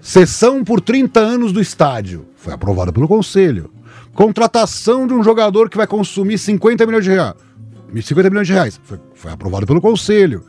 Sessão 0.00 0.64
por 0.64 0.80
30 0.80 1.20
anos 1.20 1.52
do 1.52 1.60
estádio. 1.60 2.26
Foi 2.36 2.52
aprovada 2.52 2.92
pelo 2.92 3.08
conselho. 3.08 3.70
Contratação 4.14 5.06
de 5.06 5.14
um 5.14 5.24
jogador 5.24 5.68
que 5.68 5.76
vai 5.76 5.86
consumir 5.86 6.38
50 6.38 6.86
milhões 6.86 7.04
de 7.04 7.10
reais. 7.10 7.34
50 8.00 8.30
milhões 8.30 8.46
de 8.46 8.52
reais. 8.52 8.80
Foi, 8.82 8.98
foi 9.14 9.32
aprovado 9.32 9.66
pelo 9.66 9.80
conselho. 9.80 10.44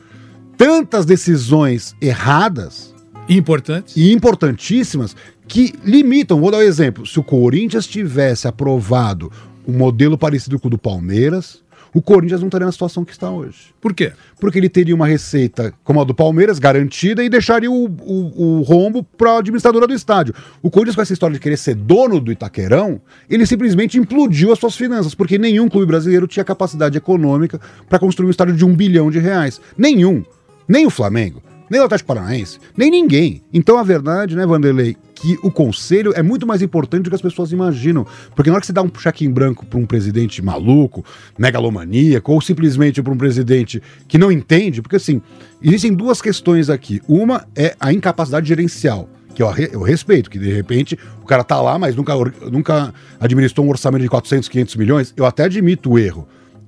Tantas 0.56 1.04
decisões 1.04 1.94
erradas. 2.00 2.94
Importantes. 3.28 3.96
E 3.96 4.12
importantíssimas 4.12 5.16
que 5.48 5.74
limitam. 5.84 6.40
Vou 6.40 6.50
dar 6.50 6.58
um 6.58 6.62
exemplo. 6.62 7.06
Se 7.06 7.18
o 7.18 7.24
Corinthians 7.24 7.86
tivesse 7.86 8.46
aprovado 8.46 9.32
um 9.66 9.72
modelo 9.72 10.16
parecido 10.16 10.58
com 10.58 10.68
o 10.68 10.70
do 10.70 10.78
Palmeiras, 10.78 11.62
o 11.94 12.02
Corinthians 12.02 12.40
não 12.40 12.48
estaria 12.48 12.66
na 12.66 12.72
situação 12.72 13.04
que 13.04 13.12
está 13.12 13.30
hoje. 13.30 13.72
Por 13.80 13.94
quê? 13.94 14.12
Porque 14.40 14.58
ele 14.58 14.68
teria 14.68 14.94
uma 14.94 15.06
receita 15.06 15.72
como 15.84 16.00
a 16.00 16.04
do 16.04 16.12
Palmeiras, 16.12 16.58
garantida, 16.58 17.22
e 17.22 17.28
deixaria 17.28 17.70
o, 17.70 17.84
o, 17.84 18.58
o 18.58 18.62
rombo 18.62 19.04
para 19.04 19.30
a 19.30 19.38
administradora 19.38 19.86
do 19.86 19.94
estádio. 19.94 20.34
O 20.60 20.70
Corinthians, 20.70 20.96
com 20.96 21.02
essa 21.02 21.12
história 21.12 21.34
de 21.34 21.40
querer 21.40 21.56
ser 21.56 21.76
dono 21.76 22.20
do 22.20 22.32
Itaquerão, 22.32 23.00
ele 23.30 23.46
simplesmente 23.46 23.96
implodiu 23.96 24.52
as 24.52 24.58
suas 24.58 24.76
finanças, 24.76 25.14
porque 25.14 25.38
nenhum 25.38 25.68
clube 25.68 25.86
brasileiro 25.86 26.26
tinha 26.26 26.44
capacidade 26.44 26.98
econômica 26.98 27.60
para 27.88 28.00
construir 28.00 28.26
um 28.26 28.30
estádio 28.30 28.56
de 28.56 28.64
um 28.64 28.74
bilhão 28.74 29.08
de 29.08 29.20
reais. 29.20 29.60
Nenhum. 29.78 30.24
Nem 30.66 30.86
o 30.86 30.90
Flamengo 30.90 31.40
nem 31.68 31.80
o 31.80 31.84
Atlético 31.84 32.08
Paranaense, 32.08 32.58
nem 32.76 32.90
ninguém. 32.90 33.42
Então 33.52 33.78
a 33.78 33.82
verdade, 33.82 34.36
né, 34.36 34.46
Vanderlei, 34.46 34.96
que 35.14 35.38
o 35.42 35.50
conselho 35.50 36.12
é 36.14 36.22
muito 36.22 36.46
mais 36.46 36.60
importante 36.60 37.04
do 37.04 37.10
que 37.10 37.16
as 37.16 37.22
pessoas 37.22 37.52
imaginam. 37.52 38.06
Porque 38.34 38.50
na 38.50 38.54
hora 38.54 38.60
que 38.60 38.66
você 38.66 38.72
dá 38.72 38.82
um 38.82 38.90
cheque 38.98 39.24
em 39.24 39.30
branco 39.30 39.64
para 39.64 39.78
um 39.78 39.86
presidente 39.86 40.42
maluco, 40.42 41.04
megalomaníaco, 41.38 42.32
ou 42.32 42.40
simplesmente 42.40 43.02
para 43.02 43.12
um 43.12 43.16
presidente 43.16 43.82
que 44.08 44.18
não 44.18 44.32
entende, 44.32 44.82
porque 44.82 44.96
assim, 44.96 45.22
existem 45.62 45.94
duas 45.94 46.20
questões 46.20 46.68
aqui. 46.68 47.00
Uma 47.08 47.46
é 47.54 47.76
a 47.78 47.92
incapacidade 47.92 48.48
gerencial 48.48 49.08
que 49.34 49.42
eu, 49.42 49.50
eu, 49.72 49.82
respeito, 49.82 50.30
que 50.30 50.38
de 50.38 50.52
repente 50.52 50.98
o 51.20 51.26
cara 51.26 51.42
tá 51.42 51.60
lá, 51.60 51.78
mas 51.78 51.96
nunca, 51.96 52.14
nunca 52.50 52.94
administrou 53.18 53.66
um 53.66 53.70
orçamento 53.70 54.02
de 54.02 54.08
400, 54.08 54.48
500 54.48 54.76
milhões, 54.76 55.14
eu 55.16 55.26
até 55.26 55.44
admito 55.44 55.90
o 55.90 55.98
erro. 55.98 56.26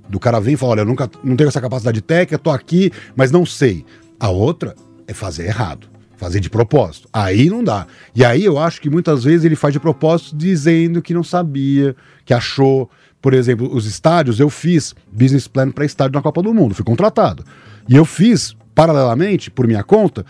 Do 0.08 0.20
cara 0.20 0.40
vem 0.40 0.54
e 0.54 0.56
fala, 0.56 0.72
olha, 0.72 0.80
eu 0.80 0.84
nunca 0.84 1.10
não 1.22 1.36
tenho 1.36 1.48
essa 1.48 1.60
capacidade 1.60 2.00
técnica, 2.00 2.38
tô 2.38 2.50
aqui, 2.50 2.92
mas 3.14 3.30
não 3.30 3.46
sei. 3.46 3.84
A 4.18 4.30
outra 4.30 4.74
é 5.06 5.12
fazer 5.12 5.46
errado. 5.46 5.95
Fazer 6.16 6.40
de 6.40 6.48
propósito. 6.48 7.08
Aí 7.12 7.50
não 7.50 7.62
dá. 7.62 7.86
E 8.14 8.24
aí 8.24 8.44
eu 8.44 8.58
acho 8.58 8.80
que 8.80 8.88
muitas 8.88 9.24
vezes 9.24 9.44
ele 9.44 9.56
faz 9.56 9.72
de 9.72 9.80
propósito 9.80 10.36
dizendo 10.36 11.02
que 11.02 11.12
não 11.12 11.22
sabia, 11.22 11.94
que 12.24 12.32
achou. 12.32 12.90
Por 13.20 13.34
exemplo, 13.34 13.74
os 13.74 13.86
estádios, 13.86 14.40
eu 14.40 14.48
fiz 14.48 14.94
business 15.10 15.48
plan 15.48 15.70
para 15.70 15.84
estádio 15.84 16.14
na 16.14 16.22
Copa 16.22 16.42
do 16.42 16.54
Mundo, 16.54 16.74
fui 16.74 16.84
contratado. 16.84 17.44
E 17.88 17.96
eu 17.96 18.04
fiz, 18.04 18.56
paralelamente, 18.74 19.50
por 19.50 19.66
minha 19.66 19.82
conta, 19.82 20.24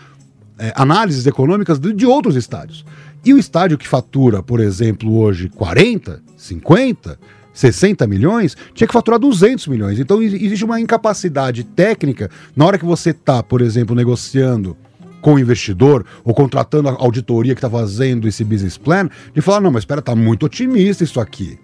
é, 0.57 0.73
análises 0.75 1.25
econômicas 1.25 1.79
de, 1.79 1.93
de 1.93 2.05
outros 2.05 2.35
estádios. 2.35 2.83
E 3.23 3.33
o 3.33 3.37
estádio 3.37 3.77
que 3.77 3.87
fatura, 3.87 4.41
por 4.41 4.59
exemplo, 4.59 5.17
hoje 5.17 5.49
40, 5.49 6.21
50, 6.35 7.19
60 7.53 8.07
milhões, 8.07 8.55
tinha 8.73 8.87
que 8.87 8.93
faturar 8.93 9.19
200 9.19 9.67
milhões. 9.67 9.99
Então 9.99 10.21
existe 10.21 10.63
uma 10.63 10.79
incapacidade 10.79 11.63
técnica 11.63 12.29
na 12.55 12.65
hora 12.65 12.77
que 12.77 12.85
você 12.85 13.09
está, 13.09 13.41
por 13.41 13.61
exemplo, 13.61 13.95
negociando 13.95 14.77
com 15.21 15.35
o 15.35 15.39
investidor, 15.39 16.05
ou 16.23 16.33
contratando 16.33 16.89
a 16.89 16.93
auditoria 16.93 17.53
que 17.53 17.59
está 17.59 17.69
fazendo 17.69 18.27
esse 18.27 18.43
business 18.43 18.77
plan, 18.77 19.09
de 19.33 19.41
falar, 19.41 19.61
não, 19.61 19.71
mas 19.71 19.81
espera, 19.81 20.01
tá 20.01 20.15
muito 20.15 20.45
otimista 20.45 21.03
isso 21.03 21.19
aqui. 21.19 21.59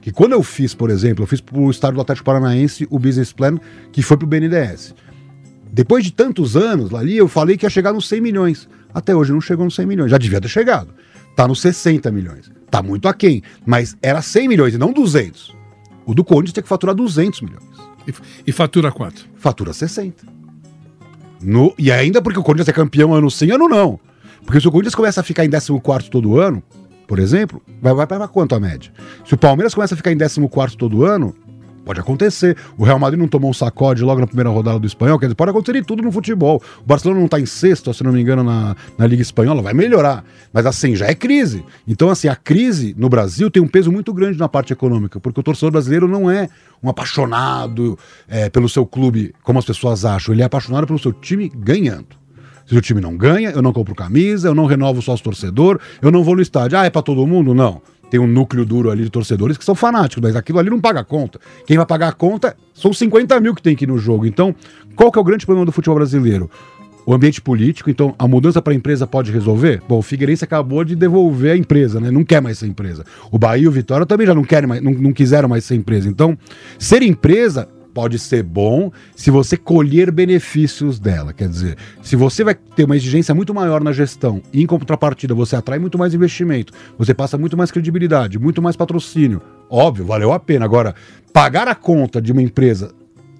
Que 0.00 0.12
quando 0.12 0.32
eu 0.32 0.42
fiz, 0.42 0.74
por 0.74 0.90
exemplo, 0.90 1.24
eu 1.24 1.26
fiz 1.26 1.40
para 1.40 1.58
o 1.58 1.70
Estado 1.70 1.94
do 1.94 2.00
Atlético 2.00 2.26
Paranaense 2.26 2.86
o 2.90 2.98
business 2.98 3.32
plan 3.32 3.58
que 3.92 4.02
foi 4.02 4.16
para 4.16 4.24
o 4.24 4.28
BNDES. 4.28 4.94
Depois 5.72 6.04
de 6.04 6.12
tantos 6.12 6.56
anos 6.56 6.94
ali, 6.94 7.16
eu 7.16 7.28
falei 7.28 7.56
que 7.56 7.66
ia 7.66 7.70
chegar 7.70 7.92
nos 7.92 8.08
100 8.08 8.20
milhões. 8.20 8.68
Até 8.94 9.14
hoje 9.14 9.32
não 9.32 9.40
chegou 9.40 9.64
nos 9.64 9.74
100 9.74 9.86
milhões. 9.86 10.10
Já 10.10 10.18
devia 10.18 10.40
ter 10.40 10.48
chegado. 10.48 10.94
Tá 11.36 11.46
nos 11.46 11.60
60 11.60 12.10
milhões. 12.10 12.50
Tá 12.70 12.82
muito 12.82 13.06
aquém. 13.06 13.42
Mas 13.66 13.96
era 14.00 14.22
100 14.22 14.48
milhões 14.48 14.74
e 14.74 14.78
não 14.78 14.92
200. 14.92 15.54
O 16.06 16.14
do 16.14 16.24
Conde 16.24 16.52
tinha 16.52 16.62
que 16.62 16.68
faturar 16.68 16.94
200 16.94 17.42
milhões. 17.42 17.62
E, 18.06 18.14
e 18.46 18.52
fatura 18.52 18.90
quanto? 18.90 19.28
Fatura 19.36 19.72
60. 19.72 20.37
No, 21.40 21.74
e 21.78 21.90
ainda 21.92 22.20
porque 22.20 22.38
o 22.38 22.42
Corinthians 22.42 22.68
é 22.68 22.72
campeão 22.72 23.14
ano 23.14 23.30
sim, 23.30 23.50
ano 23.50 23.68
não. 23.68 23.98
Porque 24.44 24.60
se 24.60 24.68
o 24.68 24.70
Corinthians 24.70 24.94
começa 24.94 25.20
a 25.20 25.24
ficar 25.24 25.44
em 25.44 25.50
14 25.50 26.10
todo 26.10 26.38
ano, 26.38 26.62
por 27.06 27.18
exemplo, 27.18 27.62
vai, 27.80 27.94
vai 27.94 28.06
para 28.06 28.28
quanto 28.28 28.54
a 28.54 28.60
média? 28.60 28.92
Se 29.24 29.34
o 29.34 29.38
Palmeiras 29.38 29.74
começa 29.74 29.94
a 29.94 29.96
ficar 29.96 30.12
em 30.12 30.18
14 30.18 30.76
todo 30.76 31.04
ano, 31.04 31.34
Pode 31.88 32.00
acontecer. 32.00 32.54
O 32.76 32.84
Real 32.84 32.98
Madrid 32.98 33.18
não 33.18 33.26
tomou 33.26 33.48
um 33.48 33.54
sacode 33.54 34.04
logo 34.04 34.20
na 34.20 34.26
primeira 34.26 34.50
rodada 34.50 34.78
do 34.78 34.86
espanhol, 34.86 35.18
quer 35.18 35.24
dizer, 35.24 35.34
pode 35.34 35.52
acontecer 35.52 35.78
em 35.78 35.82
tudo 35.82 36.02
no 36.02 36.12
futebol. 36.12 36.62
O 36.82 36.86
Barcelona 36.86 37.18
não 37.18 37.24
está 37.24 37.40
em 37.40 37.46
sexto, 37.46 37.94
se 37.94 38.04
não 38.04 38.12
me 38.12 38.20
engano, 38.20 38.44
na, 38.44 38.76
na 38.98 39.06
Liga 39.06 39.22
Espanhola, 39.22 39.62
vai 39.62 39.72
melhorar. 39.72 40.22
Mas 40.52 40.66
assim, 40.66 40.94
já 40.94 41.06
é 41.06 41.14
crise. 41.14 41.64
Então, 41.86 42.10
assim, 42.10 42.28
a 42.28 42.36
crise 42.36 42.94
no 42.98 43.08
Brasil 43.08 43.50
tem 43.50 43.62
um 43.62 43.66
peso 43.66 43.90
muito 43.90 44.12
grande 44.12 44.38
na 44.38 44.50
parte 44.50 44.70
econômica, 44.70 45.18
porque 45.18 45.40
o 45.40 45.42
torcedor 45.42 45.70
brasileiro 45.70 46.06
não 46.06 46.30
é 46.30 46.50
um 46.82 46.90
apaixonado 46.90 47.98
é, 48.28 48.50
pelo 48.50 48.68
seu 48.68 48.84
clube, 48.84 49.34
como 49.42 49.58
as 49.58 49.64
pessoas 49.64 50.04
acham. 50.04 50.34
Ele 50.34 50.42
é 50.42 50.44
apaixonado 50.44 50.86
pelo 50.86 50.98
seu 50.98 51.14
time 51.14 51.50
ganhando. 51.56 52.18
Se 52.66 52.76
o 52.76 52.82
time 52.82 53.00
não 53.00 53.16
ganha, 53.16 53.48
eu 53.48 53.62
não 53.62 53.72
compro 53.72 53.94
camisa, 53.94 54.48
eu 54.48 54.54
não 54.54 54.66
renovo 54.66 54.98
o 54.98 55.02
sócio 55.02 55.24
torcedor, 55.24 55.80
eu 56.02 56.10
não 56.10 56.22
vou 56.22 56.36
no 56.36 56.42
estádio. 56.42 56.76
Ah, 56.76 56.84
é 56.84 56.90
para 56.90 57.00
todo 57.00 57.26
mundo? 57.26 57.54
Não 57.54 57.80
tem 58.10 58.18
um 58.18 58.26
núcleo 58.26 58.64
duro 58.64 58.90
ali 58.90 59.04
de 59.04 59.10
torcedores 59.10 59.56
que 59.56 59.64
são 59.64 59.74
fanáticos, 59.74 60.22
mas 60.22 60.36
aquilo 60.36 60.58
ali 60.58 60.70
não 60.70 60.80
paga 60.80 61.00
a 61.00 61.04
conta. 61.04 61.40
Quem 61.66 61.76
vai 61.76 61.86
pagar 61.86 62.08
a 62.08 62.12
conta 62.12 62.56
são 62.74 62.92
50 62.92 63.38
mil 63.40 63.54
que 63.54 63.62
tem 63.62 63.74
aqui 63.74 63.86
no 63.86 63.98
jogo. 63.98 64.26
Então, 64.26 64.54
qual 64.96 65.12
que 65.12 65.18
é 65.18 65.20
o 65.20 65.24
grande 65.24 65.44
problema 65.44 65.66
do 65.66 65.72
futebol 65.72 65.96
brasileiro? 65.96 66.50
O 67.06 67.14
ambiente 67.14 67.40
político, 67.40 67.88
então 67.88 68.14
a 68.18 68.28
mudança 68.28 68.60
para 68.60 68.74
a 68.74 68.76
empresa 68.76 69.06
pode 69.06 69.32
resolver? 69.32 69.82
Bom, 69.88 69.98
o 69.98 70.02
Figueirense 70.02 70.44
acabou 70.44 70.84
de 70.84 70.94
devolver 70.94 71.52
a 71.52 71.56
empresa, 71.56 71.98
né? 71.98 72.10
Não 72.10 72.22
quer 72.22 72.42
mais 72.42 72.58
ser 72.58 72.66
empresa. 72.66 73.02
O 73.30 73.38
Bahia 73.38 73.64
e 73.64 73.68
o 73.68 73.70
Vitória 73.70 74.04
também 74.04 74.26
já 74.26 74.34
não 74.34 74.44
querem 74.44 74.68
mais, 74.68 74.82
não, 74.82 74.92
não 74.92 75.12
quiseram 75.12 75.48
mais 75.48 75.64
ser 75.64 75.74
empresa. 75.74 76.06
Então, 76.06 76.36
ser 76.78 77.02
empresa 77.02 77.66
pode 77.98 78.16
ser 78.16 78.44
bom 78.44 78.92
se 79.16 79.28
você 79.28 79.56
colher 79.56 80.12
benefícios 80.12 81.00
dela. 81.00 81.32
Quer 81.32 81.48
dizer, 81.48 81.76
se 82.00 82.14
você 82.14 82.44
vai 82.44 82.54
ter 82.54 82.84
uma 82.84 82.94
exigência 82.94 83.34
muito 83.34 83.52
maior 83.52 83.82
na 83.82 83.90
gestão 83.90 84.40
e 84.52 84.62
em 84.62 84.66
contrapartida 84.66 85.34
você 85.34 85.56
atrai 85.56 85.80
muito 85.80 85.98
mais 85.98 86.14
investimento, 86.14 86.72
você 86.96 87.12
passa 87.12 87.36
muito 87.36 87.56
mais 87.56 87.72
credibilidade, 87.72 88.38
muito 88.38 88.62
mais 88.62 88.76
patrocínio. 88.76 89.42
Óbvio, 89.68 90.06
valeu 90.06 90.32
a 90.32 90.38
pena. 90.38 90.64
Agora, 90.64 90.94
pagar 91.32 91.66
a 91.66 91.74
conta 91.74 92.22
de 92.22 92.30
uma 92.30 92.40
empresa 92.40 92.94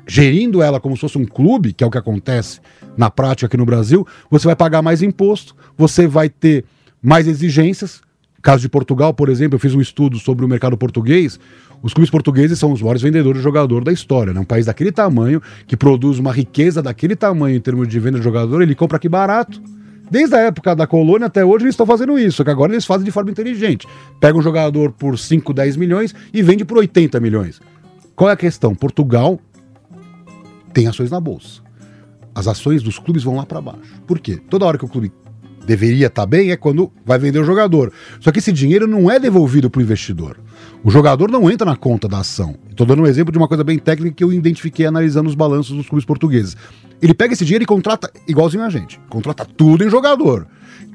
gerindo 0.09 0.61
ela 0.61 0.81
como 0.81 0.97
se 0.97 1.03
fosse 1.03 1.19
um 1.19 1.25
clube, 1.25 1.73
que 1.73 1.85
é 1.85 1.87
o 1.87 1.91
que 1.91 1.99
acontece 1.99 2.59
na 2.97 3.09
prática 3.09 3.47
aqui 3.47 3.57
no 3.57 3.65
Brasil, 3.65 4.05
você 4.29 4.49
vai 4.49 4.57
pagar 4.57 4.83
mais 4.83 5.03
imposto, 5.03 5.55
você 5.77 6.09
vai 6.09 6.29
ter 6.29 6.65
mais 7.01 7.29
exigências. 7.29 8.01
Caso 8.43 8.63
de 8.63 8.69
Portugal, 8.69 9.15
por 9.15 9.29
exemplo, 9.29 9.55
eu 9.55 9.61
fiz 9.61 9.73
um 9.73 9.81
estudo 9.81 10.19
sobre 10.19 10.45
o 10.45 10.49
mercado 10.49 10.77
português. 10.77 11.39
Os 11.83 11.95
clubes 11.95 12.11
portugueses 12.11 12.59
são 12.59 12.73
os 12.73 12.81
maiores 12.81 13.03
vendedores 13.03 13.39
de 13.39 13.45
jogador 13.45 13.85
da 13.85 13.93
história. 13.93 14.33
Né? 14.33 14.41
Um 14.41 14.45
país 14.45 14.67
daquele 14.67 14.91
tamanho, 14.91 15.41
que 15.67 15.77
produz 15.77 16.19
uma 16.19 16.33
riqueza 16.33 16.83
daquele 16.83 17.15
tamanho 17.15 17.57
em 17.57 17.61
termos 17.61 17.87
de 17.87 18.01
venda 18.01 18.19
de 18.19 18.25
jogador, 18.25 18.63
ele 18.63 18.75
compra 18.75 18.97
aqui 18.97 19.09
barato. 19.09 19.63
Desde 20.11 20.35
a 20.35 20.41
época 20.41 20.75
da 20.75 20.87
colônia 20.87 21.27
até 21.27 21.45
hoje 21.45 21.65
eles 21.65 21.75
estão 21.75 21.87
fazendo 21.87 22.19
isso, 22.19 22.43
que 22.43 22.51
agora 22.51 22.73
eles 22.73 22.85
fazem 22.85 23.05
de 23.05 23.11
forma 23.11 23.31
inteligente. 23.31 23.87
Pega 24.19 24.37
um 24.37 24.43
jogador 24.43 24.91
por 24.93 25.19
5, 25.19 25.53
10 25.53 25.77
milhões 25.77 26.15
e 26.33 26.43
vende 26.43 26.65
por 26.65 26.79
80 26.79 27.21
milhões. 27.21 27.61
Qual 28.17 28.29
é 28.29 28.33
a 28.33 28.37
questão? 28.37 28.75
Portugal 28.75 29.39
tem 30.73 30.87
ações 30.87 31.11
na 31.11 31.21
bolsa. 31.21 31.63
As 32.35 32.49
ações 32.49 32.83
dos 32.83 32.99
clubes 32.99 33.23
vão 33.23 33.37
lá 33.37 33.45
para 33.45 33.61
baixo. 33.61 34.01
Por 34.07 34.19
quê? 34.19 34.41
Toda 34.49 34.65
hora 34.65 34.79
que 34.79 34.85
o 34.85 34.89
clube 34.89 35.13
deveria 35.69 36.07
estar 36.07 36.23
tá 36.23 36.27
bem 36.27 36.51
é 36.51 36.57
quando 36.57 36.91
vai 37.05 37.19
vender 37.19 37.39
o 37.39 37.45
jogador. 37.45 37.93
Só 38.21 38.33
que 38.33 38.39
esse 38.39 38.51
dinheiro 38.51 38.87
não 38.87 39.11
é 39.11 39.21
devolvido 39.21 39.69
para 39.69 39.81
o 39.81 39.83
investidor. 39.83 40.41
O 40.83 40.91
jogador 40.91 41.31
não 41.31 41.51
entra 41.51 41.67
na 41.67 41.77
conta 41.77 42.09
da 42.09 42.21
ação. 42.21 42.57
Estou 42.71 42.87
dando 42.87 43.03
um 43.03 43.07
exemplo 43.07 43.31
de 43.31 43.37
uma 43.37 43.47
coisa 43.47 43.63
bem 43.63 43.79
técnica 43.79 44.17
que 44.17 44.25
eu 44.25 44.33
identifiquei 44.33 44.87
analisando 44.87 45.29
os 45.29 45.35
balanços 45.35 45.77
dos 45.77 45.87
clubes 45.87 46.07
portugueses. 46.07 46.57
Ele 47.03 47.13
pega 47.13 47.35
esse 47.35 47.45
dinheiro 47.45 47.65
e 47.65 47.67
contrata 47.67 48.11
igualzinho 48.27 48.65
a 48.65 48.71
gente. 48.71 48.99
Contrata 49.11 49.45
tudo 49.45 49.85
em 49.85 49.91
jogador. 49.91 50.47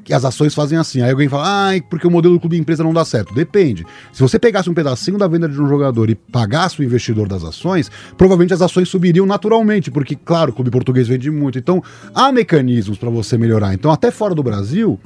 Que 0.04 0.12
as 0.12 0.24
ações 0.24 0.54
fazem 0.54 0.78
assim. 0.78 1.00
Aí 1.00 1.10
alguém 1.10 1.28
fala, 1.28 1.72
ah, 1.72 1.82
porque 1.88 2.06
o 2.06 2.10
modelo 2.10 2.34
do 2.34 2.40
clube 2.40 2.56
empresa 2.58 2.82
não 2.82 2.92
dá 2.92 3.04
certo. 3.04 3.34
Depende. 3.34 3.86
Se 4.12 4.20
você 4.20 4.38
pegasse 4.38 4.68
um 4.68 4.74
pedacinho 4.74 5.16
da 5.16 5.26
venda 5.26 5.48
de 5.48 5.60
um 5.60 5.68
jogador 5.68 6.10
e 6.10 6.14
pagasse 6.14 6.80
o 6.80 6.84
investidor 6.84 7.28
das 7.28 7.44
ações, 7.44 7.90
provavelmente 8.16 8.52
as 8.52 8.62
ações 8.62 8.88
subiriam 8.88 9.26
naturalmente, 9.26 9.90
porque, 9.90 10.14
claro, 10.14 10.50
o 10.50 10.54
clube 10.54 10.70
português 10.70 11.08
vende 11.08 11.30
muito. 11.30 11.58
Então, 11.58 11.82
há 12.14 12.30
mecanismos 12.30 12.98
para 12.98 13.10
você 13.10 13.38
melhorar. 13.38 13.74
Então, 13.74 13.90
até 13.90 14.10
fora 14.10 14.34
do 14.34 14.42
Brasil, 14.42 14.98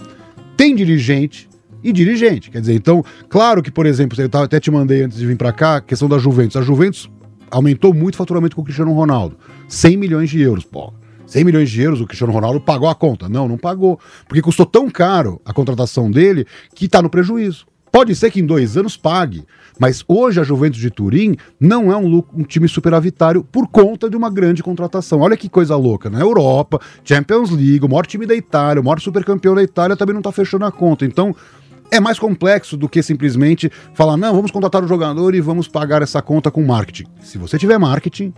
tem 0.56 0.74
dirigente 0.74 1.48
e 1.82 1.92
dirigente. 1.92 2.50
Quer 2.50 2.60
dizer, 2.60 2.74
então, 2.74 3.04
claro 3.28 3.62
que, 3.62 3.70
por 3.70 3.86
exemplo, 3.86 4.18
eu 4.20 4.40
até 4.40 4.58
te 4.58 4.70
mandei 4.70 5.02
antes 5.02 5.18
de 5.18 5.26
vir 5.26 5.36
para 5.36 5.52
cá, 5.52 5.76
a 5.76 5.80
questão 5.80 6.08
da 6.08 6.18
Juventus. 6.18 6.56
A 6.56 6.62
Juventus 6.62 7.08
aumentou 7.50 7.94
muito 7.94 8.14
o 8.14 8.18
faturamento 8.18 8.56
com 8.56 8.62
o 8.62 8.64
Cristiano 8.64 8.92
Ronaldo. 8.92 9.36
100 9.68 9.96
milhões 9.96 10.30
de 10.30 10.40
euros, 10.40 10.64
pô. 10.64 10.92
100 11.28 11.44
milhões 11.44 11.70
de 11.70 11.82
euros, 11.82 12.00
o 12.00 12.06
Cristiano 12.06 12.32
Ronaldo 12.32 12.60
pagou 12.60 12.88
a 12.88 12.94
conta. 12.94 13.28
Não, 13.28 13.46
não 13.46 13.58
pagou. 13.58 14.00
Porque 14.26 14.42
custou 14.42 14.64
tão 14.64 14.90
caro 14.90 15.40
a 15.44 15.52
contratação 15.52 16.10
dele 16.10 16.46
que 16.74 16.86
está 16.86 17.02
no 17.02 17.10
prejuízo. 17.10 17.66
Pode 17.92 18.14
ser 18.14 18.30
que 18.30 18.40
em 18.40 18.46
dois 18.46 18.76
anos 18.76 18.96
pague, 18.96 19.44
mas 19.78 20.04
hoje 20.06 20.40
a 20.40 20.44
Juventus 20.44 20.78
de 20.78 20.90
Turim 20.90 21.36
não 21.58 21.90
é 21.90 21.96
um, 21.96 22.22
um, 22.34 22.42
time 22.42 22.68
superavitário 22.68 23.42
por 23.42 23.66
conta 23.66 24.10
de 24.10 24.16
uma 24.16 24.30
grande 24.30 24.62
contratação. 24.62 25.20
Olha 25.20 25.36
que 25.36 25.48
coisa 25.48 25.74
louca, 25.74 26.10
na 26.10 26.20
Europa, 26.20 26.80
Champions 27.02 27.50
League, 27.50 27.84
o 27.84 27.88
maior 27.88 28.06
time 28.06 28.26
da 28.26 28.34
Itália, 28.34 28.80
o 28.80 28.84
maior 28.84 29.00
supercampeão 29.00 29.54
da 29.54 29.62
Itália 29.62 29.96
também 29.96 30.12
não 30.12 30.20
está 30.20 30.32
fechando 30.32 30.66
a 30.66 30.72
conta. 30.72 31.06
Então, 31.06 31.34
é 31.90 31.98
mais 31.98 32.18
complexo 32.18 32.76
do 32.76 32.88
que 32.88 33.02
simplesmente 33.02 33.70
falar, 33.94 34.16
não, 34.16 34.34
vamos 34.34 34.50
contratar 34.50 34.84
o 34.84 34.88
jogador 34.88 35.34
e 35.34 35.40
vamos 35.40 35.66
pagar 35.66 36.02
essa 36.02 36.20
conta 36.20 36.50
com 36.50 36.62
marketing. 36.64 37.06
Se 37.22 37.38
você 37.38 37.58
tiver 37.58 37.78
marketing, 37.78 38.34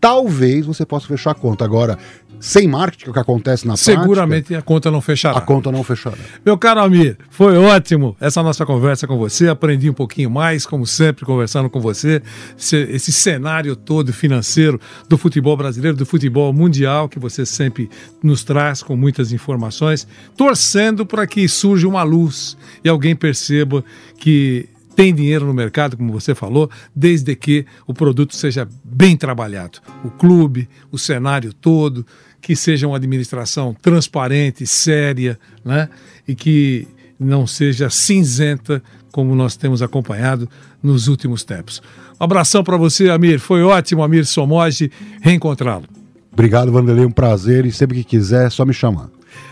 talvez 0.00 0.64
você 0.66 0.86
possa 0.86 1.06
fechar 1.06 1.32
a 1.32 1.34
conta. 1.34 1.64
Agora, 1.64 1.98
sem 2.40 2.66
marketing, 2.66 3.04
que 3.04 3.08
é 3.08 3.10
o 3.10 3.12
que 3.12 3.20
acontece 3.20 3.66
na 3.66 3.76
Seguramente 3.76 4.46
prática, 4.46 4.58
a 4.58 4.62
conta 4.62 4.90
não 4.90 5.02
fechará. 5.02 5.36
A 5.36 5.40
conta 5.42 5.70
não 5.70 5.84
fechará. 5.84 6.16
Meu 6.44 6.56
caro 6.56 6.80
Amir, 6.80 7.18
foi 7.28 7.58
ótimo 7.58 8.16
essa 8.18 8.42
nossa 8.42 8.64
conversa 8.64 9.06
com 9.06 9.18
você. 9.18 9.48
Aprendi 9.48 9.90
um 9.90 9.94
pouquinho 9.94 10.30
mais, 10.30 10.64
como 10.64 10.86
sempre, 10.86 11.26
conversando 11.26 11.68
com 11.68 11.80
você. 11.80 12.22
Esse 12.56 13.12
cenário 13.12 13.76
todo 13.76 14.10
financeiro 14.10 14.80
do 15.06 15.18
futebol 15.18 15.54
brasileiro, 15.54 15.96
do 15.96 16.06
futebol 16.06 16.50
mundial, 16.50 17.10
que 17.10 17.18
você 17.18 17.44
sempre 17.44 17.90
nos 18.22 18.42
traz 18.42 18.82
com 18.82 18.96
muitas 18.96 19.32
informações, 19.32 20.08
torcendo 20.34 21.04
para 21.04 21.26
que 21.26 21.46
surja 21.46 21.86
uma 21.86 22.02
luz 22.02 22.56
e 22.82 22.88
alguém 22.88 23.14
perceba 23.14 23.84
que 24.16 24.66
tem 25.00 25.14
dinheiro 25.14 25.46
no 25.46 25.54
mercado, 25.54 25.96
como 25.96 26.12
você 26.12 26.34
falou, 26.34 26.70
desde 26.94 27.34
que 27.34 27.64
o 27.86 27.94
produto 27.94 28.36
seja 28.36 28.68
bem 28.84 29.16
trabalhado. 29.16 29.78
O 30.04 30.10
clube, 30.10 30.68
o 30.92 30.98
cenário 30.98 31.54
todo, 31.54 32.04
que 32.38 32.54
seja 32.54 32.86
uma 32.86 32.98
administração 32.98 33.74
transparente, 33.80 34.66
séria, 34.66 35.40
né? 35.64 35.88
E 36.28 36.34
que 36.34 36.86
não 37.18 37.46
seja 37.46 37.88
cinzenta, 37.88 38.82
como 39.10 39.34
nós 39.34 39.56
temos 39.56 39.80
acompanhado 39.80 40.46
nos 40.82 41.08
últimos 41.08 41.44
tempos. 41.44 41.80
Um 42.20 42.24
abração 42.24 42.62
para 42.62 42.76
você, 42.76 43.08
Amir. 43.08 43.40
Foi 43.40 43.62
ótimo, 43.62 44.02
Amir 44.02 44.26
Somoge, 44.26 44.92
reencontrá-lo. 45.22 45.84
Obrigado, 46.30 46.70
Vanderlei. 46.70 47.06
Um 47.06 47.10
prazer 47.10 47.64
e 47.64 47.72
sempre 47.72 47.96
que 47.96 48.04
quiser, 48.04 48.48
é 48.48 48.50
só 48.50 48.66
me 48.66 48.74
chamar. 48.74 49.08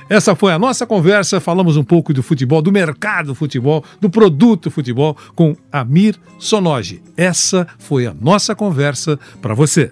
Essa 0.09 0.35
foi 0.35 0.53
a 0.53 0.59
nossa 0.59 0.87
conversa. 0.87 1.41
Falamos 1.41 1.77
um 1.77 1.85
pouco 1.85 2.13
do 2.13 2.23
futebol, 2.23 2.63
do 2.63 2.73
mercado 2.73 3.29
do 3.29 3.35
futebol, 3.35 3.85
do 4.01 4.11
produto 4.11 4.71
futebol 4.71 5.17
com 5.35 5.57
Amir 5.71 6.17
Sonoge. 6.39 7.03
Essa 7.17 7.67
foi 7.79 8.07
a 8.07 8.15
nossa 8.19 8.55
conversa 8.55 9.19
para 9.41 9.55
você. 9.55 9.91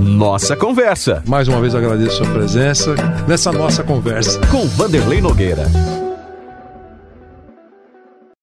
Nossa 0.00 0.56
conversa. 0.56 1.22
Mais 1.26 1.46
uma 1.46 1.60
vez 1.60 1.74
agradeço 1.74 2.22
a 2.22 2.24
sua 2.24 2.34
presença 2.34 2.94
nessa 3.28 3.52
nossa 3.52 3.82
conversa 3.84 4.40
com 4.46 4.66
Vanderlei 4.66 5.20
Nogueira. 5.20 5.99